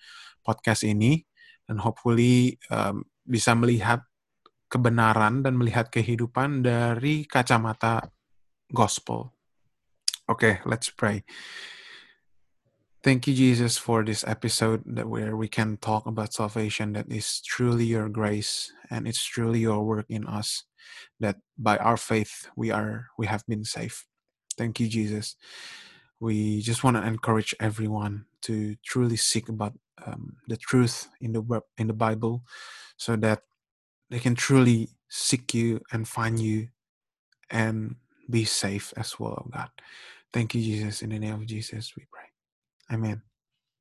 podcast 0.47 0.86
ini 0.86 1.18
dan 1.66 1.82
hopefully 1.82 2.55
um, 2.70 3.03
bisa 3.24 3.57
melihat 3.57 4.05
kebenaran 4.68 5.42
dan 5.42 5.57
melihat 5.57 5.88
kehidupan 5.90 6.62
dari 6.62 7.24
kacamata 7.24 8.11
gospel. 8.70 9.32
Oke, 10.24 10.38
okay, 10.40 10.55
let's 10.68 10.88
pray. 10.88 11.24
Thank 13.05 13.28
you, 13.28 13.34
Jesus, 13.34 13.78
for 13.78 14.05
this 14.05 14.24
episode 14.26 14.82
that 14.86 15.09
where 15.09 15.36
we 15.36 15.48
can 15.48 15.76
talk 15.76 16.07
about 16.07 16.34
salvation 16.34 16.94
that 16.94 17.12
is 17.12 17.42
truly 17.42 17.84
your 17.84 18.09
grace 18.09 18.72
and 18.90 19.07
it's 19.07 19.24
truly 19.24 19.61
your 19.61 19.84
work 19.84 20.07
in 20.09 20.26
us. 20.26 20.64
That 21.20 21.36
by 21.59 21.76
our 21.78 21.98
faith 21.98 22.48
we 22.57 22.70
are 22.72 23.09
we 23.18 23.26
have 23.26 23.44
been 23.46 23.64
saved. 23.64 24.05
Thank 24.59 24.80
you, 24.80 24.88
Jesus. 24.88 25.36
We 26.20 26.62
just 26.62 26.84
want 26.84 26.96
to 26.96 27.07
encourage 27.07 27.55
everyone 27.61 28.26
to 28.42 28.76
truly 28.86 29.16
seek 29.16 29.50
about 29.50 29.74
um, 30.07 30.36
the 30.48 30.57
truth 30.57 31.09
in 31.20 31.32
the 31.32 31.62
in 31.78 31.88
the 31.88 31.94
Bible, 31.94 32.44
so 32.96 33.16
that 33.16 33.42
they 34.11 34.20
can 34.20 34.34
truly 34.34 34.90
seek 35.11 35.55
you 35.55 35.80
and 35.92 36.09
find 36.09 36.40
you, 36.40 36.68
and 37.50 37.96
be 38.30 38.44
safe 38.44 38.94
as 38.96 39.20
well, 39.20 39.44
oh 39.44 39.50
God. 39.52 39.70
Thank 40.32 40.55
you, 40.55 40.62
Jesus. 40.62 41.02
In 41.02 41.11
the 41.11 41.18
name 41.20 41.34
of 41.34 41.46
Jesus, 41.46 41.94
we 41.96 42.05
pray. 42.12 42.24
Amén. 42.89 43.22